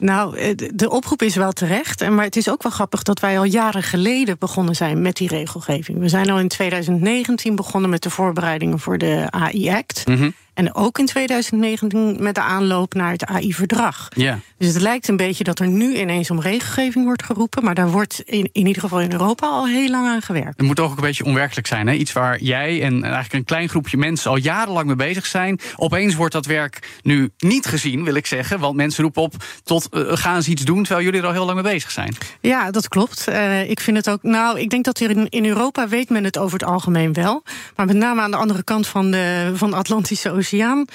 Nou, 0.00 0.54
de 0.74 0.90
oproep 0.90 1.22
is 1.22 1.34
wel 1.34 1.52
terecht. 1.52 2.08
Maar 2.08 2.24
het 2.24 2.36
is 2.36 2.50
ook 2.50 2.62
wel 2.62 2.72
grappig 2.72 3.02
dat 3.02 3.20
wij 3.20 3.38
al 3.38 3.44
jaren 3.44 3.82
geleden 3.82 4.36
begonnen 4.38 4.74
zijn 4.74 5.02
met 5.02 5.16
die 5.16 5.28
regelgeving. 5.28 5.98
We 5.98 6.08
zijn 6.08 6.30
al 6.30 6.38
in 6.38 6.48
2019 6.48 7.56
begonnen 7.56 7.90
met 7.90 8.02
de 8.02 8.10
voorbereidingen 8.10 8.78
voor 8.78 8.98
de 8.98 9.26
AI-act. 9.30 10.06
Mm 10.06 10.16
-hmm. 10.16 10.34
En 10.60 10.74
ook 10.74 10.98
in 10.98 11.06
2019 11.06 12.16
met 12.18 12.34
de 12.34 12.40
aanloop 12.40 12.94
naar 12.94 13.12
het 13.12 13.24
AI-verdrag. 13.24 14.08
Ja. 14.16 14.38
Dus 14.58 14.68
het 14.68 14.82
lijkt 14.82 15.08
een 15.08 15.16
beetje 15.16 15.44
dat 15.44 15.58
er 15.58 15.68
nu 15.68 15.96
ineens 15.96 16.30
om 16.30 16.40
regelgeving 16.40 17.04
wordt 17.04 17.22
geroepen. 17.22 17.64
Maar 17.64 17.74
daar 17.74 17.90
wordt 17.90 18.22
in, 18.24 18.48
in 18.52 18.66
ieder 18.66 18.82
geval 18.82 19.00
in 19.00 19.12
Europa 19.12 19.46
al 19.46 19.66
heel 19.66 19.88
lang 19.88 20.06
aan 20.06 20.22
gewerkt. 20.22 20.56
Het 20.56 20.66
moet 20.66 20.76
toch 20.76 20.90
ook 20.90 20.96
een 20.96 21.02
beetje 21.02 21.24
onwerkelijk 21.24 21.66
zijn. 21.66 21.86
Hè? 21.86 21.94
Iets 21.94 22.12
waar 22.12 22.40
jij 22.40 22.82
en 22.82 23.02
eigenlijk 23.02 23.32
een 23.32 23.44
klein 23.44 23.68
groepje 23.68 23.96
mensen 23.96 24.30
al 24.30 24.36
jarenlang 24.36 24.86
mee 24.86 24.96
bezig 24.96 25.26
zijn. 25.26 25.60
Opeens 25.76 26.14
wordt 26.14 26.32
dat 26.32 26.46
werk 26.46 26.98
nu 27.02 27.30
niet 27.38 27.66
gezien, 27.66 28.04
wil 28.04 28.14
ik 28.14 28.26
zeggen. 28.26 28.58
Want 28.58 28.76
mensen 28.76 29.02
roepen 29.02 29.22
op 29.22 29.34
tot 29.64 29.88
uh, 29.90 30.02
gaan 30.06 30.42
ze 30.42 30.50
iets 30.50 30.64
doen 30.64 30.82
terwijl 30.82 31.04
jullie 31.04 31.20
er 31.20 31.26
al 31.26 31.32
heel 31.32 31.44
lang 31.44 31.62
mee 31.62 31.72
bezig 31.72 31.90
zijn. 31.90 32.14
Ja, 32.40 32.70
dat 32.70 32.88
klopt. 32.88 33.26
Uh, 33.28 33.70
ik 33.70 33.80
vind 33.80 33.96
het 33.96 34.10
ook. 34.10 34.22
Nou, 34.22 34.60
ik 34.60 34.70
denk 34.70 34.84
dat 34.84 35.00
er 35.00 35.10
in, 35.10 35.28
in 35.28 35.44
Europa 35.44 35.88
weet 35.88 36.10
men 36.10 36.24
het 36.24 36.38
over 36.38 36.58
het 36.58 36.68
algemeen 36.68 37.12
wel. 37.12 37.42
Maar 37.76 37.86
met 37.86 37.96
name 37.96 38.20
aan 38.20 38.30
de 38.30 38.36
andere 38.36 38.62
kant 38.62 38.86
van 38.86 39.10
de, 39.10 39.52
van 39.54 39.70
de 39.70 39.76
Atlantische 39.76 40.30
Oceaan 40.30 40.48
oceaan 40.50 40.86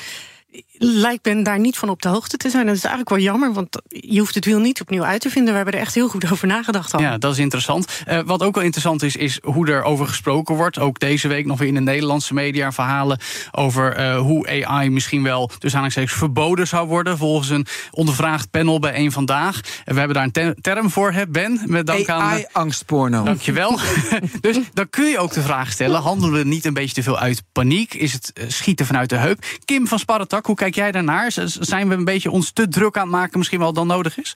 lijkt 0.78 1.26
men 1.26 1.44
daar 1.44 1.60
niet 1.60 1.78
van 1.78 1.90
op 1.90 2.02
de 2.02 2.10
hoogte 2.10 2.38
te 2.38 2.50
zijn. 2.50 2.66
Dat 2.66 2.76
is 2.76 2.84
eigenlijk 2.84 3.10
wel 3.16 3.20
jammer, 3.20 3.54
want 3.54 3.82
je 3.88 4.20
hoeft 4.20 4.36
het 4.36 4.46
wiel 4.46 4.60
niet 4.60 4.82
opnieuw 4.82 5.04
uit 5.04 5.22
te 5.22 5.30
vinden. 5.30 5.50
We 5.50 5.56
hebben 5.56 5.74
er 5.74 5.80
echt 5.80 5.96
heel 5.96 6.08
goed 6.08 6.32
over 6.32 6.48
nagedacht 6.48 6.94
al. 6.94 7.02
Ja, 7.02 7.18
dat 7.18 7.32
is 7.32 7.40
interessant. 7.40 8.04
Uh, 8.10 8.20
wat 8.26 8.44
ook 8.44 8.56
wel 8.56 8.64
interessant 8.64 9.04
is, 9.04 9.16
is 9.16 9.40
hoe 9.44 9.68
er 9.68 9.84
over 9.84 10.08
gesproken 10.08 10.56
wordt. 10.56 10.80
Ook 10.80 11.00
deze 11.00 11.28
week 11.28 11.46
nog 11.46 11.60
weer 11.60 11.68
in 11.68 11.74
de 11.74 11.80
Nederlandse 11.80 12.34
media 12.34 12.72
verhalen 12.72 13.20
over 13.52 14.00
uh, 14.00 14.20
hoe 14.20 14.66
AI 14.66 14.90
misschien 14.90 15.24
wel, 15.24 15.50
dus 15.60 15.72
aanhalingstekens, 15.72 16.14
verboden 16.18 16.68
zou 16.68 16.88
worden. 16.88 17.18
Volgens 17.18 17.50
een 17.50 17.66
ondervraagd 17.92 18.50
panel 18.50 18.80
bij 18.80 18.94
één 18.94 19.12
vandaag. 19.12 19.60
En 19.86 19.94
we 19.94 19.98
hebben 20.00 20.16
daar 20.16 20.26
een 20.26 20.32
ter 20.32 20.56
term 20.62 20.90
voor, 20.90 21.12
hè, 21.12 21.28
Ben. 21.28 21.62
Met 21.66 21.86
dank 21.86 22.10
aan. 22.10 22.22
AI-angstporno. 22.22 23.24
Dankjewel. 23.24 23.80
dus 24.42 24.60
dan 24.74 24.90
kun 24.90 25.06
je 25.06 25.18
ook 25.18 25.34
de 25.34 25.42
vraag 25.42 25.72
stellen: 25.72 26.02
handelen 26.02 26.40
we 26.40 26.48
niet 26.48 26.66
een 26.66 26.74
beetje 26.74 26.96
te 26.96 27.04
veel 27.04 27.20
uit 27.20 27.44
paniek? 27.52 27.94
Is 27.94 28.14
het 28.14 28.32
uh, 28.34 28.46
schieten 28.48 28.86
vanuit 28.86 29.10
de 29.10 29.16
heup? 29.16 29.46
Kim 29.66 29.88
van 29.88 30.00
Sparretak, 30.00 30.46
hoe 30.46 30.56
kijk 30.72 30.76
jij 30.76 30.92
daarnaar? 30.92 31.32
Zijn 31.60 31.90
we 31.90 31.96
een 31.96 32.06
beetje 32.06 32.32
ons 32.32 32.52
te 32.52 32.68
druk 32.68 32.96
aan 32.98 33.02
het 33.02 33.12
maken, 33.12 33.38
misschien 33.38 33.60
wel 33.60 33.74
dan 33.74 33.88
nodig 33.88 34.18
is? 34.18 34.36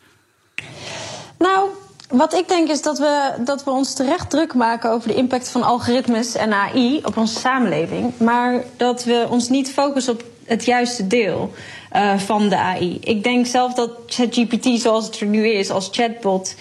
Nou, 1.38 1.70
wat 2.10 2.34
ik 2.34 2.48
denk 2.48 2.70
is 2.70 2.82
dat 2.82 2.98
we, 2.98 3.34
dat 3.46 3.64
we 3.64 3.72
ons 3.72 3.94
terecht 3.94 4.30
druk 4.30 4.54
maken 4.54 4.92
over 4.92 5.08
de 5.08 5.16
impact 5.16 5.50
van 5.50 5.64
algoritmes 5.64 6.36
en 6.36 6.54
AI 6.54 7.02
op 7.04 7.18
onze 7.18 7.40
samenleving. 7.40 8.14
Maar 8.18 8.64
dat 8.78 9.04
we 9.04 9.28
ons 9.30 9.50
niet 9.50 9.72
focussen 9.72 10.14
op 10.14 10.24
het 10.46 10.66
juiste 10.66 11.08
deel 11.08 11.54
uh, 11.96 12.18
van 12.18 12.50
de 12.50 12.58
AI. 12.58 12.98
Ik 13.02 13.24
denk 13.24 13.46
zelf 13.46 13.74
dat 13.74 13.92
ChatGPT 14.08 14.82
zoals 14.82 15.06
het 15.06 15.20
er 15.20 15.28
nu 15.28 15.48
is, 15.48 15.70
als 15.70 15.90
chatbot. 15.92 16.56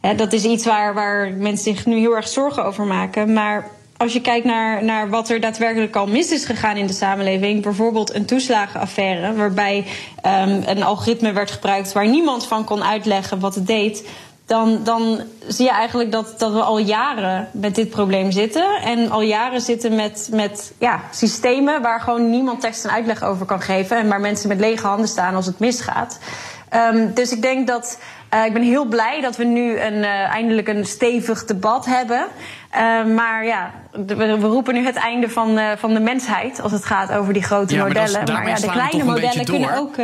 Hè, 0.00 0.14
dat 0.14 0.32
is 0.32 0.44
iets 0.44 0.64
waar, 0.64 0.94
waar 0.94 1.32
mensen 1.32 1.74
zich 1.74 1.86
nu 1.86 1.98
heel 1.98 2.16
erg 2.16 2.28
zorgen 2.28 2.64
over 2.64 2.84
maken. 2.84 3.32
Maar 3.32 3.70
als 3.96 4.12
je 4.12 4.20
kijkt 4.20 4.46
naar, 4.46 4.84
naar 4.84 5.08
wat 5.08 5.28
er 5.28 5.40
daadwerkelijk 5.40 5.96
al 5.96 6.06
mis 6.06 6.30
is 6.30 6.44
gegaan 6.44 6.76
in 6.76 6.86
de 6.86 6.92
samenleving, 6.92 7.62
bijvoorbeeld 7.62 8.14
een 8.14 8.24
toeslagenaffaire, 8.24 9.34
waarbij 9.34 9.86
um, 10.26 10.62
een 10.66 10.82
algoritme 10.82 11.32
werd 11.32 11.50
gebruikt 11.50 11.92
waar 11.92 12.08
niemand 12.08 12.46
van 12.46 12.64
kon 12.64 12.84
uitleggen 12.84 13.40
wat 13.40 13.54
het 13.54 13.66
deed. 13.66 14.08
Dan, 14.46 14.80
dan 14.84 15.20
zie 15.46 15.64
je 15.64 15.70
eigenlijk 15.70 16.12
dat, 16.12 16.34
dat 16.38 16.52
we 16.52 16.62
al 16.62 16.78
jaren 16.78 17.48
met 17.52 17.74
dit 17.74 17.90
probleem 17.90 18.30
zitten. 18.30 18.80
En 18.82 19.10
al 19.10 19.22
jaren 19.22 19.60
zitten 19.60 19.94
met, 19.94 20.28
met 20.32 20.72
ja, 20.78 21.00
systemen 21.10 21.82
waar 21.82 22.00
gewoon 22.00 22.30
niemand 22.30 22.60
tekst 22.60 22.84
en 22.84 22.90
uitleg 22.90 23.22
over 23.22 23.46
kan 23.46 23.60
geven. 23.60 23.96
En 23.96 24.08
waar 24.08 24.20
mensen 24.20 24.48
met 24.48 24.60
lege 24.60 24.86
handen 24.86 25.08
staan 25.08 25.34
als 25.34 25.46
het 25.46 25.58
misgaat. 25.58 26.18
Um, 26.92 27.14
dus 27.14 27.32
ik 27.32 27.42
denk 27.42 27.66
dat 27.66 27.98
ik 28.46 28.52
ben 28.52 28.62
heel 28.62 28.84
blij 28.84 29.20
dat 29.20 29.36
we 29.36 29.44
nu 29.44 29.80
een, 29.80 30.04
eindelijk 30.04 30.68
een 30.68 30.86
stevig 30.86 31.44
debat 31.44 31.86
hebben. 31.86 32.26
Maar 33.14 33.44
ja, 33.44 33.70
we, 33.92 34.14
we, 34.14 34.46
roepen 34.46 34.74
nu 34.74 34.84
het 34.84 34.96
einde 34.96 35.28
van, 35.28 35.58
van 35.76 35.94
de 35.94 36.00
mensheid 36.00 36.60
als 36.60 36.72
het 36.72 36.84
gaat 36.84 37.12
over 37.12 37.32
die 37.32 37.42
grote 37.42 37.74
ja, 37.74 37.84
modellen. 37.84 38.24
Maar, 38.24 38.32
maar 38.32 38.48
ja, 38.48 38.54
de 38.54 38.70
kleine 38.70 39.04
modellen 39.04 39.44
kunnen 39.44 39.76
ook. 39.78 39.96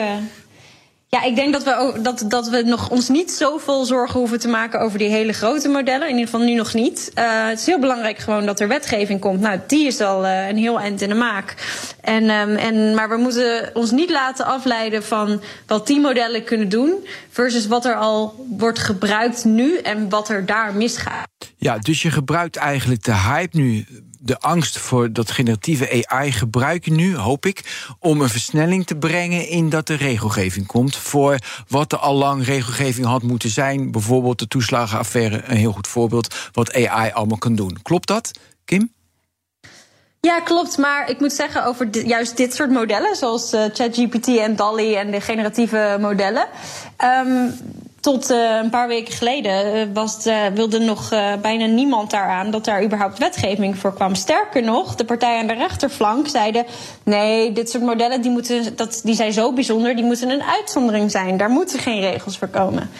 Ja, 1.10 1.22
ik 1.22 1.36
denk 1.36 1.52
dat 1.52 1.64
we, 1.64 1.98
dat, 2.02 2.24
dat 2.28 2.48
we 2.48 2.62
nog 2.62 2.90
ons 2.90 3.08
niet 3.08 3.30
zoveel 3.30 3.84
zorgen 3.84 4.18
hoeven 4.18 4.40
te 4.40 4.48
maken 4.48 4.80
over 4.80 4.98
die 4.98 5.08
hele 5.08 5.32
grote 5.32 5.68
modellen. 5.68 6.08
In 6.08 6.14
ieder 6.14 6.30
geval 6.30 6.46
nu 6.46 6.54
nog 6.54 6.74
niet. 6.74 7.10
Uh, 7.14 7.48
het 7.48 7.58
is 7.58 7.66
heel 7.66 7.78
belangrijk 7.78 8.18
gewoon 8.18 8.46
dat 8.46 8.60
er 8.60 8.68
wetgeving 8.68 9.20
komt. 9.20 9.40
Nou, 9.40 9.60
die 9.66 9.86
is 9.86 10.00
al 10.00 10.24
uh, 10.24 10.48
een 10.48 10.56
heel 10.56 10.80
eind 10.80 11.00
in 11.00 11.08
de 11.08 11.14
maak. 11.14 11.54
En, 12.00 12.30
um, 12.30 12.56
en, 12.56 12.94
maar 12.94 13.08
we 13.08 13.16
moeten 13.16 13.70
ons 13.74 13.90
niet 13.90 14.10
laten 14.10 14.44
afleiden 14.44 15.04
van 15.04 15.40
wat 15.66 15.86
die 15.86 16.00
modellen 16.00 16.44
kunnen 16.44 16.68
doen. 16.68 17.06
Versus 17.30 17.66
wat 17.66 17.84
er 17.84 17.94
al 17.94 18.46
wordt 18.48 18.78
gebruikt 18.78 19.44
nu 19.44 19.76
en 19.76 20.08
wat 20.08 20.28
er 20.28 20.46
daar 20.46 20.74
misgaat. 20.74 21.29
Ja, 21.62 21.78
dus 21.78 22.02
je 22.02 22.10
gebruikt 22.10 22.56
eigenlijk 22.56 23.04
de 23.04 23.14
hype 23.14 23.56
nu 23.56 23.86
de 24.20 24.38
angst 24.38 24.78
voor 24.78 25.12
dat 25.12 25.30
generatieve 25.30 26.06
AI 26.06 26.32
gebruiken 26.32 26.94
nu, 26.94 27.16
hoop 27.16 27.46
ik, 27.46 27.86
om 27.98 28.20
een 28.20 28.28
versnelling 28.28 28.86
te 28.86 28.96
brengen 28.96 29.48
in 29.48 29.68
dat 29.68 29.86
de 29.86 29.94
regelgeving 29.94 30.66
komt 30.66 30.96
voor 30.96 31.38
wat 31.68 31.92
er 31.92 31.98
al 31.98 32.14
lang 32.14 32.44
regelgeving 32.44 33.06
had 33.06 33.22
moeten 33.22 33.50
zijn. 33.50 33.90
Bijvoorbeeld 33.90 34.38
de 34.38 34.48
toeslagenaffaire, 34.48 35.42
een 35.44 35.56
heel 35.56 35.72
goed 35.72 35.88
voorbeeld, 35.88 36.34
wat 36.52 36.74
AI 36.74 37.10
allemaal 37.12 37.38
kan 37.38 37.54
doen. 37.54 37.78
Klopt 37.82 38.08
dat, 38.08 38.30
Kim? 38.64 38.92
Ja, 40.20 40.40
klopt. 40.40 40.78
Maar 40.78 41.10
ik 41.10 41.20
moet 41.20 41.32
zeggen 41.32 41.64
over 41.64 42.06
juist 42.06 42.36
dit 42.36 42.54
soort 42.54 42.70
modellen, 42.70 43.16
zoals 43.16 43.52
uh, 43.52 43.64
ChatGPT 43.72 44.26
en 44.26 44.56
DALI 44.56 44.94
en 44.94 45.10
de 45.10 45.20
generatieve 45.20 45.96
modellen. 46.00 46.46
Um, 47.26 47.52
tot 48.00 48.30
uh, 48.30 48.56
een 48.62 48.70
paar 48.70 48.88
weken 48.88 49.14
geleden 49.14 49.92
was 49.92 50.26
uh, 50.26 50.46
wilde 50.54 50.78
nog 50.78 51.08
bijna 51.42 51.66
niemand 51.66 52.10
daaraan 52.10 52.50
dat 52.50 52.64
daar 52.64 52.84
überhaupt 52.84 53.18
wetgeving 53.18 53.78
voor 53.78 53.94
kwam. 53.94 54.14
Sterker 54.14 54.62
nog, 54.62 54.94
de 54.94 55.04
partijen 55.04 55.40
aan 55.40 55.46
de 55.46 55.52
rechterflank 55.52 56.28
zeiden: 56.28 56.66
nee, 57.02 57.52
dit 57.52 57.70
soort 57.70 57.82
modellen 57.82 58.22
die 58.22 58.30
moeten, 58.30 58.76
dat, 58.76 59.00
die 59.04 59.14
zijn 59.14 59.32
zo 59.32 59.52
bijzonder, 59.52 59.96
die 59.96 60.04
moeten 60.04 60.30
een 60.30 60.42
uitzondering 60.42 61.10
zijn. 61.10 61.36
Daar 61.36 61.50
moeten 61.50 61.78
geen 61.78 62.00
regels 62.00 62.38
voor 62.38 62.48
komen. 62.48 62.90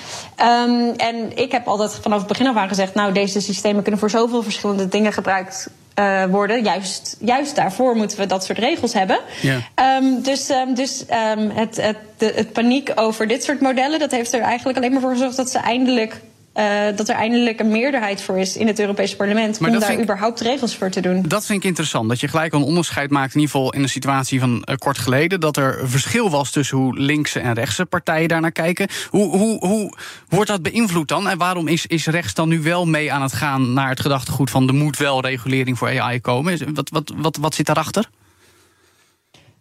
Um, 0.67 0.91
en 0.97 1.37
ik 1.37 1.53
heb 1.53 1.67
altijd 1.67 1.95
vanaf 2.03 2.19
het 2.19 2.29
begin 2.29 2.47
af 2.47 2.57
aan 2.57 2.69
gezegd: 2.69 2.95
nou, 2.95 3.13
deze 3.13 3.41
systemen 3.41 3.83
kunnen 3.83 4.01
voor 4.01 4.11
zoveel 4.11 4.43
verschillende 4.43 4.89
dingen 4.89 5.13
gebruikt 5.13 5.69
uh, 6.01 6.25
worden. 6.25 6.63
Juist, 6.63 7.17
juist 7.21 7.57
daarvoor 7.57 7.97
moeten 7.97 8.19
we 8.19 8.27
dat 8.27 8.45
soort 8.45 8.59
regels 8.59 8.93
hebben. 8.93 9.19
Ja. 9.41 9.97
Um, 9.97 10.23
dus 10.23 10.51
um, 10.51 10.75
dus 10.75 11.05
um, 11.37 11.51
het, 11.51 11.77
het, 11.77 11.97
de, 12.17 12.33
het 12.35 12.53
paniek 12.53 12.93
over 12.95 13.29
dit 13.29 13.45
soort 13.45 13.61
modellen, 13.61 13.99
dat 13.99 14.11
heeft 14.11 14.33
er 14.33 14.41
eigenlijk 14.41 14.79
alleen 14.79 14.93
maar 14.93 15.01
voor 15.01 15.11
gezorgd 15.11 15.37
dat 15.37 15.51
ze 15.51 15.59
eindelijk 15.59 16.21
uh, 16.55 16.97
dat 16.97 17.09
er 17.09 17.15
eindelijk 17.15 17.61
een 17.61 17.69
meerderheid 17.69 18.23
voor 18.23 18.39
is 18.39 18.57
in 18.57 18.67
het 18.67 18.79
Europese 18.79 19.17
parlement 19.17 19.61
maar 19.61 19.71
om 19.71 19.79
daar 19.79 20.01
überhaupt 20.01 20.41
regels 20.41 20.77
voor 20.77 20.91
te 20.91 21.01
doen. 21.01 21.23
Dat 21.27 21.47
vind 21.47 21.59
ik 21.59 21.69
interessant. 21.69 22.09
Dat 22.09 22.21
je 22.21 22.29
gelijk 22.29 22.53
een 22.53 22.63
onderscheid 22.63 23.11
maakt, 23.11 23.35
in 23.35 23.41
ieder 23.41 23.57
geval 23.57 23.73
in 23.73 23.83
een 23.83 23.89
situatie 23.89 24.41
van 24.41 24.65
uh, 24.65 24.75
kort 24.77 24.99
geleden, 24.99 25.41
dat 25.41 25.57
er 25.57 25.81
verschil 25.83 26.31
was 26.31 26.51
tussen 26.51 26.77
hoe 26.77 26.99
linkse 26.99 27.41
en 27.41 27.55
rechtse 27.55 27.87
partijen 27.87 28.29
daarnaar 28.29 28.53
kijken. 28.53 28.89
Hoe, 29.11 29.37
hoe, 29.37 29.67
hoe 29.67 29.95
wordt 30.29 30.51
dat 30.51 30.63
beïnvloed 30.63 31.09
dan? 31.09 31.29
En 31.29 31.39
waarom 31.39 31.69
is, 31.69 31.87
is 31.87 32.07
rechts 32.07 32.35
dan 32.35 32.49
nu 32.49 32.63
wel 32.63 32.87
mee 32.87 33.13
aan 33.13 33.23
het 33.23 33.33
gaan 33.33 33.73
naar 33.73 33.89
het 33.89 34.01
gedachtegoed 34.01 34.51
van 34.51 34.69
er 34.69 34.75
moet 34.75 34.97
wel 34.97 35.21
regulering 35.21 35.79
voor 35.79 36.01
AI 36.01 36.21
komen? 36.21 36.75
Wat, 36.75 36.91
wat, 36.91 37.13
wat, 37.17 37.37
wat 37.37 37.55
zit 37.55 37.67
daarachter? 37.67 38.09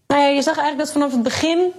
Nou 0.08 0.21
ja, 0.21 0.28
je 0.28 0.41
zag 0.41 0.58
eigenlijk 0.58 0.86
dat 0.86 0.91
vanaf 0.91 1.12
het 1.12 1.23
begin 1.23 1.71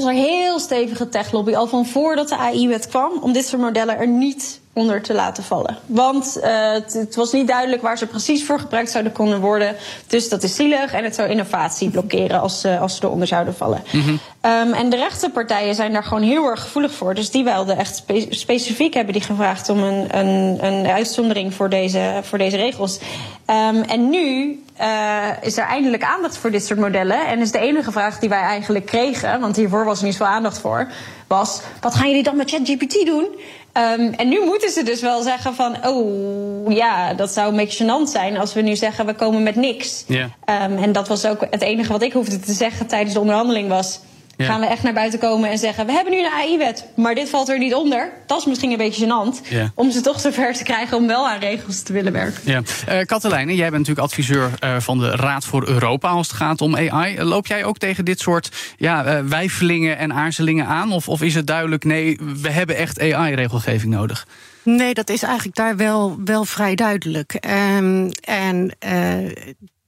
was 0.00 0.08
er 0.08 0.20
heel 0.20 0.58
stevige 0.58 1.08
techlobby 1.08 1.54
al 1.54 1.66
van 1.66 1.86
voordat 1.86 2.28
de 2.28 2.36
AI-wet 2.36 2.88
kwam 2.88 3.12
om 3.20 3.32
dit 3.32 3.46
soort 3.46 3.62
modellen 3.62 3.98
er 3.98 4.08
niet 4.08 4.60
onder 4.72 5.02
te 5.02 5.14
laten 5.14 5.42
vallen. 5.44 5.78
Want 5.86 6.36
uh, 6.36 6.72
het, 6.72 6.92
het, 6.92 7.14
was 7.14 7.32
niet 7.32 7.46
duidelijk 7.48 7.82
waar 7.82 7.98
ze 7.98 8.06
precies 8.06 8.44
voor 8.44 8.58
gebruikt 8.58 8.90
zouden 8.90 9.12
kunnen 9.12 9.40
worden. 9.40 9.76
Dus 10.06 10.28
dat 10.28 10.42
is 10.42 10.54
zielig 10.54 10.92
en 10.92 11.04
het 11.04 11.14
zou 11.14 11.28
innovatie 11.28 11.90
blokkeren 11.90 12.40
als, 12.40 12.64
uh, 12.64 12.80
als 12.80 12.96
ze 12.96 13.04
eronder 13.04 13.26
zouden 13.26 13.54
vallen. 13.54 13.82
Mm 13.92 14.00
-hmm. 14.00 14.18
um, 14.50 14.72
en 14.72 14.90
de 14.90 14.96
rechtse 14.96 15.30
partijen 15.30 15.74
zijn 15.74 15.92
daar 15.92 16.04
gewoon 16.04 16.22
heel 16.22 16.44
erg 16.44 16.62
gevoelig 16.62 16.92
voor. 16.92 17.14
Dus 17.14 17.30
die 17.30 17.44
wilden 17.44 17.76
echt 17.76 17.96
spe 17.96 18.26
specifiek 18.30 18.94
hebben 18.94 19.12
die 19.12 19.22
gevraagd 19.22 19.68
om 19.68 19.82
een, 19.82 20.18
een, 20.18 20.64
een 20.64 20.86
uitzondering 20.86 21.54
voor 21.54 21.68
deze, 21.68 22.20
voor 22.22 22.38
deze 22.38 22.56
regels. 22.56 22.98
Um, 23.46 23.82
en 23.82 24.10
nu 24.10 24.58
uh, 24.80 25.28
is 25.40 25.56
er 25.56 25.64
eindelijk 25.64 26.02
aandacht 26.02 26.36
voor 26.36 26.50
dit 26.50 26.66
soort 26.66 26.78
modellen. 26.78 27.26
En 27.26 27.40
is 27.40 27.50
de 27.50 27.58
enige 27.58 27.92
vraag 27.92 28.18
die 28.18 28.28
wij 28.28 28.40
eigenlijk 28.40 28.86
kregen, 28.86 29.40
want 29.40 29.56
hiervoor 29.56 29.84
was 29.84 29.98
er 29.98 30.04
niet 30.04 30.14
zoveel 30.14 30.34
aandacht 30.34 30.58
voor, 30.58 30.86
was: 31.26 31.60
wat 31.80 31.94
gaan 31.94 32.08
jullie 32.08 32.22
dan 32.22 32.36
met 32.36 32.50
ChatGPT 32.50 33.06
doen? 33.06 33.26
Um, 33.72 34.12
en 34.12 34.28
nu 34.28 34.44
moeten 34.44 34.70
ze 34.70 34.82
dus 34.82 35.00
wel 35.00 35.22
zeggen 35.22 35.54
van, 35.54 35.76
oh 35.86 36.72
ja, 36.72 37.14
dat 37.14 37.30
zou 37.30 37.50
een 37.50 37.56
beetje 37.56 37.84
gênant 37.84 38.10
zijn 38.10 38.36
als 38.36 38.54
we 38.54 38.60
nu 38.60 38.76
zeggen 38.76 39.06
we 39.06 39.14
komen 39.14 39.42
met 39.42 39.54
niks. 39.54 40.04
Yeah. 40.06 40.22
Um, 40.24 40.76
en 40.76 40.92
dat 40.92 41.08
was 41.08 41.26
ook 41.26 41.46
het 41.50 41.62
enige 41.62 41.92
wat 41.92 42.02
ik 42.02 42.12
hoefde 42.12 42.40
te 42.40 42.52
zeggen 42.52 42.86
tijdens 42.86 43.14
de 43.14 43.20
onderhandeling 43.20 43.68
was. 43.68 44.00
Ja. 44.40 44.46
Gaan 44.46 44.60
we 44.60 44.66
echt 44.66 44.82
naar 44.82 44.92
buiten 44.92 45.18
komen 45.18 45.50
en 45.50 45.58
zeggen: 45.58 45.86
We 45.86 45.92
hebben 45.92 46.12
nu 46.12 46.18
een 46.18 46.32
AI-wet, 46.32 46.86
maar 46.96 47.14
dit 47.14 47.28
valt 47.28 47.48
er 47.48 47.58
niet 47.58 47.74
onder. 47.74 48.12
Dat 48.26 48.38
is 48.38 48.46
misschien 48.46 48.70
een 48.70 48.76
beetje 48.76 49.06
gênant. 49.06 49.48
Ja. 49.48 49.72
Om 49.74 49.90
ze 49.90 50.00
toch 50.00 50.20
zover 50.20 50.54
te 50.54 50.62
krijgen 50.62 50.96
om 50.96 51.06
wel 51.06 51.28
aan 51.28 51.38
regels 51.38 51.82
te 51.82 51.92
willen 51.92 52.12
werken. 52.12 52.40
Ja. 52.44 52.62
Uh, 52.88 53.00
Katelijne, 53.00 53.54
jij 53.54 53.70
bent 53.70 53.78
natuurlijk 53.78 54.06
adviseur 54.06 54.50
uh, 54.64 54.76
van 54.78 54.98
de 54.98 55.10
Raad 55.10 55.44
voor 55.44 55.68
Europa 55.68 56.08
als 56.08 56.26
het 56.26 56.36
gaat 56.36 56.60
om 56.60 56.76
AI. 56.76 57.22
Loop 57.22 57.46
jij 57.46 57.64
ook 57.64 57.78
tegen 57.78 58.04
dit 58.04 58.20
soort 58.20 58.74
ja, 58.76 59.18
uh, 59.18 59.28
wijfelingen 59.28 59.98
en 59.98 60.12
aarzelingen 60.12 60.66
aan? 60.66 60.92
Of, 60.92 61.08
of 61.08 61.22
is 61.22 61.34
het 61.34 61.46
duidelijk: 61.46 61.84
nee, 61.84 62.18
we 62.42 62.50
hebben 62.50 62.76
echt 62.76 63.00
AI-regelgeving 63.00 63.92
nodig? 63.92 64.26
Nee, 64.62 64.94
dat 64.94 65.10
is 65.10 65.22
eigenlijk 65.22 65.56
daar 65.56 65.76
wel, 65.76 66.18
wel 66.24 66.44
vrij 66.44 66.74
duidelijk. 66.74 67.38
Um, 67.76 68.10
en 68.20 68.76
uh, 68.86 69.30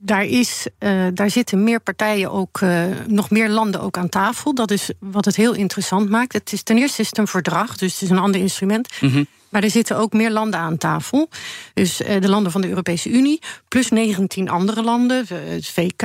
daar, 0.05 0.25
is, 0.25 0.67
uh, 0.79 1.07
daar 1.15 1.31
zitten 1.31 1.65
meer 1.65 1.81
partijen 1.81 2.31
ook, 2.31 2.61
uh, 2.61 2.85
nog 3.07 3.31
meer 3.31 3.49
landen 3.49 3.81
ook 3.81 3.97
aan 3.97 4.09
tafel. 4.09 4.55
Dat 4.55 4.71
is 4.71 4.91
wat 4.99 5.25
het 5.25 5.37
heel 5.37 5.55
interessant 5.55 6.09
maakt. 6.09 6.33
Het 6.33 6.53
is 6.53 6.63
ten 6.63 6.79
eerste 6.79 7.01
is 7.01 7.09
het 7.09 7.19
een 7.19 7.27
verdrag, 7.27 7.77
dus 7.77 7.93
het 7.93 8.03
is 8.03 8.11
een 8.11 8.19
ander 8.19 8.41
instrument. 8.41 8.89
Mm 9.01 9.11
-hmm. 9.11 9.27
Maar 9.49 9.63
er 9.63 9.71
zitten 9.71 9.97
ook 9.97 10.13
meer 10.13 10.31
landen 10.31 10.61
aan 10.61 10.79
tafel. 10.79 11.29
Dus 11.75 12.01
uh, 12.01 12.21
de 12.21 12.29
landen 12.29 12.53
van 12.53 12.61
de 12.61 12.69
Europese 12.69 13.11
Unie, 13.11 13.41
plus 13.69 13.89
19 13.91 14.49
andere 14.49 14.83
landen. 14.83 15.27
Het 15.29 15.67
VK, 15.67 16.03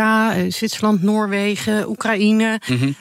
Zwitserland, 0.48 1.04
Noorwegen, 1.04 1.90
Oekraïne. 1.90 2.62
Mm 2.68 2.78
-hmm. 2.78 2.96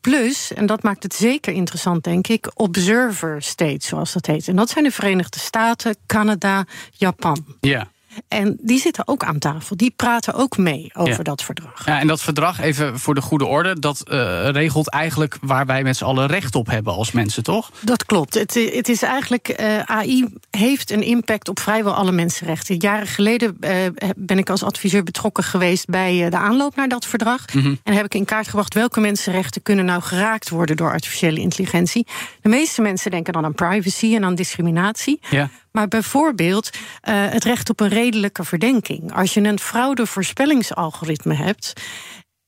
plus, 0.00 0.52
en 0.52 0.66
dat 0.66 0.82
maakt 0.82 1.02
het 1.02 1.14
zeker 1.14 1.52
interessant, 1.52 2.04
denk 2.04 2.28
ik, 2.28 2.50
observer 2.54 3.42
states, 3.42 3.86
zoals 3.86 4.12
dat 4.12 4.26
heet. 4.26 4.48
En 4.48 4.56
dat 4.56 4.70
zijn 4.70 4.84
de 4.84 4.90
Verenigde 4.90 5.38
Staten, 5.38 5.96
Canada, 6.06 6.64
Japan. 6.90 7.44
Ja. 7.60 7.70
Yeah. 7.70 7.84
En 8.28 8.56
die 8.60 8.80
zitten 8.80 9.08
ook 9.08 9.24
aan 9.24 9.38
tafel. 9.38 9.76
Die 9.76 9.92
praten 9.96 10.34
ook 10.34 10.56
mee 10.56 10.90
over 10.92 11.16
ja. 11.16 11.22
dat 11.22 11.42
verdrag. 11.42 11.86
Ja, 11.86 12.00
en 12.00 12.06
dat 12.06 12.20
verdrag, 12.22 12.60
even 12.60 12.98
voor 12.98 13.14
de 13.14 13.20
goede 13.20 13.46
orde, 13.46 13.78
dat 13.78 14.02
uh, 14.10 14.48
regelt 14.48 14.90
eigenlijk 14.90 15.38
waar 15.40 15.66
wij 15.66 15.82
met 15.82 15.96
z'n 15.96 16.04
allen 16.04 16.26
recht 16.26 16.54
op 16.54 16.66
hebben 16.66 16.94
als 16.94 17.12
mensen, 17.12 17.42
toch? 17.42 17.70
Dat 17.80 18.04
klopt. 18.04 18.34
Het, 18.34 18.54
het 18.54 18.88
is 18.88 19.02
eigenlijk, 19.02 19.60
uh, 19.60 19.78
AI 19.78 20.26
heeft 20.50 20.90
een 20.90 21.02
impact 21.02 21.48
op 21.48 21.60
vrijwel 21.60 21.94
alle 21.94 22.12
mensenrechten. 22.12 22.76
Jaren 22.76 23.06
geleden 23.06 23.56
uh, 23.60 23.70
ben 24.16 24.38
ik 24.38 24.50
als 24.50 24.62
adviseur 24.62 25.02
betrokken 25.02 25.44
geweest 25.44 25.86
bij 25.86 26.30
de 26.30 26.36
aanloop 26.36 26.76
naar 26.76 26.88
dat 26.88 27.06
verdrag. 27.06 27.54
Mm 27.54 27.62
-hmm. 27.62 27.78
En 27.82 27.94
heb 27.94 28.04
ik 28.04 28.14
in 28.14 28.24
kaart 28.24 28.48
gebracht 28.48 28.74
welke 28.74 29.00
mensenrechten 29.00 29.62
kunnen 29.62 29.84
nou 29.84 30.02
geraakt 30.02 30.48
worden 30.48 30.76
door 30.76 30.90
artificiële 30.90 31.40
intelligentie. 31.40 32.06
De 32.40 32.48
meeste 32.48 32.82
mensen 32.82 33.10
denken 33.10 33.32
dan 33.32 33.44
aan 33.44 33.54
privacy 33.54 34.14
en 34.14 34.24
aan 34.24 34.34
discriminatie. 34.34 35.20
Ja. 35.30 35.50
Maar 35.72 35.88
bijvoorbeeld 35.88 36.70
het 37.00 37.44
recht 37.44 37.70
op 37.70 37.80
een 37.80 37.88
redelijke 38.00 38.44
verdenking. 38.44 39.12
Als 39.14 39.34
je 39.34 39.40
een 39.40 39.58
fraudevoorspellingsalgoritme 39.58 41.34
hebt. 41.34 41.72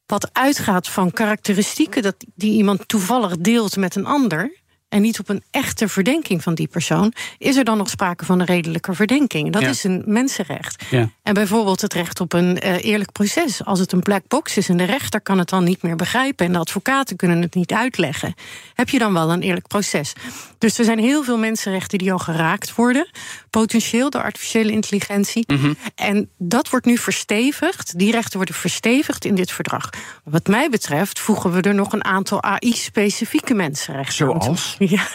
wat 0.07 0.31
uitgaat 0.33 0.89
van 0.89 1.11
karakteristieken 1.11 2.03
dat 2.03 2.15
die 2.35 2.53
iemand 2.53 2.89
toevallig 2.89 3.37
deelt 3.37 3.77
met 3.77 3.95
een 3.95 4.07
ander 4.07 4.62
en 4.93 5.03
niet 5.03 5.19
op 5.19 5.29
een 5.29 5.43
echte 5.51 5.89
verdenking 5.89 6.43
van 6.43 6.55
die 6.55 6.67
persoon, 6.67 7.13
is 7.39 7.57
er 7.57 7.65
dan 7.65 7.79
nog 7.79 7.89
sprake 7.89 8.25
van 8.25 8.41
een 8.41 8.47
redelijke 8.47 8.95
verdenking. 8.95 9.53
Dat 9.53 9.63
ja. 9.63 9.69
is 9.69 9.85
een 9.85 10.03
mensenrecht. 10.07 10.85
Ja. 10.91 11.11
En 11.23 11.35
bijvoorbeeld 11.35 11.81
het 11.81 11.93
recht 11.93 12.21
op 12.21 12.33
een 12.33 12.67
uh, 12.67 12.85
eerlijk 12.85 13.13
proces. 13.13 13.65
Als 13.65 13.79
het 13.79 13.93
een 13.93 14.01
black 14.01 14.23
box 14.29 14.57
is 14.57 14.69
en 14.69 14.77
de 14.77 14.85
rechter 14.85 15.21
kan 15.21 15.39
het 15.39 15.49
dan 15.49 15.65
niet 15.65 15.83
meer 15.83 15.97
begrijpen 15.97 16.47
en 16.47 16.53
de 16.53 16.59
advocaten 16.59 17.17
kunnen 17.17 17.43
het 17.43 17.55
niet 17.55 17.73
uitleggen, 17.73 18.35
heb 18.75 18.89
je 18.89 18.99
dan 18.99 19.13
wel 19.13 19.33
een 19.33 19.43
eerlijk 19.43 19.67
proces. 19.67 20.13
Dus 20.59 20.79
er 20.79 20.85
zijn 20.85 20.99
heel 20.99 21.25
veel 21.25 21.39
mensenrechten 21.39 21.99
die 21.99 22.13
al 22.13 22.19
geraakt 22.19 22.75
worden, 22.75 23.09
potentieel 23.51 24.11
door 24.11 24.23
artificiële 24.23 24.73
intelligentie. 24.73 25.45
Mm 25.47 25.57
-hmm. 25.57 25.77
En 25.95 26.29
dat 26.39 26.71
wordt 26.71 26.87
nu 26.87 26.99
verstevigd. 26.99 27.99
Die 27.99 28.11
rechten 28.11 28.37
worden 28.37 28.55
verstevigd 28.55 29.25
in 29.25 29.35
dit 29.35 29.53
verdrag. 29.53 29.91
Wat 30.25 30.47
mij 30.47 30.69
betreft 30.71 31.19
voegen 31.19 31.53
we 31.53 31.61
er 31.61 31.75
nog 31.75 31.93
een 31.93 32.05
aantal 32.05 32.43
AI-specifieke 32.43 33.55
mensenrechten 33.55 34.15
Zoals? 34.15 34.77
Ja, 34.97 35.07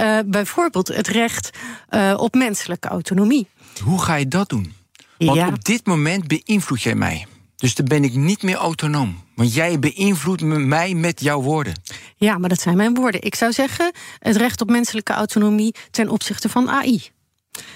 uh, 0.00 0.30
bijvoorbeeld 0.30 0.88
het 0.88 1.08
recht 1.08 1.50
uh, 1.90 2.14
op 2.16 2.34
menselijke 2.34 2.88
autonomie. 2.88 3.46
Hoe 3.82 4.02
ga 4.02 4.14
je 4.14 4.28
dat 4.28 4.48
doen? 4.48 4.74
Want 5.18 5.36
ja. 5.36 5.48
op 5.48 5.64
dit 5.64 5.86
moment 5.86 6.26
beïnvloed 6.26 6.82
jij 6.82 6.94
mij. 6.94 7.26
Dus 7.56 7.74
dan 7.74 7.86
ben 7.86 8.04
ik 8.04 8.14
niet 8.14 8.42
meer 8.42 8.56
autonoom. 8.56 9.22
Want 9.34 9.54
jij 9.54 9.78
beïnvloedt 9.78 10.42
me- 10.42 10.58
mij 10.58 10.94
met 10.94 11.20
jouw 11.20 11.40
woorden. 11.40 11.74
Ja, 12.16 12.38
maar 12.38 12.48
dat 12.48 12.60
zijn 12.60 12.76
mijn 12.76 12.94
woorden. 12.94 13.22
Ik 13.22 13.34
zou 13.34 13.52
zeggen, 13.52 13.92
het 14.18 14.36
recht 14.36 14.60
op 14.60 14.70
menselijke 14.70 15.12
autonomie 15.12 15.74
ten 15.90 16.08
opzichte 16.08 16.48
van 16.48 16.70
AI. 16.70 17.10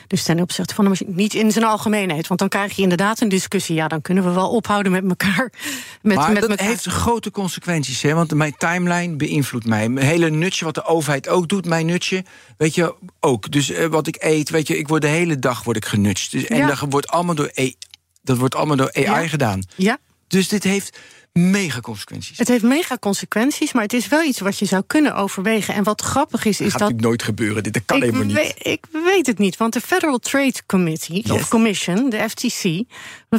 Dus 0.07 0.23
ten 0.23 0.41
opzichte 0.41 0.75
van 0.75 0.85
de 0.85 0.91
machine. 0.91 1.11
Niet 1.15 1.35
in 1.35 1.51
zijn 1.51 1.65
algemeenheid. 1.65 2.27
Want 2.27 2.41
dan 2.41 2.49
krijg 2.49 2.77
je 2.77 2.83
inderdaad 2.83 3.21
een 3.21 3.29
discussie. 3.29 3.75
Ja, 3.75 3.89
dan 3.89 4.03
kunnen 4.03 4.25
we 4.25 4.31
wel 4.31 4.51
ophouden 4.51 4.93
met 4.93 5.05
elkaar. 5.09 5.53
Met, 6.03 6.17
maar 6.17 6.33
met 6.33 6.41
dat 6.41 6.51
elkaar. 6.51 6.67
heeft 6.67 6.85
grote 6.87 7.31
consequenties. 7.31 8.03
Hè? 8.03 8.15
Want 8.15 8.35
mijn 8.35 8.55
timeline 8.59 9.17
beïnvloedt 9.17 9.67
mij. 9.67 9.89
Mijn 9.89 10.07
hele 10.07 10.31
nutje, 10.31 10.65
wat 10.65 10.75
de 10.75 10.85
overheid 10.85 11.29
ook 11.29 11.49
doet, 11.49 11.65
mijn 11.67 11.87
nutje, 11.87 12.25
weet 12.57 12.75
je, 12.75 12.95
ook. 13.21 13.51
Dus 13.51 13.71
eh, 13.71 13.87
wat 13.87 14.07
ik 14.07 14.17
eet, 14.21 14.51
weet 14.51 14.67
je, 14.69 14.79
ik 14.79 14.89
word 14.89 15.03
de 15.03 15.09
hele 15.09 15.39
dag 15.39 15.65
word 15.65 15.77
ik 15.77 15.85
genutcht. 15.85 16.31
Dus, 16.31 16.45
en 16.45 16.57
Ja. 16.57 16.67
dat 16.67 16.79
wordt 16.89 17.09
allemaal 17.09 17.35
door, 17.35 17.51
AI 17.55 17.75
dat 18.23 18.37
wordt 18.37 18.55
allemaal 18.55 18.77
door 18.77 18.93
AI 18.93 19.03
Ja. 19.05 19.27
gedaan. 19.29 19.63
Ja, 19.77 19.99
Dus 20.29 20.49
dit 20.49 20.63
heeft 20.65 20.99
mega 21.33 21.81
consequenties. 21.81 22.39
het 22.39 22.49
heeft 22.49 22.63
mega 22.63 22.97
consequenties. 22.99 23.73
Maar 23.73 23.83
het 23.83 23.93
is 23.93 24.09
wel 24.09 24.23
iets 24.23 24.41
wat 24.41 24.59
je 24.59 24.65
zou 24.65 24.83
kunnen 24.87 25.15
overwegen. 25.15 25.75
En 25.75 25.83
wat 25.85 26.01
grappig 26.01 26.45
is, 26.45 26.57
Dat 26.57 26.67
is 26.67 26.73
gaat 26.73 26.81
dat. 26.81 26.91
natuurlijk 26.91 27.09
nooit 27.09 27.23
gebeuren. 27.23 27.63
Dit 27.63 27.73
dat 27.73 27.83
kan 27.87 27.97
ik, 27.97 28.03
helemaal 28.03 28.25
niet. 28.25 28.35
weet, 28.37 28.55
ik 28.67 28.85
weet 29.05 29.27
het 29.27 29.39
niet, 29.39 29.57
want 29.57 29.73
de 29.73 29.81
Federal 29.81 30.19
Trade 30.19 30.55
Committee, 30.67 31.33
of 31.33 31.49
Commission, 31.49 32.11
de 32.11 32.29
FTC, 32.29 32.83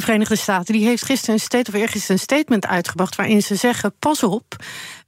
Verenigde 0.00 0.36
Staten, 0.36 0.74
die 0.74 0.86
heeft 0.86 1.04
gisteren 1.04 1.34
een 1.34 1.40
state 1.40 2.08
een 2.08 2.18
statement 2.18 2.66
uitgebracht 2.66 3.16
waarin 3.16 3.42
ze 3.42 3.54
zeggen: 3.54 3.94
pas 3.98 4.22
op, 4.22 4.56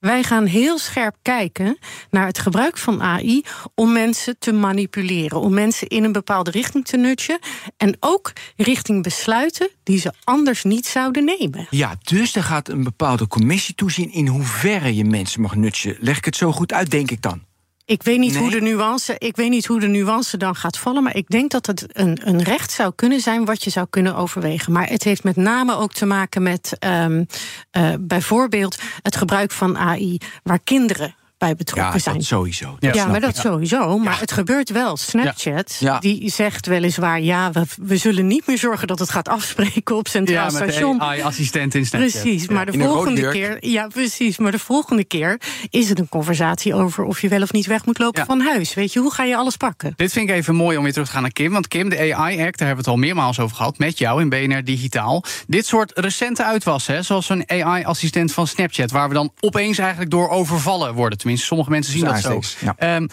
wij 0.00 0.22
gaan 0.22 0.46
heel 0.46 0.78
scherp 0.78 1.16
kijken 1.22 1.78
naar 2.10 2.26
het 2.26 2.38
gebruik 2.38 2.78
van 2.78 3.02
AI 3.02 3.42
om 3.74 3.92
mensen 3.92 4.38
te 4.38 4.52
manipuleren, 4.52 5.40
om 5.40 5.54
mensen 5.54 5.88
in 5.88 6.04
een 6.04 6.12
bepaalde 6.12 6.50
richting 6.50 6.84
te 6.84 6.96
nudgen 6.96 7.38
en 7.76 7.96
ook 8.00 8.32
richting 8.56 9.02
besluiten 9.02 9.70
die 9.82 9.98
ze 9.98 10.12
anders 10.24 10.64
niet 10.64 10.86
zouden 10.86 11.24
nemen. 11.24 11.66
Ja, 11.70 11.96
dus 12.02 12.36
er 12.36 12.42
gaat 12.42 12.68
een 12.68 12.84
bepaalde 12.84 13.26
commissie 13.26 13.74
toezien 13.74 14.12
in 14.12 14.26
hoeverre 14.26 14.94
je 14.94 15.04
mensen 15.04 15.40
mag 15.40 15.54
nutchen. 15.54 15.96
Leg 16.00 16.16
ik 16.16 16.24
het 16.24 16.36
zo 16.36 16.52
goed 16.52 16.72
uit, 16.72 16.90
denk 16.90 17.10
ik 17.10 17.22
dan. 17.22 17.42
Ik 17.86 18.02
weet 18.02 18.18
niet 18.18 18.32
Nee. 18.32 18.42
hoe 18.42 18.50
de 18.50 18.60
nuance, 18.60 19.14
ik 19.18 19.36
weet 19.36 19.50
niet 19.50 19.66
hoe 19.66 19.80
de 19.80 19.86
nuance 19.86 20.36
dan 20.36 20.54
gaat 20.54 20.78
vallen, 20.78 21.02
maar 21.02 21.16
ik 21.16 21.28
denk 21.28 21.50
dat 21.50 21.66
het 21.66 21.86
een, 21.92 22.18
een 22.28 22.42
recht 22.42 22.72
zou 22.72 22.92
kunnen 22.94 23.20
zijn 23.20 23.44
wat 23.44 23.64
je 23.64 23.70
zou 23.70 23.86
kunnen 23.90 24.16
overwegen. 24.16 24.72
Maar 24.72 24.88
het 24.88 25.02
heeft 25.02 25.24
met 25.24 25.36
name 25.36 25.76
ook 25.76 25.92
te 25.92 26.06
maken 26.06 26.42
met 26.42 26.76
ehm, 26.78 27.24
eh, 27.70 27.92
bijvoorbeeld 28.00 28.78
het 29.02 29.16
gebruik 29.16 29.52
van 29.52 29.76
AI 29.78 30.18
waar 30.42 30.60
kinderen 30.64 31.14
bij 31.38 31.54
betrokken 31.54 31.92
Ja, 31.92 31.98
zijn. 31.98 32.14
dat 32.14 32.24
sowieso. 32.24 32.76
Ja, 32.80 33.06
maar 33.06 33.16
ik. 33.16 33.22
dat 33.22 33.36
sowieso. 33.36 33.98
Maar 33.98 34.20
het 34.20 34.32
gebeurt 34.32 34.70
wel. 34.70 34.96
Snapchat, 34.96 35.76
Ja. 35.80 35.98
die 35.98 36.30
zegt 36.30 36.66
weliswaar... 36.66 37.20
ja, 37.20 37.52
we, 37.52 37.62
we 37.82 37.96
zullen 37.96 38.26
niet 38.26 38.46
meer 38.46 38.58
zorgen 38.58 38.86
dat 38.86 38.98
het 38.98 39.10
gaat 39.10 39.28
afspreken 39.28 39.96
op 39.96 40.08
Centraal 40.08 40.50
Ja, 40.50 40.58
met 40.58 40.70
Station. 40.70 41.00
AI-assistent 41.00 41.74
in 41.74 41.86
Snapchat. 41.86 42.20
Precies, 42.22 42.48
maar 42.48 42.66
de 42.66 42.72
in 42.72 42.80
een 42.80 42.86
volgende 42.88 43.28
keer. 43.28 43.56
Ja, 43.66 43.86
precies. 43.86 44.38
Maar 44.38 44.50
de 44.52 44.58
volgende 44.58 45.04
keer 45.04 45.40
is 45.70 45.88
het 45.88 45.98
een 45.98 46.08
conversatie 46.08 46.74
over 46.74 47.04
of 47.04 47.20
je 47.20 47.28
wel 47.28 47.42
of 47.42 47.52
niet 47.52 47.66
weg 47.66 47.84
moet 47.86 47.98
lopen 47.98 48.20
Ja. 48.20 48.26
van 48.26 48.40
huis. 48.40 48.74
Weet 48.74 48.92
je, 48.92 49.00
hoe 49.00 49.12
ga 49.12 49.24
je 49.24 49.36
alles 49.36 49.56
pakken? 49.56 49.92
Dit 49.96 50.12
vind 50.12 50.28
ik 50.28 50.34
even 50.34 50.54
mooi 50.54 50.76
om 50.76 50.82
weer 50.82 50.92
terug 50.92 51.06
te 51.08 51.12
gaan 51.12 51.22
naar 51.22 51.32
Kim. 51.32 51.52
Want 51.52 51.68
Kim, 51.68 51.88
de 51.88 51.98
AI-act, 52.14 52.58
daar 52.58 52.66
hebben 52.66 52.68
we 52.68 52.76
het 52.76 52.86
al 52.86 52.96
meermaals 52.96 53.38
over 53.40 53.56
gehad... 53.56 53.78
met 53.78 53.98
jou 53.98 54.20
in 54.20 54.28
BNR 54.28 54.64
Digitaal. 54.64 55.24
Dit 55.46 55.66
soort 55.66 55.92
recente 55.94 56.44
uitwassen, 56.44 57.04
zoals 57.04 57.26
zo'n 57.26 57.42
AI-assistent 57.50 58.32
van 58.32 58.46
Snapchat... 58.46 58.90
waar 58.90 59.08
we 59.08 59.14
dan 59.14 59.32
opeens 59.40 59.78
eigenlijk 59.78 60.10
door 60.10 60.28
overvallen 60.28 60.94
worden. 60.94 61.18
Tenminste, 61.26 61.46
sommige 61.46 61.70
mensen 61.70 61.92
zien 61.92 62.04
dat 62.04 62.20
zo. 62.20 62.40
Ja. 62.60 62.74
Ehm, 62.78 63.06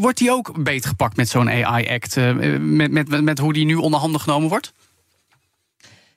wordt 0.00 0.18
die 0.18 0.30
ook 0.30 0.62
beetgepakt 0.62 1.16
met 1.16 1.28
zo'n 1.28 1.50
AI-act? 1.50 2.16
eh, 2.16 2.32
met, 2.58 2.90
met, 2.90 3.08
met, 3.08 3.22
met 3.22 3.38
hoe 3.38 3.52
die 3.52 3.64
nu 3.64 3.74
onder 3.74 4.00
handen 4.00 4.20
genomen 4.20 4.48
wordt? 4.48 4.72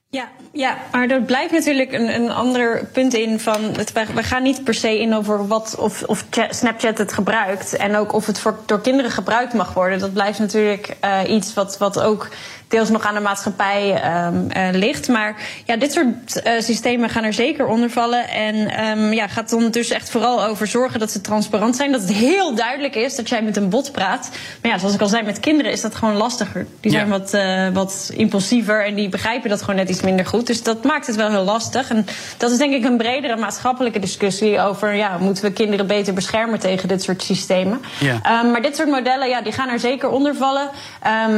Ja, 0.09 0.30
ja, 0.53 0.78
maar 0.91 1.09
er 1.09 1.21
blijft 1.21 1.51
natuurlijk 1.51 1.91
een, 1.91 2.15
een 2.15 2.32
ander 2.32 2.86
punt 2.93 3.13
in 3.13 3.39
van 3.39 3.61
het, 3.63 3.91
wij 3.91 4.23
gaan 4.23 4.43
niet 4.43 4.63
per 4.63 4.73
se 4.73 4.99
in 4.99 5.13
over 5.13 5.47
wat 5.47 5.75
of, 5.80 6.03
of 6.03 6.25
Cha- 6.30 6.53
Snapchat 6.53 6.97
het 6.97 7.13
gebruikt 7.13 7.75
en 7.75 7.95
ook 7.95 8.13
of 8.13 8.25
het 8.25 8.39
voor, 8.39 8.59
door 8.65 8.82
kinderen 8.82 9.11
gebruikt 9.11 9.53
mag 9.53 9.73
worden. 9.73 9.99
Dat 9.99 10.13
blijft 10.13 10.39
natuurlijk 10.39 10.95
eh, 10.99 11.19
iets 11.28 11.53
wat, 11.53 11.78
wat 11.78 12.01
ook 12.01 12.30
deels 12.68 12.89
nog 12.89 13.05
aan 13.05 13.13
de 13.13 13.20
maatschappij 13.20 14.01
ehm, 14.01 14.49
eh, 14.49 14.68
ligt. 14.72 15.07
Maar 15.07 15.36
ja, 15.65 15.76
dit 15.78 15.91
soort 15.93 16.41
eh, 16.41 16.61
systemen 16.61 17.09
gaan 17.09 17.24
er 17.24 17.34
zeker 17.34 17.65
onder 17.65 17.89
vallen. 17.89 18.30
En 18.30 18.55
ehm, 18.70 19.13
ja, 19.13 19.28
gaat 19.28 19.49
dan 19.49 19.72
dus 19.72 19.89
echt 19.89 20.09
vooral 20.09 20.45
over 20.45 20.68
zorgen 20.68 20.99
dat 20.99 21.11
ze 21.11 21.22
transparant 21.22 21.76
zijn. 21.76 21.91
Dat 21.91 22.01
het 22.01 22.11
heel 22.13 22.55
duidelijk 22.55 22.95
is 22.95 23.15
dat 23.15 23.30
jij 23.30 23.41
met 23.41 23.57
een 23.57 23.70
bot 23.70 23.91
praat. 23.91 24.30
Maar 24.61 24.72
ja, 24.72 24.78
zoals 24.78 24.93
ik 24.93 25.01
al 25.01 25.07
zei, 25.07 25.24
met 25.24 25.39
kinderen 25.39 25.72
is 25.72 25.82
dat 25.82 25.95
gewoon 25.95 26.15
lastiger. 26.15 26.68
Die 26.80 26.91
zijn 26.91 27.07
Ja. 27.07 27.18
wat, 27.18 27.34
eh, 27.34 27.68
wat 27.74 28.11
impulsiever 28.13 28.86
en 28.86 28.95
die 28.95 29.09
begrijpen 29.09 29.49
dat 29.49 29.59
gewoon 29.61 29.76
net 29.76 29.89
iets 29.89 30.01
minder 30.01 30.26
goed. 30.26 30.47
Dus 30.47 30.63
dat 30.63 30.84
maakt 30.84 31.07
het 31.07 31.15
wel 31.15 31.30
heel 31.30 31.43
lastig. 31.43 31.89
En 31.89 32.05
dat 32.38 32.51
is 32.51 32.57
denk 32.57 32.74
ik 32.74 32.84
een 32.84 32.97
bredere 32.97 33.36
maatschappelijke 33.36 33.99
discussie 33.99 34.59
over... 34.61 34.95
Ja, 34.95 35.18
moeten 35.18 35.43
we 35.43 35.51
kinderen 35.51 35.88
beter 35.88 36.13
beschermen 36.13 36.59
tegen 36.59 36.88
dit 36.88 37.03
soort 37.03 37.24
systemen. 37.24 37.82
Ja. 37.99 38.20
Ehm, 38.24 38.51
maar 38.51 38.61
dit 38.61 38.76
soort 38.76 38.89
modellen, 38.89 39.30
ja, 39.30 39.41
die 39.41 39.51
gaan 39.51 39.70
er 39.70 39.80
zeker 39.80 40.09
onder 40.09 40.36
vallen. 40.36 40.70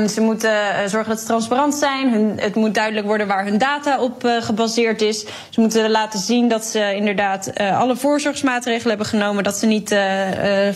Ze 0.10 0.22
moeten 0.22 0.52
zorgen 0.90 1.10
dat 1.10 1.19
ze 1.20 1.26
transparant 1.26 1.76
zijn. 1.76 2.12
Hun, 2.14 2.34
het 2.36 2.56
moet 2.56 2.74
duidelijk 2.74 3.06
worden 3.06 3.28
waar 3.28 3.46
hun 3.46 3.58
data 3.58 4.00
op 4.02 4.24
eh, 4.24 4.42
gebaseerd 4.42 5.02
is. 5.02 5.26
Ze 5.50 5.60
moeten 5.60 5.92
laten 5.92 6.20
zien 6.20 6.48
dat 6.50 6.66
ze 6.66 6.96
inderdaad 6.96 7.48
eh, 7.48 7.80
alle 7.80 7.96
voorzorgsmaatregelen 7.96 8.88
hebben 8.90 9.06
genomen. 9.08 9.44
Dat 9.44 9.58
ze 9.58 9.66
niet 9.66 9.92
eh, 9.92 10.00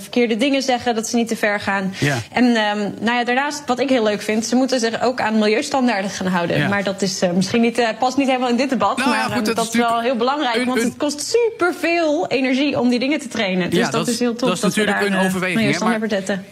verkeerde 0.02 0.38
dingen 0.38 0.62
zeggen, 0.62 0.96
dat 0.96 1.08
ze 1.08 1.16
niet 1.16 1.28
te 1.28 1.36
ver 1.36 1.60
gaan. 1.60 1.94
Ja. 2.00 2.18
En 2.32 2.56
ehm, 2.56 2.78
nou 3.00 3.18
ja, 3.18 3.24
daarnaast, 3.24 3.64
wat 3.66 3.80
ik 3.80 3.90
heel 3.90 4.04
leuk 4.04 4.22
vind, 4.22 4.46
ze 4.46 4.56
moeten 4.56 4.80
zich 4.80 5.02
ook 5.02 5.22
aan 5.22 5.40
milieustandaarden 5.40 6.12
gaan 6.12 6.28
houden. 6.28 6.58
Ja. 6.58 6.68
Maar 6.68 6.84
dat 6.84 7.02
is 7.02 7.22
misschien 7.36 7.62
niet, 7.62 7.82
past 8.00 8.18
niet 8.18 8.28
helemaal 8.28 8.50
in 8.50 8.58
dit 8.58 8.70
debat. 8.70 8.98
Nou 8.98 9.10
ja, 9.10 9.16
maar 9.16 9.24
goed, 9.24 9.36
ehm, 9.36 9.46
dat 9.46 9.56
dat, 9.56 9.68
is 9.68 9.80
wel 9.80 10.02
heel 10.02 10.16
belangrijk. 10.16 10.56
een- 10.56 10.66
want 10.66 10.82
het 10.82 10.98
kost 10.98 11.36
superveel 11.58 12.28
energie 12.28 12.80
om 12.80 12.90
die 12.90 13.00
dingen 13.00 13.20
te 13.20 13.28
trainen. 13.28 13.70
Dus 13.70 13.80
Ja, 13.80 13.90
dat, 13.90 14.08
is 14.08 14.20
heel 14.20 14.36
tof. 14.36 14.48
Dat 14.50 14.58
is 14.58 14.64
natuurlijk 14.64 15.00
we 15.00 15.10
daar, 15.10 15.20
een 15.20 15.26
overweging. 15.26 15.80
hè, 15.80 15.86
maar, 15.86 16.00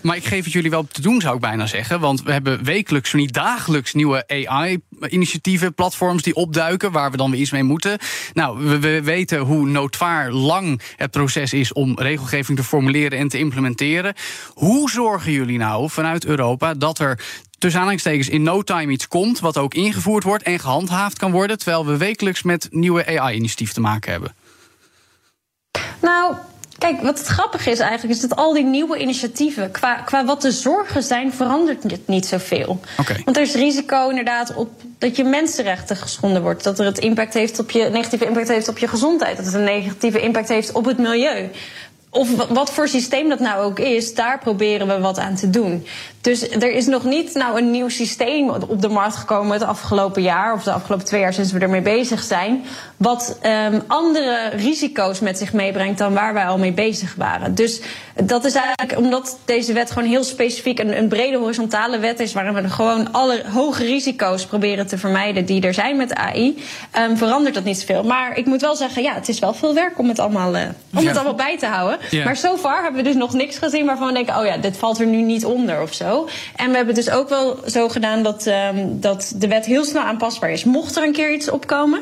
maar 0.01 0.15
ik 0.15 0.25
geef 0.25 0.43
het 0.43 0.53
jullie 0.53 0.69
wel 0.69 0.85
te 0.91 1.01
doen, 1.01 1.21
zou 1.21 1.35
ik 1.35 1.41
bijna 1.41 1.65
zeggen. 1.65 1.99
Want 1.99 2.23
we 2.23 2.31
hebben 2.31 2.63
wekelijks, 2.63 3.09
zo 3.09 3.17
niet 3.17 3.33
dagelijks, 3.33 3.80
nieuwe 3.93 4.27
AI-initiatieven, 4.27 5.73
platforms 5.73 6.23
die 6.23 6.35
opduiken, 6.35 6.91
waar 6.91 7.11
we 7.11 7.17
dan 7.17 7.31
weer 7.31 7.39
iets 7.39 7.51
mee 7.51 7.63
moeten. 7.63 7.97
Nou, 8.33 8.63
we, 8.65 8.79
we 8.79 9.01
weten 9.01 9.39
hoe 9.39 9.67
noodvaar 9.67 10.31
lang 10.31 10.81
het 10.95 11.11
proces 11.11 11.53
is 11.53 11.73
om 11.73 11.99
regelgeving 11.99 12.57
te 12.57 12.63
formuleren 12.63 13.17
en 13.17 13.27
te 13.27 13.37
implementeren. 13.37 14.13
Hoe 14.53 14.89
zorgen 14.89 15.31
jullie 15.31 15.57
nou 15.57 15.89
vanuit 15.89 16.25
Europa 16.25 16.73
dat 16.73 16.99
er 16.99 17.19
tussen 17.57 17.79
aanhalingstekens 17.79 18.29
in 18.29 18.43
no 18.43 18.61
time 18.61 18.91
iets 18.91 19.07
komt, 19.07 19.39
wat 19.39 19.57
ook 19.57 19.73
ingevoerd 19.73 20.23
wordt 20.23 20.43
en 20.43 20.59
gehandhaafd 20.59 21.17
kan 21.17 21.31
worden, 21.31 21.57
terwijl 21.57 21.85
we 21.85 21.97
wekelijks 21.97 22.43
met 22.43 22.67
nieuwe 22.71 23.19
AI-initiatieven 23.19 23.75
te 23.75 23.81
maken 23.81 24.11
hebben? 24.11 24.35
Nou, 26.01 26.35
kijk, 26.81 27.01
wat 27.01 27.17
het 27.17 27.27
grappige 27.27 27.71
is 27.71 27.79
eigenlijk, 27.79 28.13
is 28.13 28.27
dat 28.27 28.35
al 28.35 28.53
die 28.53 28.63
nieuwe 28.63 28.97
initiatieven, 28.97 29.71
qua, 29.71 29.93
qua 29.95 30.25
wat 30.25 30.41
de 30.41 30.51
zorgen 30.51 31.03
zijn, 31.03 31.33
verandert 31.33 31.83
het 31.83 32.07
niet 32.07 32.25
zoveel. 32.25 32.79
Oké. 32.97 33.15
Want 33.25 33.37
er 33.37 33.43
is 33.43 33.53
risico 33.53 34.09
inderdaad 34.09 34.53
op 34.53 34.69
dat 34.97 35.15
je 35.15 35.23
mensenrechten 35.23 35.95
geschonden 35.95 36.41
wordt. 36.41 36.63
Dat 36.63 36.79
er 36.79 36.85
het 36.85 36.97
impact 36.97 37.33
heeft 37.33 37.59
op 37.59 37.71
je, 37.71 37.89
negatieve 37.89 38.25
impact 38.25 38.47
heeft 38.47 38.67
op 38.67 38.77
je 38.77 38.87
gezondheid. 38.87 39.37
Dat 39.37 39.45
het 39.45 39.55
een 39.55 39.63
negatieve 39.63 40.21
impact 40.21 40.49
heeft 40.49 40.71
op 40.71 40.85
het 40.85 40.97
milieu. 40.97 41.49
Of 42.13 42.35
wa- 42.35 42.47
wat 42.49 42.71
voor 42.71 42.87
systeem 42.87 43.29
dat 43.29 43.39
nou 43.39 43.63
ook 43.63 43.79
is, 43.79 44.13
daar 44.13 44.39
proberen 44.39 44.87
we 44.87 44.99
wat 44.99 45.19
aan 45.19 45.35
te 45.35 45.49
doen. 45.49 45.85
Dus 46.21 46.49
er 46.49 46.71
is 46.71 46.85
nog 46.85 47.03
niet 47.03 47.33
nou 47.33 47.57
een 47.57 47.71
nieuw 47.71 47.89
systeem 47.89 48.49
op 48.49 48.81
de 48.81 48.87
markt 48.87 49.15
gekomen 49.15 49.53
het 49.53 49.63
afgelopen 49.63 50.21
jaar, 50.21 50.53
of 50.53 50.63
de 50.63 50.71
afgelopen 50.71 51.05
twee 51.05 51.21
jaar 51.21 51.33
sinds 51.33 51.51
we 51.51 51.59
ermee 51.59 51.81
bezig 51.81 52.21
zijn, 52.23 52.63
wat 52.97 53.37
ehm, 53.41 53.79
andere 53.87 54.49
risico's 54.55 55.19
met 55.19 55.37
zich 55.37 55.53
meebrengt 55.53 55.97
dan 55.97 56.13
waar 56.13 56.33
wij 56.33 56.45
al 56.45 56.57
mee 56.57 56.71
bezig 56.71 57.15
waren. 57.17 57.55
Dus 57.55 57.81
dat 58.23 58.45
is 58.45 58.53
eigenlijk 58.53 58.97
omdat 58.97 59.37
deze 59.45 59.73
wet 59.73 59.91
gewoon 59.91 60.09
heel 60.09 60.23
specifiek 60.23 60.79
een, 60.79 60.97
een 60.97 61.07
brede 61.07 61.37
horizontale 61.37 61.99
wet 61.99 62.19
is, 62.19 62.33
waarin 62.33 62.53
we 62.53 62.69
gewoon 62.69 63.11
alle 63.11 63.43
hoge 63.53 63.83
risico's 63.83 64.45
proberen 64.45 64.87
te 64.87 64.97
vermijden 64.97 65.45
die 65.45 65.61
er 65.61 65.73
zijn 65.73 65.97
met 65.97 66.13
AI, 66.13 66.63
ehm, 66.91 67.15
verandert 67.15 67.55
dat 67.55 67.63
niet 67.63 67.79
zoveel. 67.79 68.03
Maar 68.03 68.37
ik 68.37 68.45
moet 68.45 68.61
wel 68.61 68.75
zeggen, 68.75 69.01
ja, 69.03 69.13
het 69.13 69.29
is 69.29 69.39
wel 69.39 69.53
veel 69.53 69.73
werk 69.73 69.99
om 69.99 70.07
het 70.07 70.19
allemaal, 70.19 70.55
eh, 70.55 70.61
om 70.95 71.01
Ja. 71.01 71.07
het 71.07 71.15
allemaal 71.15 71.35
bij 71.35 71.57
te 71.57 71.65
houden. 71.65 71.99
Maar 72.23 72.35
so 72.37 72.57
far 72.57 72.81
hebben 72.83 73.03
we 73.03 73.07
dus 73.09 73.17
nog 73.17 73.33
niks 73.33 73.57
gezien 73.57 73.85
waarvan 73.85 74.07
we 74.07 74.13
denken: 74.13 74.37
oh 74.37 74.45
ja, 74.45 74.57
dit 74.57 74.77
valt 74.77 74.99
er 74.99 75.05
nu 75.07 75.21
niet 75.21 75.45
onder 75.45 75.81
of 75.81 75.93
zo. 75.93 76.27
En 76.55 76.69
we 76.69 76.75
hebben 76.75 76.95
dus 76.95 77.09
ook 77.09 77.29
wel 77.29 77.59
zo 77.67 77.89
gedaan 77.89 78.23
dat, 78.23 78.45
ehm, 78.47 78.85
dat 78.89 79.33
de 79.35 79.47
wet 79.47 79.65
heel 79.65 79.85
snel 79.85 80.03
aanpasbaar 80.03 80.51
is. 80.51 80.63
Mocht 80.63 80.95
er 80.97 81.03
een 81.03 81.11
keer 81.13 81.33
iets 81.33 81.49
opkomen. 81.49 82.01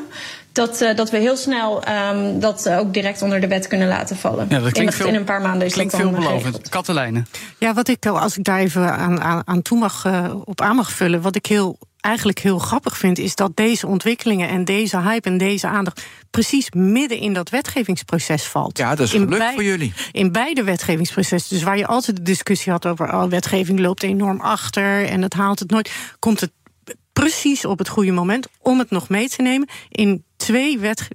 Dat, 0.52 0.80
eh, 0.80 0.96
dat 0.96 1.10
we 1.10 1.16
heel 1.16 1.36
snel 1.36 1.82
ehm, 1.82 2.38
dat 2.38 2.66
eh, 2.66 2.78
ook 2.78 2.94
direct 2.94 3.22
onder 3.22 3.40
de 3.40 3.46
wet 3.48 3.66
kunnen 3.66 3.88
laten 3.88 4.16
vallen. 4.16 4.46
Ja, 4.48 4.56
dat 4.58 4.66
in, 4.66 4.72
klinkt 4.72 4.92
dat- 4.92 5.00
veel, 5.00 5.10
in 5.10 5.14
een 5.14 5.24
paar 5.24 5.40
maanden 5.40 5.66
is 5.66 5.72
klinkt 5.72 5.92
dat 5.92 6.00
dan 6.00 6.14
veelbelovend. 6.14 6.68
Katelijnen. 6.68 7.26
Ja, 7.58 7.74
wat 7.74 7.88
ik, 7.88 8.06
als 8.06 8.36
ik 8.38 8.44
daar 8.44 8.58
even 8.58 8.92
aan, 8.96 9.20
aan, 9.20 9.42
aan 9.44 9.62
toe 9.62 9.78
mag, 9.78 10.04
eh, 10.04 10.24
op 10.44 10.60
aan 10.60 10.76
mag 10.76 10.90
vullen. 10.90 11.20
Wat 11.22 11.36
ik 11.36 11.46
heel, 11.46 11.78
eigenlijk 12.00 12.38
heel 12.38 12.58
grappig 12.58 12.96
vind, 12.98 13.18
is 13.18 13.34
dat 13.34 13.56
deze 13.56 13.86
ontwikkelingen 13.86 14.48
en 14.48 14.64
deze 14.64 15.00
hype 15.00 15.28
en 15.28 15.38
deze 15.38 15.66
aandacht. 15.66 16.02
precies 16.30 16.70
midden 16.70 17.18
in 17.18 17.32
dat 17.32 17.48
wetgevingsproces 17.50 18.44
valt. 18.44 18.78
Ja, 18.78 18.94
dat 18.94 19.06
is 19.06 19.14
In 19.14 19.20
gelukt 19.22 19.38
bij- 19.38 19.52
voor 19.54 19.64
jullie. 19.64 19.92
In 20.12 20.32
beide 20.32 20.62
wetgevingsprocessen. 20.64 21.54
Dus 21.56 21.64
waar 21.64 21.76
je 21.78 21.86
altijd 21.86 22.16
de 22.16 22.22
discussie 22.22 22.72
had 22.72 22.86
over. 22.86 23.12
Oh, 23.14 23.24
wetgeving 23.24 23.78
loopt 23.80 24.02
enorm 24.02 24.40
achter 24.40 25.06
en 25.06 25.22
het 25.22 25.34
haalt 25.34 25.58
het 25.58 25.70
nooit. 25.70 25.92
Komt 26.18 26.40
het 26.40 26.50
precies 27.12 27.64
op 27.64 27.78
het 27.78 27.88
goede 27.88 28.12
moment 28.12 28.46
om 28.58 28.78
het 28.78 28.90
nog 28.90 29.08
mee 29.08 29.28
te 29.28 29.42
nemen. 29.42 29.68
In 29.88 30.24
twee 30.36 30.78
wet, 30.78 31.08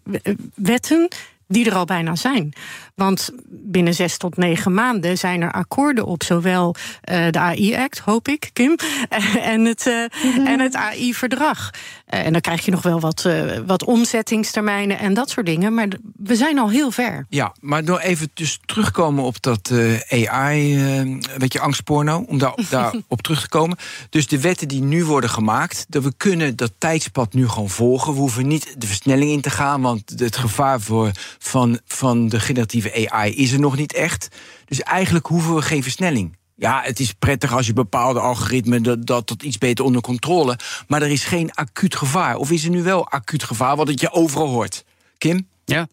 wetten 0.56 1.08
die 1.48 1.66
er 1.66 1.76
al 1.76 1.86
bijna 1.86 2.16
zijn. 2.16 2.54
Want 2.96 3.30
binnen 3.48 3.94
zes 3.94 4.18
tot 4.18 4.38
negen 4.38 4.74
maanden 4.74 5.18
zijn 5.18 5.42
er 5.42 5.52
akkoorden 5.52 6.06
op 6.06 6.24
zowel 6.24 6.76
uh, 6.76 7.30
de 7.30 7.40
AI-act, 7.40 8.00
hoop 8.00 8.28
ik, 8.28 8.50
Kim, 8.54 8.76
en 9.42 9.66
het, 9.66 9.86
uh, 9.86 10.48
en 10.48 10.60
het 10.60 10.76
AI-verdrag. 10.76 11.70
Uh, 11.74 12.26
en 12.26 12.32
dan 12.32 12.42
krijg 12.42 12.66
je 12.66 12.72
nog 12.72 12.82
wel 12.82 13.00
wat, 13.00 13.28
wat 13.66 13.84
omzettingstermijnen 13.84 15.00
en 15.00 15.14
dat 15.14 15.30
soort 15.30 15.46
dingen. 15.46 15.74
Maar 15.74 15.88
we 16.16 16.36
zijn 16.36 16.60
al 16.60 16.70
heel 16.70 16.92
ver. 16.92 17.26
Ja, 17.30 17.56
maar 17.60 17.84
nog 17.84 18.02
even 18.02 18.30
dus 18.34 18.60
terugkomen 18.66 19.24
op 19.24 19.42
dat 19.42 19.72
AI, 20.10 21.22
weet 21.38 21.54
je, 21.54 21.60
angstporno, 21.60 22.26
om 22.28 22.38
daar, 22.38 22.54
daar 22.70 22.94
op 23.08 23.22
terug 23.22 23.42
te 23.42 23.50
komen. 23.50 23.78
Dus 24.10 24.28
de 24.28 24.40
wetten 24.42 24.68
die 24.68 24.82
nu 24.82 25.06
worden 25.06 25.30
gemaakt, 25.30 25.86
dat 25.90 26.04
we 26.04 26.14
kunnen 26.18 26.56
dat 26.56 26.72
tijdspad 26.78 27.34
nu 27.34 27.48
gewoon 27.48 27.70
volgen. 27.70 28.14
We 28.14 28.20
hoeven 28.20 28.48
niet 28.48 28.76
de 28.78 28.88
versnelling 28.88 29.32
in 29.32 29.42
te 29.42 29.50
gaan, 29.50 29.82
want 29.82 30.14
het 30.18 30.38
gevaar 30.38 30.82
voor, 30.82 31.12
van, 31.38 31.80
van 31.86 32.30
de 32.30 32.40
generatieve 32.40 32.84
AI 32.94 33.36
is 33.36 33.52
er 33.52 33.60
nog 33.60 33.78
niet 33.78 33.94
echt. 33.94 34.28
Dus 34.66 34.82
eigenlijk 34.82 35.26
hoeven 35.26 35.56
we 35.56 35.62
geen 35.62 35.84
versnelling. 35.84 36.38
Ja, 36.56 36.82
het 36.84 37.00
is 37.00 37.14
prettig 37.14 37.54
als 37.54 37.68
je 37.68 37.74
bepaalde 37.74 38.20
algoritmen 38.20 38.84
dat, 38.84 39.06
dat, 39.06 39.28
dat 39.28 39.44
iets 39.44 39.58
beter 39.58 39.86
onder 39.86 40.02
controle. 40.02 40.58
Maar 40.88 41.02
er 41.02 41.12
is 41.12 41.24
geen 41.24 41.54
acuut 41.54 41.96
gevaar. 41.96 42.36
Of 42.36 42.52
is 42.52 42.64
er 42.64 42.70
nu 42.70 42.84
wel 42.84 43.10
acuut 43.10 43.44
gevaar, 43.44 43.76
wat 43.76 43.88
het 43.88 44.00
je 44.00 44.12
overal 44.12 44.48
hoort? 44.48 44.86
Kim? 45.18 45.48
Ja, 45.66 45.88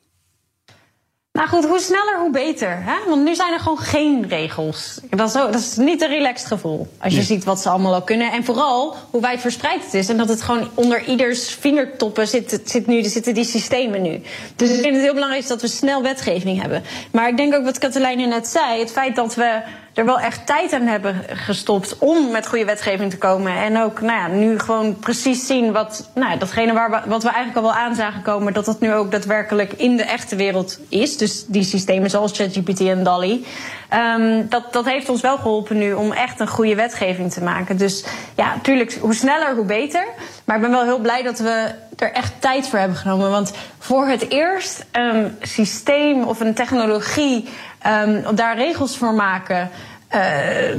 nou 1.32 1.48
goed, 1.48 1.64
hoe 1.64 1.80
sneller, 1.80 2.18
hoe 2.18 2.30
beter. 2.30 2.82
Hè? 2.82 3.08
Want 3.08 3.24
nu 3.24 3.34
zijn 3.34 3.52
er 3.52 3.58
gewoon 3.58 3.78
geen 3.78 4.28
regels. 4.28 5.00
Dat 5.10 5.28
is, 5.28 5.36
ook, 5.36 5.52
dat 5.52 5.60
is 5.60 5.76
niet 5.76 6.02
een 6.02 6.08
relaxed 6.08 6.46
gevoel. 6.46 6.88
Als 6.98 7.14
je 7.14 7.22
ziet 7.22 7.44
wat 7.44 7.60
ze 7.60 7.68
allemaal 7.68 7.94
al 7.94 8.02
kunnen. 8.02 8.32
En 8.32 8.44
vooral 8.44 8.96
hoe 9.10 9.20
wijd 9.20 9.40
verspreid 9.40 9.84
het 9.84 9.94
is. 9.94 10.08
En 10.08 10.16
dat 10.16 10.28
het 10.28 10.42
gewoon 10.42 10.68
onder 10.74 11.04
ieders 11.04 11.54
vingertoppen 11.54 12.28
zit, 12.28 12.60
zit 12.64 12.86
nu, 12.86 13.02
zitten 13.02 13.34
die 13.34 13.44
systemen 13.44 14.02
nu. 14.02 14.22
Dus 14.56 14.70
ik 14.70 14.80
vind 14.80 14.94
het 14.94 15.04
heel 15.04 15.14
belangrijk 15.14 15.46
dat 15.46 15.60
we 15.60 15.68
snel 15.68 16.02
wetgeving 16.02 16.60
hebben. 16.60 16.82
Maar 17.12 17.28
ik 17.28 17.36
denk 17.36 17.54
ook 17.54 17.64
wat 17.64 17.78
Katelijne 17.78 18.26
net 18.26 18.46
zei. 18.46 18.78
Het 18.80 18.92
feit 18.92 19.16
dat 19.16 19.34
we 19.34 19.62
er 19.94 20.04
wel 20.04 20.20
echt 20.20 20.46
tijd 20.46 20.72
aan 20.72 20.86
hebben 20.86 21.24
gestopt 21.28 21.98
om 21.98 22.30
met 22.30 22.46
goede 22.46 22.64
wetgeving 22.64 23.10
te 23.10 23.18
komen. 23.18 23.56
En 23.56 23.82
ook 23.82 24.00
nou 24.00 24.18
ja, 24.18 24.36
nu 24.36 24.58
gewoon 24.58 24.96
precies 24.96 25.46
zien 25.46 25.72
wat 25.72 26.10
nou, 26.14 26.38
datgene 26.38 26.72
waar 26.72 27.02
wat 27.06 27.22
we 27.22 27.28
eigenlijk 27.28 27.56
al 27.56 27.72
wel 27.72 27.82
aan 27.82 27.94
zagen 27.94 28.22
komen, 28.22 28.52
dat 28.52 28.64
dat 28.64 28.80
nu 28.80 28.92
ook 28.94 29.10
daadwerkelijk 29.10 29.72
in 29.72 29.96
de 29.96 30.02
echte 30.02 30.36
wereld 30.36 30.78
is. 30.88 31.16
Dus 31.16 31.44
die 31.46 31.62
systemen 31.62 32.10
zoals 32.10 32.36
ChatGPT 32.36 32.80
en 32.80 33.02
DALI. 33.02 33.46
Um, 33.94 34.48
dat, 34.48 34.72
dat 34.72 34.84
heeft 34.84 35.08
ons 35.08 35.20
wel 35.20 35.36
geholpen 35.36 35.78
nu 35.78 35.92
om 35.92 36.12
echt 36.12 36.40
een 36.40 36.48
goede 36.48 36.74
wetgeving 36.74 37.32
te 37.32 37.42
maken. 37.42 37.76
Dus 37.76 38.04
ja, 38.36 38.54
natuurlijk, 38.54 38.98
hoe 39.00 39.14
sneller, 39.14 39.54
hoe 39.54 39.64
beter. 39.64 40.06
Maar 40.44 40.56
ik 40.56 40.62
ben 40.62 40.70
wel 40.70 40.84
heel 40.84 40.98
blij 40.98 41.22
dat 41.22 41.38
we 41.38 41.74
er 41.98 42.12
echt 42.12 42.32
tijd 42.38 42.68
voor 42.68 42.78
hebben 42.78 42.96
genomen. 42.96 43.30
Want 43.30 43.52
voor 43.78 44.06
het 44.06 44.30
eerst 44.30 44.84
een 44.92 45.36
systeem 45.40 46.22
of 46.22 46.40
een 46.40 46.54
technologie 46.54 47.48
um, 47.86 48.36
daar 48.36 48.56
regels 48.56 48.96
voor 48.96 49.14
maken. 49.14 49.70
Uh, 50.14 50.20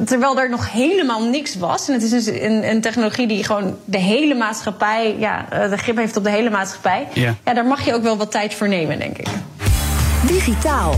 terwijl 0.05 0.39
er 0.39 0.49
nog 0.49 0.71
helemaal 0.71 1.23
niks 1.23 1.55
was. 1.55 1.87
En 1.87 1.93
het 1.93 2.03
is 2.03 2.09
dus 2.09 2.25
een, 2.25 2.69
een 2.69 2.81
technologie 2.81 3.27
die 3.27 3.43
gewoon 3.43 3.77
de 3.85 3.97
hele 3.97 4.35
maatschappij, 4.35 5.15
ja, 5.19 5.45
uh, 5.53 5.69
de 5.69 5.77
grip 5.77 5.97
heeft 5.97 6.17
op 6.17 6.23
de 6.23 6.29
hele 6.29 6.49
maatschappij. 6.49 7.07
Ja. 7.13 7.35
ja, 7.45 7.53
daar 7.53 7.65
mag 7.65 7.85
je 7.85 7.93
ook 7.93 8.03
wel 8.03 8.17
wat 8.17 8.31
tijd 8.31 8.53
voor 8.53 8.67
nemen, 8.67 8.99
denk 8.99 9.17
ik. 9.17 9.27
Digitaal. 10.27 10.95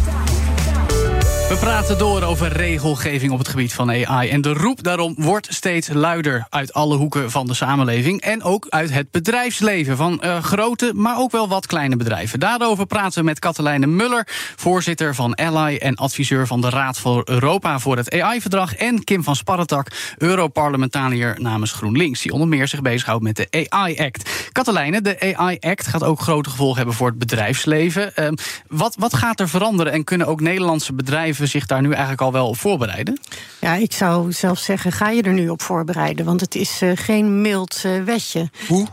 We 1.49 1.57
praten 1.57 1.97
door 1.97 2.23
over 2.23 2.47
regelgeving 2.47 3.31
op 3.31 3.37
het 3.37 3.47
gebied 3.47 3.73
van 3.73 3.89
AI. 3.89 4.29
En 4.29 4.41
de 4.41 4.53
roep 4.53 4.83
daarom 4.83 5.15
wordt 5.17 5.53
steeds 5.53 5.89
luider 5.93 6.47
uit 6.49 6.73
alle 6.73 6.95
hoeken 6.95 7.31
van 7.31 7.47
de 7.47 7.53
samenleving. 7.53 8.21
En 8.21 8.43
ook 8.43 8.65
uit 8.69 8.93
het 8.93 9.11
bedrijfsleven 9.11 9.97
van 9.97 10.21
uh, 10.23 10.43
grote, 10.43 10.91
maar 10.95 11.17
ook 11.17 11.31
wel 11.31 11.47
wat 11.47 11.65
kleine 11.65 11.95
bedrijven. 11.95 12.39
Daarover 12.39 12.85
praten 12.85 13.19
we 13.19 13.25
met 13.25 13.39
Katelijne 13.39 13.85
Muller, 13.85 14.27
voorzitter 14.55 15.15
van 15.15 15.33
Ally 15.33 15.77
en 15.77 15.95
adviseur 15.95 16.47
van 16.47 16.61
de 16.61 16.69
Raad 16.69 16.99
voor 16.99 17.21
Europa 17.25 17.79
voor 17.79 17.97
het 17.97 18.21
AI-verdrag. 18.21 18.75
En 18.75 19.03
Kim 19.03 19.23
van 19.23 19.35
Sparretak, 19.35 19.87
Europarlementariër 20.17 21.35
namens 21.41 21.71
GroenLinks, 21.71 22.21
die 22.21 22.31
onder 22.31 22.47
meer 22.47 22.67
zich 22.67 22.81
bezighoudt 22.81 23.23
met 23.23 23.35
de 23.35 23.65
AI-act. 23.69 24.49
Katelijne, 24.51 25.01
de 25.01 25.35
AI-act 25.35 25.87
gaat 25.87 26.03
ook 26.03 26.19
grote 26.19 26.49
gevolgen 26.49 26.77
hebben 26.77 26.95
voor 26.95 27.07
het 27.07 27.19
bedrijfsleven. 27.19 28.11
Uh, 28.19 28.27
wat, 28.67 28.95
wat 28.99 29.13
gaat 29.13 29.39
er 29.39 29.49
veranderen 29.49 29.93
en 29.93 30.03
kunnen 30.03 30.27
ook 30.27 30.41
Nederlandse 30.41 30.93
bedrijven 30.93 31.34
zich 31.43 31.65
daar 31.65 31.81
nu 31.81 31.89
eigenlijk 31.89 32.21
al 32.21 32.31
wel 32.31 32.47
op 32.47 32.57
voorbereiden? 32.57 33.19
Ja, 33.61 33.75
ik 33.75 33.93
zou 33.93 34.31
zelf 34.31 34.59
zeggen, 34.59 34.91
ga 34.91 35.09
je 35.09 35.21
er 35.21 35.33
nu 35.33 35.49
op 35.49 35.61
voorbereiden? 35.61 36.25
Want 36.25 36.41
het 36.41 36.55
is 36.55 36.81
uh, 36.81 36.91
geen 36.95 37.41
mild 37.41 37.83
uh, 37.85 38.03
wetje. 38.03 38.49
Hoe? 38.67 38.87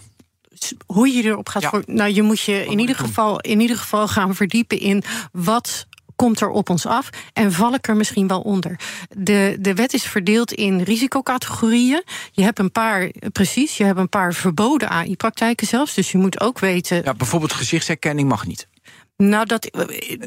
Hoe 0.87 1.09
je 1.09 1.23
erop 1.23 1.49
gaat 1.49 1.63
ja. 1.63 1.69
voor. 1.69 1.83
Nou, 1.87 2.15
je 2.15 2.23
moet 2.23 2.41
je 2.41 2.67
in 2.67 2.79
ieder, 2.79 2.97
geval, 2.97 3.41
in 3.41 3.61
ieder 3.61 3.77
geval 3.77 4.09
gaan 4.09 4.35
verdiepen 4.35 4.79
in 4.79 5.03
wat 5.33 5.87
komt 6.17 6.41
er 6.41 6.49
op 6.49 6.71
ons 6.71 6.87
af 6.87 7.11
en 7.33 7.53
val 7.53 7.75
ik 7.75 7.89
er 7.89 7.97
misschien 7.97 8.27
wel 8.27 8.41
onder. 8.41 8.81
De, 9.09 9.57
de 9.61 9.75
wet 9.75 9.93
is 9.93 10.03
verdeeld 10.03 10.53
in 10.53 10.81
risicocategorieën. 10.81 12.03
Je 12.33 12.43
hebt 12.43 12.59
een 12.59 12.73
paar, 12.73 13.11
precies, 13.33 13.77
je 13.77 13.85
hebt 13.85 13.99
een 13.99 14.09
paar 14.09 14.35
verboden 14.35 14.89
AI-praktijken 14.89 15.67
zelfs. 15.67 15.95
Dus 15.95 16.13
je 16.13 16.19
moet 16.19 16.41
ook 16.41 16.59
weten. 16.59 17.03
Ja, 17.05 17.15
bijvoorbeeld 17.15 17.53
gezichtsherkenning 17.53 18.29
mag 18.29 18.47
niet. 18.47 18.69
Nou, 19.17 19.47
dat, 19.47 19.71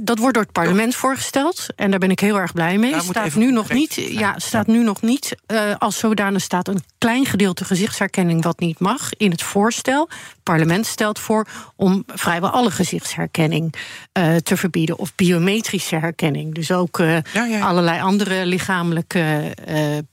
dat 0.01 0.17
wordt 0.17 0.33
door 0.33 0.43
het 0.43 0.51
parlement 0.51 0.95
voorgesteld. 0.95 1.65
En 1.75 1.89
daar 1.89 1.99
ben 1.99 2.11
ik 2.11 2.19
heel 2.19 2.39
erg 2.39 2.53
blij 2.53 2.77
mee. 2.77 3.01
staat 3.01 3.35
nu 3.35 3.51
nog 3.51 3.69
niet, 3.69 3.93
ja, 3.93 4.39
staat 4.39 4.67
nu 4.67 4.83
nog 4.83 5.01
niet 5.01 5.35
uh, 5.47 5.75
als 5.77 5.99
zodanig 5.99 6.41
staat 6.41 6.67
een 6.67 6.83
klein 6.97 7.25
gedeelte 7.25 7.65
gezichtsherkenning 7.65 8.43
wat 8.43 8.59
niet 8.59 8.79
mag 8.79 9.13
in 9.17 9.31
het 9.31 9.41
voorstel. 9.41 10.09
Het 10.09 10.43
parlement 10.43 10.85
stelt 10.85 11.19
voor 11.19 11.47
om 11.75 12.03
vrijwel 12.07 12.49
alle 12.49 12.71
gezichtsherkenning 12.71 13.73
uh, 14.17 14.35
te 14.35 14.57
verbieden. 14.57 14.97
Of 14.97 15.15
biometrische 15.15 15.95
herkenning. 15.95 16.53
Dus 16.55 16.71
ook 16.71 16.99
uh, 16.99 17.17
ja, 17.33 17.45
ja. 17.45 17.59
allerlei 17.59 18.01
andere 18.01 18.45
lichamelijke 18.45 19.53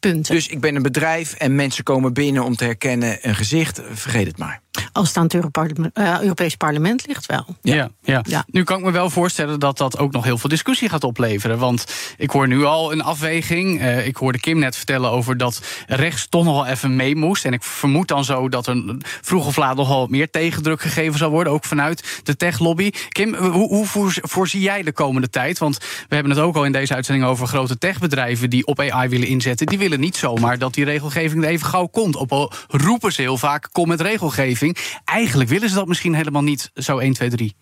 punten. 0.00 0.34
Dus 0.34 0.48
ik 0.48 0.60
ben 0.60 0.76
een 0.76 0.82
bedrijf 0.82 1.34
en 1.34 1.54
mensen 1.54 1.84
komen 1.84 2.12
binnen 2.12 2.44
om 2.44 2.56
te 2.56 2.64
herkennen 2.64 3.18
een 3.20 3.34
gezicht. 3.34 3.80
Vergeet 3.92 4.26
het 4.26 4.38
maar. 4.38 4.60
Als 4.93 5.09
het 5.09 5.16
aan 5.16 5.22
het 5.22 5.35
Europarlement, 5.35 5.99
uh, 5.99 6.20
Europees 6.20 6.57
Parlement 6.57 7.07
ligt 7.07 7.26
wel. 7.26 7.45
Ja. 7.62 7.74
Ja, 7.74 7.91
ja. 8.03 8.20
ja, 8.28 8.45
Nu 8.47 8.64
kan 8.64 8.78
ik 8.78 8.85
me 8.85 8.91
wel 8.91 9.11
voorstellen 9.11 9.61
dat 9.61 9.78
dat 9.78 9.99
ook 9.99 10.12
nog 10.12 10.24
heel 10.24 10.39
veel 10.39 10.49
discussie 10.49 10.89
gaat 10.89 11.05
opleveren. 11.05 11.59
Want 11.59 11.87
ik 12.16 12.30
hoor 12.30 12.49
nu 12.49 12.64
al 12.64 12.93
een 12.93 13.03
afweging. 13.03 13.80
Uh, 13.80 14.07
ik 14.07 14.16
hoorde 14.16 14.41
Kim 14.41 14.59
net 14.59 14.76
vertellen 14.76 15.11
over 15.11 15.37
dat 15.37 15.61
rechts 15.87 16.28
toch 16.28 16.45
nog 16.45 16.55
wel 16.55 16.66
even 16.66 16.97
mee 16.97 17.16
moest. 17.16 17.45
En 17.45 17.53
ik 17.53 17.62
vermoed 17.62 18.09
dan 18.09 18.24
zo 18.24 18.49
dat 18.49 18.66
er 18.66 18.97
vroeg 19.03 19.47
of 19.47 19.57
laat 19.57 19.76
nogal 19.76 20.07
meer 20.07 20.30
tegendruk 20.30 20.80
gegeven 20.80 21.18
zal 21.18 21.30
worden. 21.30 21.53
Ook 21.53 21.64
vanuit 21.64 22.20
de 22.24 22.37
techlobby. 22.37 22.91
Kim, 23.09 23.35
hoe, 23.35 23.68
hoe 23.68 23.87
voor, 23.87 24.14
voorzie 24.20 24.61
jij 24.61 24.83
de 24.83 24.93
komende 24.93 25.30
tijd? 25.30 25.59
Want 25.59 25.78
we 26.09 26.14
hebben 26.14 26.33
het 26.33 26.41
ook 26.41 26.57
al 26.57 26.64
in 26.64 26.72
deze 26.72 26.95
uitzending 26.95 27.26
over 27.26 27.47
grote 27.47 27.78
techbedrijven 27.78 28.51
die 28.51 28.66
op 28.66 28.80
AI 28.80 29.09
willen 29.09 29.28
inzetten. 29.28 29.66
Die 29.66 29.78
willen 29.78 30.01
niet 30.01 30.16
zomaar 30.16 30.59
dat 30.59 30.74
die 30.74 30.85
regelgeving 30.85 31.45
er 31.45 31.51
even 31.51 31.66
gauw 31.66 31.87
komt. 31.87 32.16
Op 32.16 32.33
al 32.33 32.53
roepen 32.68 33.12
ze 33.12 33.20
heel 33.20 33.39
vaak: 33.39 33.68
kom 33.72 33.89
met 33.89 34.01
regelgeving. 34.01 34.71
Eigenlijk 35.04 35.50
willen 35.50 35.68
ze 35.68 35.74
dat 35.74 35.88
misschien 35.88 36.14
helemaal 36.14 36.42
niet 36.42 36.70
zo 36.74 36.98
1, 36.98 37.12
2, 37.12 37.30
3. 37.30 37.54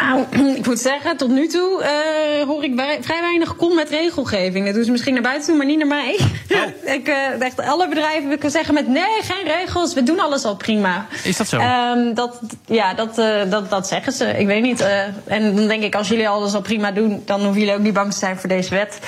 Nou, 0.00 0.24
ik 0.58 0.66
moet 0.66 0.78
zeggen, 0.78 1.16
tot 1.16 1.30
nu 1.30 1.46
toe 1.46 1.82
uh, 1.82 2.46
hoor 2.46 2.64
ik 2.64 2.72
vrij 3.00 3.20
weinig 3.20 3.56
kom 3.56 3.74
met 3.74 3.90
regelgeving. 3.90 4.64
Dat 4.66 4.74
doen 4.74 4.84
ze 4.84 4.90
misschien 4.90 5.12
naar 5.12 5.22
buiten 5.22 5.46
toe, 5.46 5.56
maar 5.56 5.66
niet 5.66 5.78
naar 5.78 5.86
mij. 5.86 6.18
Oh. 6.50 6.92
ik, 6.96 7.08
uh, 7.08 7.42
echt, 7.42 7.60
alle 7.60 7.88
bedrijven 7.88 8.28
kunnen 8.28 8.50
zeggen 8.50 8.74
met 8.74 8.88
nee, 8.88 9.22
geen 9.22 9.44
regels, 9.44 9.94
we 9.94 10.02
doen 10.02 10.20
alles 10.20 10.44
al 10.44 10.56
prima. 10.56 11.06
Is 11.24 11.36
dat 11.36 11.48
zo? 11.48 11.58
Um, 11.58 12.14
dat, 12.14 12.40
ja, 12.66 12.94
dat, 12.94 13.18
uh, 13.18 13.50
dat, 13.50 13.70
dat 13.70 13.88
zeggen 13.88 14.12
ze. 14.12 14.38
Ik 14.38 14.46
weet 14.46 14.62
niet. 14.62 14.80
en 15.26 15.56
dan 15.56 15.66
denk 15.66 15.82
ik, 15.82 15.94
als 15.94 16.08
jullie 16.08 16.28
alles 16.28 16.54
al 16.54 16.60
prima 16.60 16.92
doen, 16.92 17.22
dan 17.24 17.40
hoeven 17.40 17.60
jullie 17.60 17.74
ook 17.74 17.80
niet 17.80 17.94
bang 17.94 18.12
te 18.12 18.18
zijn 18.18 18.38
voor 18.38 18.48
deze 18.48 18.74
wet. 18.74 18.98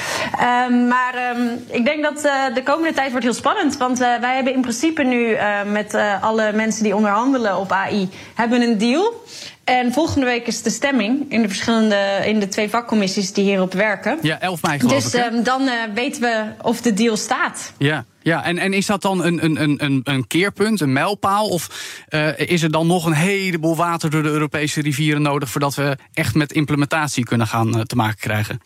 Um, 0.69 0.89
maar 0.89 1.37
um, 1.37 1.65
ik 1.71 1.85
denk 1.85 2.03
dat 2.03 2.21
de 2.55 2.63
komende 2.65 2.95
tijd 2.95 3.11
wordt 3.11 3.25
heel 3.25 3.35
spannend. 3.35 3.77
Want 3.77 3.99
wij 3.99 4.35
hebben 4.35 4.55
in 4.55 4.61
principe 4.61 5.03
nu 5.03 5.37
met 5.67 5.97
alle 6.21 6.53
mensen 6.53 6.83
die 6.83 6.97
onderhandelen 6.97 7.59
op 7.59 7.73
AI, 7.73 8.09
hebben 8.35 8.63
een 8.63 8.79
deal. 8.79 9.21
En 9.65 9.93
volgende 9.93 10.27
week 10.27 10.47
is 10.47 10.63
de 10.63 10.71
stemming 10.71 11.25
in 11.29 11.43
de 11.43 11.49
verschillende 11.49 12.23
in 12.25 12.41
de 12.41 12.49
twee 12.49 12.69
vakcommissies 12.69 13.33
die 13.33 13.45
hierop 13.45 13.73
werken. 13.73 14.19
Ja, 14.23 14.41
11 14.41 14.63
mei 14.63 14.79
geloof 14.79 14.95
dus, 14.95 15.15
ik. 15.15 15.23
Dus 15.23 15.33
um, 15.33 15.43
dan 15.43 15.63
uh, 15.63 15.73
weten 15.95 16.21
we 16.21 16.45
of 16.63 16.81
de 16.81 16.93
deal 16.93 17.17
staat. 17.17 17.73
Ja. 17.79 18.05
Ja, 18.23 18.45
en, 18.45 18.59
en 18.59 18.73
is 18.73 18.87
dat 18.87 19.03
dan 19.03 19.25
een, 19.25 19.45
een, 19.45 19.85
een, 19.85 20.01
een 20.05 20.27
keerpunt, 20.27 20.81
een 20.81 20.93
mijlpaal? 20.93 21.49
Of 21.49 21.69
uh, 22.11 22.39
is 22.39 22.63
er 22.63 22.71
dan 22.71 22.87
nog 22.87 23.07
een 23.07 23.13
heleboel 23.13 23.77
water 23.77 24.11
door 24.11 24.23
de 24.23 24.29
Europese 24.29 24.81
rivieren 24.81 25.23
nodig 25.23 25.51
voordat 25.51 25.75
we 25.75 25.97
echt 26.13 26.35
met 26.35 26.53
implementatie 26.53 27.25
kunnen 27.25 27.47
gaan 27.47 27.77
uh, 27.77 27.81
te 27.81 27.97
maken 27.97 28.19
krijgen? 28.19 28.61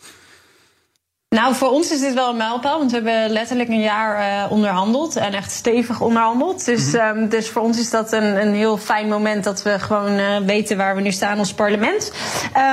Nou, 1.37 1.55
voor 1.55 1.69
ons 1.69 1.91
is 1.91 1.99
dit 1.99 2.13
wel 2.13 2.29
een 2.29 2.37
mijlpaal, 2.37 2.77
want 2.77 2.91
we 2.91 2.97
hebben 2.97 3.29
letterlijk 3.31 3.69
een 3.69 3.81
jaar 3.81 4.19
uh, 4.19 4.51
onderhandeld 4.51 5.15
en 5.15 5.33
echt 5.33 5.51
stevig 5.51 6.01
onderhandeld. 6.01 6.65
Dus, 6.65 6.91
mm 6.91 6.99
-hmm. 6.99 7.17
um, 7.17 7.29
dus 7.29 7.49
voor 7.49 7.61
ons 7.61 7.79
is 7.79 7.89
dat 7.89 8.11
een, 8.11 8.41
een 8.41 8.53
heel 8.53 8.77
fijn 8.77 9.07
moment 9.07 9.43
dat 9.43 9.63
we 9.63 9.79
gewoon 9.79 10.11
uh, 10.11 10.37
weten 10.45 10.77
waar 10.77 10.95
we 10.95 11.01
nu 11.01 11.11
staan 11.11 11.37
als 11.37 11.53
parlement. 11.53 12.11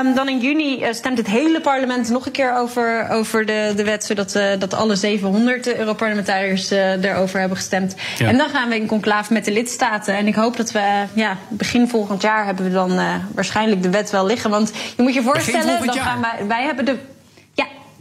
Um, 0.05 0.15
dan 0.15 0.29
in 0.29 0.39
juni 0.39 0.83
uh, 0.83 0.93
stemt 0.93 1.19
het 1.19 1.27
hele 1.27 1.61
parlement 1.61 2.09
nog 2.09 2.27
een 2.27 2.33
keer 2.33 2.57
over, 2.57 3.09
over 3.11 3.47
de, 3.47 3.73
de 3.77 3.85
wet, 3.85 4.05
zodat 4.05 4.39
dat 4.59 4.75
alle 4.75 4.97
700 4.97 5.77
Europarlementariërs 5.77 6.71
erover 6.71 7.39
hebben 7.39 7.57
gestemd. 7.57 7.95
Ja. 8.19 8.27
En 8.27 8.39
dan 8.39 8.49
gaan 8.49 8.69
we 8.69 8.77
in 8.77 8.87
conclave 8.87 9.33
met 9.33 9.45
de 9.45 9.53
lidstaten. 9.53 10.17
En 10.17 10.27
ik 10.27 10.35
hoop 10.35 10.57
dat 10.57 10.73
we 10.73 11.05
ja, 11.15 11.37
begin 11.49 11.89
volgend 11.89 12.23
jaar 12.23 12.45
hebben 12.45 12.65
we 12.65 12.71
dan 12.71 13.01
waarschijnlijk 13.35 13.83
de 13.83 13.91
wet 13.91 14.11
wel 14.11 14.27
liggen. 14.27 14.51
Want 14.51 14.73
je 14.97 15.03
moet 15.03 15.15
je 15.15 15.23
voorstellen, 15.23 15.87
dan 15.87 15.95
gaan 15.99 16.21
wij, 16.21 16.47
wij 16.47 16.65
hebben 16.65 16.85
de 16.85 16.97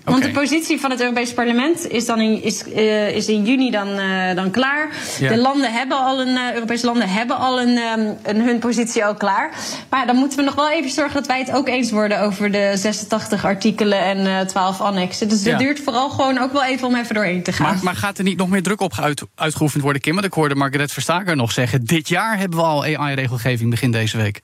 want 0.04 0.24
de 0.24 0.32
positie 0.32 0.80
van 0.80 0.92
het 0.92 1.02
Europese 1.02 1.34
parlement 1.34 1.88
is, 1.90 2.06
dan 2.06 2.20
in, 2.20 2.44
is, 2.44 2.64
uh, 2.68 3.16
is 3.16 3.28
in 3.28 3.44
juni 3.44 3.72
dan, 3.72 3.88
uh, 4.00 4.36
dan 4.36 4.52
klaar. 4.52 4.90
Ja. 5.20 5.30
De 5.30 5.38
landen 5.38 5.74
hebben 5.74 5.98
al 5.98 6.22
een, 6.22 6.28
uh, 6.28 6.54
Europese 6.54 6.86
landen 6.86 7.10
hebben 7.10 7.38
al 7.38 7.62
een, 7.62 7.78
um, 7.78 8.18
een, 8.24 8.42
hun 8.42 8.60
positie 8.60 9.06
al 9.06 9.16
klaar. 9.16 9.52
Maar 9.90 10.08
dan 10.08 10.16
moeten 10.16 10.38
we 10.38 10.44
nog 10.44 10.56
wel 10.56 10.72
even 10.72 10.92
zorgen 10.92 11.14
dat 11.14 11.28
wij 11.28 11.40
het 11.40 11.52
ook 11.52 11.68
eens 11.68 11.92
worden 11.92 12.22
over 12.22 12.52
de 12.52 12.72
86 12.76 13.46
artikelen 13.46 14.00
en 14.00 14.48
12 14.48 14.82
annexen. 14.82 15.30
Dus 15.30 15.44
ja. 15.44 15.50
dat 15.50 15.60
duurt 15.60 15.80
vooral 15.80 16.10
gewoon 16.10 16.38
ook 16.38 16.52
wel 16.52 16.64
even 16.64 16.88
om 16.88 16.96
even 16.96 17.16
doorheen 17.16 17.44
te 17.44 17.52
gaan. 17.52 17.74
Maar, 17.74 17.84
maar 17.84 17.96
gaat 17.96 18.18
er 18.18 18.24
niet 18.24 18.38
nog 18.38 18.50
meer 18.50 18.64
druk 18.64 18.82
op 18.82 18.94
uit, 19.00 19.24
uitgeoefend 19.36 19.84
worden, 19.84 20.02
Kim? 20.02 20.14
Want 20.14 20.26
ik 20.26 20.34
hoorde 20.34 20.56
Margaret 20.56 20.92
Verstaker 20.92 21.36
nog 21.36 21.52
zeggen: 21.52 21.86
dit 21.86 22.08
jaar 22.08 22.38
hebben 22.38 22.60
we 22.60 22.66
al 22.66 22.84
AI-regelgeving 22.84 23.70
begin 23.70 23.92
deze 23.92 24.18
week. 24.18 24.42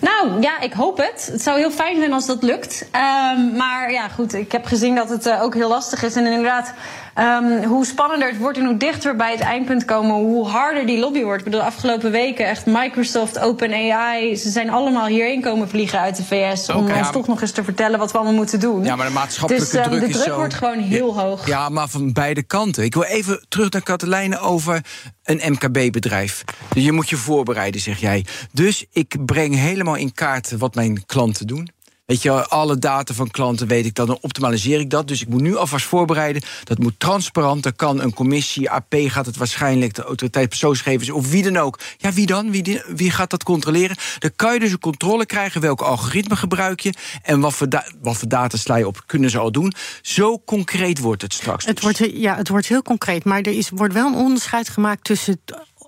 Nou 0.00 0.40
ja, 0.40 0.60
ik 0.60 0.72
hoop 0.72 0.96
het. 0.96 1.28
Het 1.32 1.42
zou 1.42 1.58
heel 1.58 1.70
fijn 1.70 1.96
zijn 1.96 2.12
als 2.12 2.26
dat 2.26 2.42
lukt. 2.42 2.88
Um, 3.34 3.56
maar 3.56 3.92
ja, 3.92 4.08
goed, 4.08 4.34
ik 4.34 4.52
heb 4.52 4.64
gezien 4.64 4.94
dat 4.94 5.08
het 5.08 5.26
uh, 5.26 5.42
ook 5.42 5.54
heel 5.54 5.68
lastig 5.68 6.02
is. 6.02 6.14
En 6.14 6.26
inderdaad, 6.26 6.72
um, 7.18 7.64
hoe 7.64 7.86
spannender 7.86 8.28
het 8.28 8.38
wordt 8.38 8.58
en 8.58 8.64
hoe 8.64 8.76
dichter 8.76 9.16
bij 9.16 9.32
het 9.32 9.40
eindpunt 9.40 9.84
komen, 9.84 10.14
hoe 10.14 10.46
harder 10.46 10.86
die 10.86 10.98
lobby 10.98 11.22
wordt. 11.22 11.38
Ik 11.38 11.44
bedoel, 11.44 11.60
de 11.60 11.66
afgelopen 11.66 12.10
weken 12.10 12.46
echt 12.46 12.66
Microsoft, 12.66 13.38
OpenAI, 13.38 14.36
ze 14.36 14.50
zijn 14.50 14.70
allemaal 14.70 15.06
hierheen 15.06 15.40
komen 15.40 15.68
vliegen 15.68 16.00
uit 16.00 16.16
de 16.16 16.24
VS 16.24 16.68
om 16.68 16.76
okay, 16.76 16.98
ons 16.98 17.06
ja. 17.06 17.12
toch 17.12 17.26
nog 17.26 17.40
eens 17.40 17.52
te 17.52 17.64
vertellen 17.64 17.98
wat 17.98 18.12
we 18.12 18.18
allemaal 18.18 18.36
moeten 18.36 18.60
doen. 18.60 18.84
Ja, 18.84 18.96
maar 18.96 19.06
de 19.06 19.12
maatschappelijke 19.12 19.76
dus, 19.76 19.86
um, 19.86 19.90
druk 19.90 20.00
de 20.00 20.12
druk 20.12 20.24
zo... 20.24 20.36
wordt 20.36 20.54
gewoon 20.54 20.78
heel 20.78 21.14
ja, 21.14 21.22
hoog. 21.22 21.46
Ja, 21.46 21.68
maar 21.68 21.88
van 21.88 22.12
beide 22.12 22.42
kanten. 22.42 22.84
Ik 22.84 22.94
wil 22.94 23.02
even 23.02 23.44
terug 23.48 23.70
naar 23.70 23.82
Katelijne 23.82 24.38
over 24.38 24.80
een 25.24 25.52
MKB-bedrijf. 25.52 26.44
Je 26.74 26.92
moet 26.92 27.08
je 27.08 27.16
voorbereiden, 27.16 27.80
zeg 27.80 28.00
jij. 28.00 28.24
Dus 28.52 28.84
ik 28.92 29.16
breng 29.26 29.54
helemaal 29.60 29.96
in 29.96 30.12
kaart 30.12 30.50
wat 30.50 30.74
mijn 30.74 31.06
klanten 31.06 31.46
doen. 31.46 31.70
Weet 32.10 32.22
je, 32.22 32.46
alle 32.46 32.78
data 32.78 33.14
van 33.14 33.30
klanten 33.30 33.66
weet 33.66 33.84
ik 33.84 33.94
dan, 33.94 34.06
dan 34.06 34.18
optimaliseer 34.20 34.80
ik 34.80 34.90
dat. 34.90 35.08
Dus 35.08 35.20
ik 35.20 35.28
moet 35.28 35.40
nu 35.40 35.56
alvast 35.56 35.86
voorbereiden. 35.86 36.42
Dat 36.64 36.78
moet 36.78 36.94
transparant. 36.98 37.62
Dan 37.62 37.76
kan 37.76 38.00
een 38.00 38.14
commissie, 38.14 38.70
AP 38.70 38.94
gaat 39.06 39.26
het 39.26 39.36
waarschijnlijk, 39.36 39.94
de 39.94 40.02
autoriteit 40.02 40.48
persoonsgegevens 40.48 41.10
of 41.10 41.30
wie 41.30 41.42
dan 41.42 41.56
ook. 41.56 41.78
Ja, 41.96 42.12
wie 42.12 42.26
dan? 42.26 42.50
Wie, 42.50 42.82
wie 42.94 43.10
gaat 43.10 43.30
dat 43.30 43.42
controleren? 43.42 43.96
Dan 44.18 44.30
kan 44.36 44.52
je 44.52 44.60
dus 44.60 44.72
een 44.72 44.78
controle 44.78 45.26
krijgen. 45.26 45.60
Welke 45.60 45.84
algoritme 45.84 46.36
gebruik 46.36 46.80
je? 46.80 46.94
En 47.22 47.40
wat 47.40 47.54
voor, 47.54 47.68
wat 48.02 48.16
voor 48.16 48.28
data 48.28 48.56
sla 48.56 48.76
je 48.76 48.86
op? 48.86 49.02
Kunnen 49.06 49.30
ze 49.30 49.38
al 49.38 49.52
doen? 49.52 49.72
Zo 50.02 50.42
concreet 50.44 50.98
wordt 50.98 51.22
het 51.22 51.32
straks. 51.32 51.64
Het, 51.64 51.80
wordt, 51.80 51.98
ja, 52.12 52.36
het 52.36 52.48
wordt 52.48 52.66
heel 52.66 52.82
concreet. 52.82 53.24
Maar 53.24 53.40
er 53.40 53.56
is, 53.56 53.70
wordt 53.70 53.94
wel 53.94 54.06
een 54.06 54.14
onderscheid 54.14 54.68
gemaakt 54.68 55.04
tussen 55.04 55.40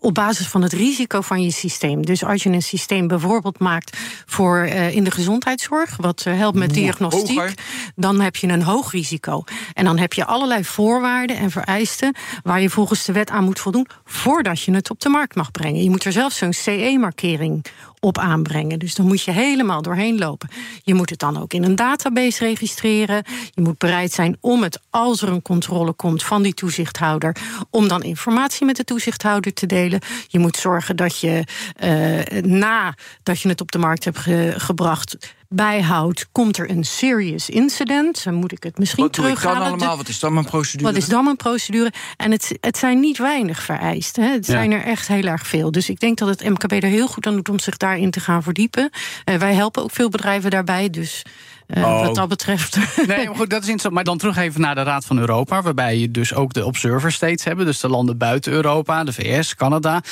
op 0.02 0.14
basis 0.14 0.46
van 0.46 0.62
het 0.62 0.72
risico 0.72 1.20
van 1.20 1.42
je 1.42 1.50
systeem. 1.50 2.06
Dus 2.06 2.24
als 2.24 2.42
je 2.42 2.50
een 2.50 2.62
systeem 2.62 3.06
bijvoorbeeld 3.06 3.58
maakt 3.58 3.96
voor 4.26 4.66
uh, 4.66 4.94
in 4.94 5.04
de 5.04 5.10
gezondheidszorg, 5.10 5.96
wat 5.96 6.24
uh, 6.28 6.36
helpt 6.36 6.58
met 6.58 6.74
diagnostiek, 6.74 7.38
Hoger. 7.38 7.54
dan 7.94 8.20
heb 8.20 8.36
je 8.36 8.48
een 8.48 8.62
hoog 8.62 8.92
risico. 8.92 9.44
En 9.72 9.84
dan 9.84 9.98
heb 9.98 10.12
je 10.12 10.24
allerlei 10.24 10.64
voorwaarden 10.64 11.36
en 11.36 11.50
vereisten 11.50 12.14
waar 12.42 12.60
je 12.60 12.70
volgens 12.70 13.04
de 13.04 13.12
wet 13.12 13.30
aan 13.30 13.44
moet 13.44 13.60
voldoen 13.60 13.86
voordat 14.04 14.60
je 14.60 14.74
het 14.74 14.90
op 14.90 15.00
de 15.00 15.08
markt 15.08 15.34
mag 15.34 15.50
brengen. 15.50 15.82
Je 15.82 15.90
moet 15.90 16.04
er 16.04 16.12
zelfs 16.12 16.36
zo'n 16.36 16.52
CE-markering 16.52 17.64
op 18.04 18.18
aanbrengen. 18.18 18.78
Dus 18.78 18.94
dan 18.94 19.06
moet 19.06 19.22
je 19.22 19.30
helemaal 19.30 19.82
doorheen 19.82 20.18
lopen. 20.18 20.48
Je 20.82 20.94
moet 20.94 21.10
het 21.10 21.18
dan 21.18 21.40
ook 21.40 21.52
in 21.52 21.64
een 21.64 21.76
database 21.76 22.44
registreren. 22.44 23.24
Je 23.50 23.60
moet 23.60 23.78
bereid 23.78 24.12
zijn 24.12 24.36
om 24.40 24.62
het, 24.62 24.80
als 24.90 25.22
er 25.22 25.28
een 25.28 25.42
controle 25.42 25.92
komt 25.92 26.22
van 26.22 26.42
die 26.42 26.54
toezichthouder, 26.54 27.36
om 27.70 27.88
dan 27.88 28.02
informatie 28.02 28.66
met 28.66 28.76
de 28.76 28.84
toezichthouder 28.84 29.52
te 29.52 29.66
delen. 29.66 30.00
Je 30.28 30.38
moet 30.38 30.56
zorgen 30.56 30.96
dat 30.96 31.20
je 31.20 31.44
uh, 31.84 32.42
na 32.42 32.94
dat 33.22 33.40
je 33.40 33.48
het 33.48 33.60
op 33.60 33.72
de 33.72 33.78
markt 33.78 34.04
hebt 34.04 34.18
ge 34.18 34.54
gebracht 34.56 35.16
bijhoudt, 35.52 36.28
komt 36.32 36.58
er 36.58 36.70
een 36.70 36.84
serious 36.84 37.48
incident. 37.48 38.24
Dan 38.24 38.34
moet 38.34 38.52
ik 38.52 38.62
het 38.62 38.78
misschien 38.78 39.02
wat 39.02 39.12
terughalen. 39.12 39.58
Wat 39.58 39.68
allemaal? 39.68 39.96
Wat 39.96 40.08
is 40.08 40.18
dan 40.18 40.32
mijn 40.32 40.44
procedure? 40.46 40.92
Wat 40.92 41.02
is 41.02 41.08
dan 41.08 41.24
mijn 41.24 41.36
procedure? 41.36 41.92
En 42.16 42.30
het, 42.30 42.58
het 42.60 42.78
zijn 42.78 43.00
niet 43.00 43.18
weinig 43.18 43.62
vereist. 43.62 44.16
Hè. 44.16 44.24
Het 44.24 44.46
ja. 44.46 44.52
zijn 44.52 44.72
er 44.72 44.84
echt 44.84 45.08
heel 45.08 45.24
erg 45.24 45.46
veel. 45.46 45.70
Dus 45.70 45.88
ik 45.88 46.00
denk 46.00 46.18
dat 46.18 46.28
het 46.28 46.44
MKB 46.48 46.72
er 46.72 46.82
heel 46.82 47.06
goed 47.06 47.26
aan 47.26 47.34
doet 47.34 47.48
om 47.48 47.58
zich 47.58 47.76
daarin 47.76 48.10
te 48.10 48.20
gaan 48.20 48.42
verdiepen. 48.42 48.90
Uh, 49.24 49.34
wij 49.34 49.54
helpen 49.54 49.82
ook 49.82 49.90
veel 49.90 50.08
bedrijven 50.08 50.50
daarbij. 50.50 50.90
Dus 50.90 51.22
uh, 51.66 51.84
oh. 51.84 52.06
wat 52.06 52.14
dat 52.14 52.28
betreft. 52.28 52.76
Nee, 53.06 53.26
maar 53.26 53.36
goed, 53.36 53.50
dat 53.50 53.62
is 53.62 53.68
interessant. 53.68 53.94
Maar 53.94 54.04
dan 54.04 54.18
terug 54.18 54.36
even 54.36 54.60
naar 54.60 54.74
de 54.74 54.82
Raad 54.82 55.04
van 55.04 55.18
Europa, 55.18 55.62
waarbij 55.62 55.98
je 55.98 56.10
dus 56.10 56.34
ook 56.34 56.52
de 56.52 56.64
observer 56.64 57.12
states 57.12 57.44
hebben. 57.44 57.66
Dus 57.66 57.80
de 57.80 57.88
landen 57.88 58.18
buiten 58.18 58.52
Europa, 58.52 59.04
de 59.04 59.12
VS, 59.12 59.54
Canada. 59.54 60.02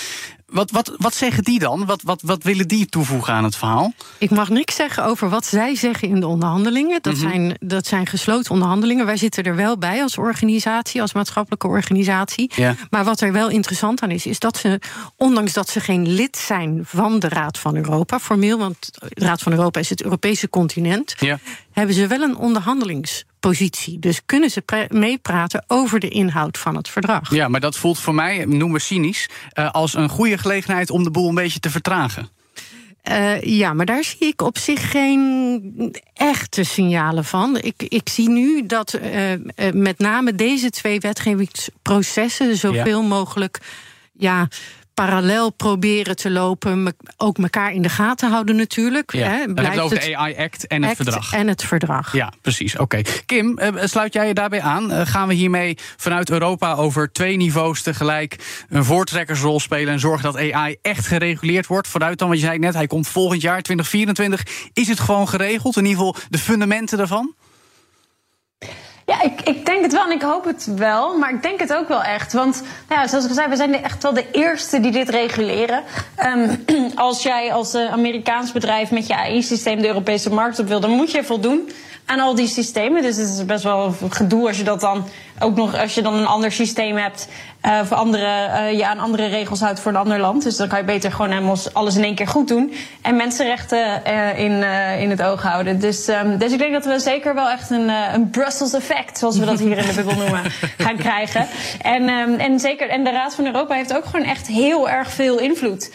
Wat, 0.51 0.71
wat, 0.71 0.93
wat 0.97 1.15
zeggen 1.15 1.45
die 1.45 1.59
dan? 1.59 1.87
Wat, 1.87 2.03
wat, 2.03 2.23
wat 2.23 2.43
willen 2.43 2.69
die 2.69 2.87
toevoegen 2.87 3.35
aan 3.35 3.45
het 3.45 3.57
verhaal? 3.57 3.93
Ik 4.19 4.31
mag 4.31 4.49
niks 4.49 4.75
zeggen 4.75 5.05
over 5.05 5.29
wat 5.29 5.47
zij 5.47 5.75
zeggen 5.75 6.09
in 6.09 6.21
de 6.21 6.27
onderhandelingen. 6.27 7.03
Dat, 7.03 7.15
mm 7.15 7.21
-hmm. 7.21 7.31
zijn, 7.31 7.57
dat 7.61 7.87
zijn 7.87 8.07
gesloten 8.07 8.51
onderhandelingen. 8.51 9.07
Wij 9.07 9.17
zitten 9.17 9.45
er 9.45 9.57
wel 9.57 9.79
bij 9.79 10.03
als 10.03 10.19
organisatie, 10.19 11.01
als 11.01 11.13
maatschappelijke 11.13 11.67
organisatie. 11.67 12.51
Ja. 12.55 12.75
Maar 12.91 13.05
wat 13.05 13.21
er 13.21 13.33
wel 13.33 13.49
interessant 13.49 14.03
aan 14.03 14.11
is, 14.11 14.27
is 14.27 14.39
dat 14.39 14.57
ze, 14.57 14.81
ondanks 15.17 15.53
dat 15.53 15.69
ze 15.69 15.81
geen 15.81 16.09
lid 16.09 16.37
zijn 16.37 16.81
van 16.85 17.19
de 17.19 17.29
Raad 17.29 17.59
van 17.59 17.77
Europa, 17.77 18.19
formeel, 18.19 18.59
want 18.59 18.91
de 18.93 19.25
Raad 19.25 19.43
van 19.43 19.53
Europa 19.53 19.81
is 19.81 19.91
het 19.91 20.03
Europese 20.03 20.49
continent, 20.49 21.15
ja. 21.19 21.39
Hebben 21.73 21.95
ze 21.95 22.07
wel 22.07 22.21
een 22.21 22.37
onderhandelings 22.37 23.25
positie. 23.41 23.99
Dus 23.99 24.21
kunnen 24.27 24.51
ze 24.51 24.87
meepraten 24.89 25.65
over 25.67 26.01
de 26.01 26.09
inhoud 26.09 26.59
van 26.59 26.77
het 26.77 26.89
verdrag. 26.89 27.31
Ja, 27.35 27.49
maar 27.49 27.61
dat 27.61 27.77
voelt 27.77 27.99
voor 27.99 28.15
mij, 28.15 28.45
noem 28.45 28.73
we 28.73 28.79
cynisch, 28.79 29.29
uh, 29.55 29.71
als 29.71 29.95
een 29.95 30.09
goede 30.09 30.39
gelegenheid 30.39 30.91
om 30.91 31.05
de 31.05 31.11
boel 31.11 31.29
een 31.29 31.35
beetje 31.35 31.61
te 31.61 31.71
vertragen. 31.71 32.29
Uh, 33.11 33.41
ja, 33.41 33.73
maar 33.73 33.87
daar 33.87 34.05
zie 34.05 34.27
ik 34.27 34.43
op 34.43 34.59
zich 34.59 34.91
geen 34.91 35.95
echte 36.15 36.65
signalen 36.65 37.25
van. 37.25 37.59
Ik, 37.61 37.83
ik 37.83 38.09
zie 38.09 38.29
nu 38.29 38.67
dat 38.67 38.99
uh, 39.03 39.33
uh, 39.33 39.39
met 39.73 39.99
name 39.99 40.35
deze 40.35 40.71
twee 40.71 41.01
wetgevingsprocessen 41.01 42.57
zoveel 42.57 43.01
ja. 43.01 43.09
mogelijk 43.09 43.61
ja, 44.13 44.49
parallel 45.07 45.51
proberen 45.51 46.17
te 46.17 46.31
lopen. 46.31 46.83
Me, 46.83 46.95
ook 47.17 47.39
elkaar 47.39 47.73
in 47.73 47.83
de 47.83 47.89
gaten 47.89 48.31
houden 48.31 48.57
natuurlijk. 48.57 49.13
Ja, 49.13 49.29
hè, 49.29 49.39
hebben 49.39 49.71
we 49.71 49.81
over 49.81 50.01
de 50.01 50.17
AI-act 50.17 50.67
en 50.67 50.83
het 50.83 50.91
act 50.91 51.03
verdrag. 51.03 51.33
En 51.33 51.49
het 51.49 51.65
verdrag. 51.65 52.13
Ja, 52.13 52.33
precies. 52.41 52.73
Oké. 52.73 52.83
Okay. 52.83 53.23
Kim, 53.27 53.59
uh, 53.59 53.69
sluit 53.85 54.13
jij 54.13 54.27
je 54.27 54.35
daarbij 54.35 54.61
aan? 54.61 54.93
Uh, 54.93 55.01
gaan 55.05 55.29
we 55.29 55.35
hiermee 55.35 55.77
vanuit 55.97 56.31
Europa 56.31 56.75
over 56.75 57.13
twee 57.13 57.37
niveaus 57.37 57.83
tegelijk 57.83 58.65
een 58.69 58.85
voortrekkersrol 58.85 59.61
spelen... 59.61 59.93
en 59.93 60.01
zorgen 60.01 60.33
dat 60.33 60.53
AI 60.53 60.77
echt 60.83 61.07
gereguleerd 61.07 61.67
wordt? 61.67 61.89
Vooruit 61.89 62.19
dan, 62.19 62.29
wat 62.29 62.39
je 62.41 62.47
zei 62.47 62.59
net, 62.59 62.75
hij 62.75 62.87
komt 62.87 63.09
volgend 63.09 63.43
jaar, 63.43 63.63
2024. 63.63 64.71
Is 64.73 64.89
het 64.89 65.01
gewoon 65.01 65.29
geregeld? 65.29 65.77
In 65.77 65.85
ieder 65.85 66.05
geval 66.05 66.23
de 66.29 66.39
fundamenten 66.39 66.99
daarvan? 66.99 67.35
Ja, 69.11 69.23
ik, 69.23 69.41
ik 69.41 69.67
denk 69.67 69.83
het 69.83 69.93
wel 69.93 70.05
en 70.05 70.11
ik 70.11 70.23
hoop 70.23 70.45
het 70.45 70.69
wel. 70.77 71.19
Maar 71.19 71.35
ik 71.35 71.43
denk 71.43 71.61
het 71.61 71.75
ook 71.75 71.89
wel 71.89 72.03
echt. 72.03 72.33
Want 72.33 72.63
nou 72.89 73.01
ja, 73.01 73.09
zoals 73.09 73.25
ik 73.25 73.33
zei, 73.33 73.49
we 73.49 73.57
zijn 73.57 73.83
echt 73.83 74.03
wel 74.03 74.13
de 74.13 74.31
eerste 74.33 74.81
die 74.81 74.91
dit 74.93 75.09
reguleren. 75.09 75.83
Um, 76.27 76.65
als 76.95 77.23
jij 77.23 77.53
als 77.53 77.75
uh, 77.75 77.93
Amerikaans 77.93 78.53
bedrijf 78.53 78.91
met 78.91 79.07
je 79.07 79.17
AI-systeem 79.17 79.81
de 79.81 79.87
Europese 79.87 80.33
markt 80.33 80.59
op 80.59 80.69
wil, 80.69 80.81
dan 80.81 80.91
moet 80.91 81.11
je 81.11 81.25
voldoen 81.25 81.71
aan 82.05 82.21
al 82.21 82.35
die 82.35 82.49
systemen. 82.49 83.03
Dus 83.03 83.17
het 83.17 83.29
is 83.29 83.45
best 83.45 83.65
wel 83.65 83.95
gedoe 84.09 84.47
als 84.47 84.57
je 84.57 84.65
dat 84.65 84.81
dan 84.81 85.05
ook 85.41 85.57
nog 85.57 85.79
als 85.79 85.95
je 85.95 86.03
dan 86.03 86.15
een 86.15 86.27
ander 86.27 86.53
systeem 86.53 86.97
hebt 86.97 87.29
uh, 87.67 87.81
voor 87.85 87.97
andere, 87.97 88.49
uh, 88.49 88.79
je 88.79 88.87
aan 88.87 88.99
andere 88.99 89.27
regels 89.27 89.61
houdt 89.61 89.81
voor 89.81 89.93
een 89.93 89.99
ander 89.99 90.19
land. 90.19 90.43
Dus 90.43 90.57
dan 90.57 90.69
kan 90.69 90.79
je 90.79 90.85
beter 90.85 91.13
gewoon 91.13 91.31
helemaal 91.31 91.57
alles 91.73 91.97
in 91.97 92.05
één 92.05 92.15
keer 92.15 92.29
goed 92.29 92.49
doen 92.49 92.73
en 93.03 93.17
mensenrechten 93.17 94.03
uh, 94.07 94.39
in, 94.39 94.63
in 95.01 95.11
het 95.11 95.23
oog 95.23 95.43
houden. 95.43 95.81
Dus, 95.81 96.09
um, 96.09 96.39
dus 96.39 96.53
ik 96.53 96.59
denk 96.59 96.73
dat 96.73 96.85
we 96.85 96.99
zeker 96.99 97.35
wel 97.35 97.51
echt 97.51 97.71
een, 97.71 97.89
een 97.89 98.31
Brussels 98.31 98.73
effect, 98.73 99.19
zoals 99.19 99.39
we 99.39 99.45
dat 99.45 99.59
hier 99.59 99.79
in 99.79 99.87
de 99.87 99.95
bubbel 99.95 100.17
noemen, 100.17 100.43
gaan 100.87 100.97
krijgen. 100.97 101.47
En, 101.83 102.09
um, 102.09 102.35
en 102.35 102.61
zeker, 102.61 102.89
en 102.89 103.05
de 103.05 103.11
Raad 103.11 103.35
van 103.35 103.47
Europa 103.47 103.75
heeft 103.75 103.97
ook 103.97 104.05
gewoon 104.05 104.27
echt 104.27 104.47
heel 104.47 104.89
erg 104.91 105.11
veel 105.11 105.39
invloed. 105.39 105.91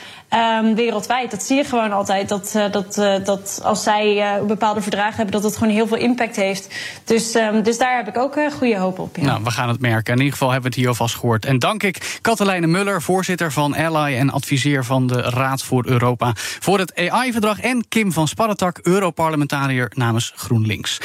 Um, 0.62 0.76
wereldwijd. 0.76 1.32
Dat 1.32 1.44
zie 1.44 1.58
je 1.58 1.64
gewoon 1.64 1.92
altijd. 1.92 2.30
Dat, 2.30 2.54
uh, 2.56 2.72
dat, 2.72 2.98
uh, 2.98 3.16
dat 3.26 3.60
als 3.64 3.84
zij 3.84 4.38
uh, 4.40 4.46
bepaalde 4.46 4.82
verdragen 4.82 5.16
hebben, 5.16 5.34
dat 5.34 5.44
het 5.44 5.58
gewoon 5.58 5.74
heel 5.74 5.88
veel 5.88 5.98
impact 5.98 6.36
heeft. 6.36 6.76
Dus, 7.04 7.36
um, 7.36 7.64
dus 7.64 7.78
daar 7.78 7.96
heb 7.96 8.08
ik 8.08 8.18
ook 8.18 8.38
goede 8.58 8.78
hoop 8.78 9.00
op. 9.00 9.16
Ja. 9.16 9.24
Nou, 9.24 9.36
Nou, 9.36 9.48
we 9.48 9.52
gaan 9.52 9.70
het 9.70 9.80
merken. 9.80 10.14
In 10.14 10.20
ieder 10.20 10.34
geval 10.34 10.52
hebben 10.52 10.72
we 10.72 10.76
het 10.76 10.86
hier 10.86 10.88
alvast 10.88 11.16
gehoord. 11.16 11.46
En 11.46 11.55
dank 11.60 11.84
ik 11.84 12.20
Katelijne 12.22 12.68
Muller, 12.68 13.02
voorzitter 13.02 13.52
van 13.52 13.76
Ally 13.76 14.18
en 14.18 14.30
adviseer 14.30 14.86
van 14.86 15.08
de 15.08 15.22
Raad 15.22 15.64
voor 15.64 15.86
Europa 15.88 16.32
voor 16.36 16.80
het 16.80 17.10
AI-verdrag. 17.10 17.60
En 17.60 17.86
Kim 17.90 18.12
van 18.12 18.28
Sparretak, 18.28 18.80
Europarlementariër 18.84 19.92
namens 19.96 20.34
GroenLinks. 20.36 20.98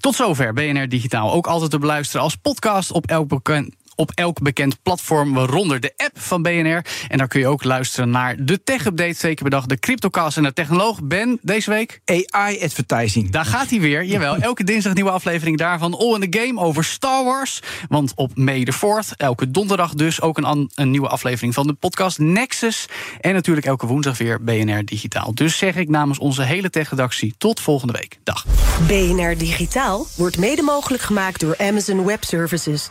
Tot 0.00 0.14
zover 0.14 0.52
BNR 0.52 0.88
Digitaal. 0.88 1.32
Ook 1.32 1.46
altijd 1.46 1.70
te 1.70 1.78
beluisteren 1.78 2.22
als 2.22 2.36
podcast 2.36 2.90
op 2.90 3.06
elk 3.06 3.28
bekend 3.28 3.74
op 3.96 4.10
elk 4.14 4.42
bekend 4.42 4.82
platform, 4.82 5.32
waaronder 5.34 5.80
de 5.80 5.92
app 5.96 6.20
van 6.20 6.42
BNR. 6.42 6.84
En 7.08 7.18
daar 7.18 7.28
kun 7.28 7.40
je 7.40 7.46
ook 7.46 7.64
luisteren 7.64 8.10
naar 8.10 8.44
de 8.44 8.62
tech-update, 8.62 9.14
zeker 9.14 9.42
per 9.42 9.50
dag. 9.50 9.66
De 9.66 9.78
CryptoCast 9.78 10.36
en 10.36 10.42
de 10.42 10.52
technoloog 10.52 11.02
Ben, 11.02 11.38
deze 11.42 11.70
week... 11.70 12.00
AI-advertising. 12.04 13.30
Daar 13.30 13.44
gaat 13.44 13.70
hij 13.70 13.80
weer, 13.80 14.04
jawel. 14.04 14.36
Elke 14.36 14.64
dinsdag 14.64 14.90
een 14.90 14.96
nieuwe 14.96 15.10
aflevering 15.10 15.58
daarvan. 15.58 15.98
All 15.98 16.14
in 16.14 16.30
the 16.30 16.38
Game 16.40 16.60
over 16.60 16.84
Star 16.84 17.24
Wars. 17.24 17.60
Want 17.88 18.12
op 18.14 18.36
May 18.36 18.64
the 18.64 18.74
4th, 18.74 19.16
elke 19.16 19.50
donderdag 19.50 19.94
dus... 19.94 20.20
ook 20.20 20.38
een, 20.38 20.70
een 20.74 20.90
nieuwe 20.90 21.08
aflevering 21.08 21.54
van 21.54 21.66
de 21.66 21.72
podcast 21.72 22.18
Nexus. 22.18 22.86
En 23.20 23.34
natuurlijk 23.34 23.66
elke 23.66 23.86
woensdag 23.86 24.18
weer 24.18 24.44
BNR 24.44 24.84
Digitaal. 24.84 25.34
Dus 25.34 25.58
zeg 25.58 25.76
ik 25.76 25.88
namens 25.88 26.18
onze 26.18 26.42
hele 26.42 26.70
tech-redactie 26.70 27.34
tot 27.38 27.60
volgende 27.60 27.92
week. 27.92 28.18
Dag. 28.22 28.46
BNR 28.86 29.38
Digitaal 29.38 30.06
wordt 30.16 30.38
mede 30.38 30.62
mogelijk 30.62 31.02
gemaakt 31.02 31.40
door 31.40 31.58
Amazon 31.58 32.04
Web 32.04 32.24
Services. 32.24 32.90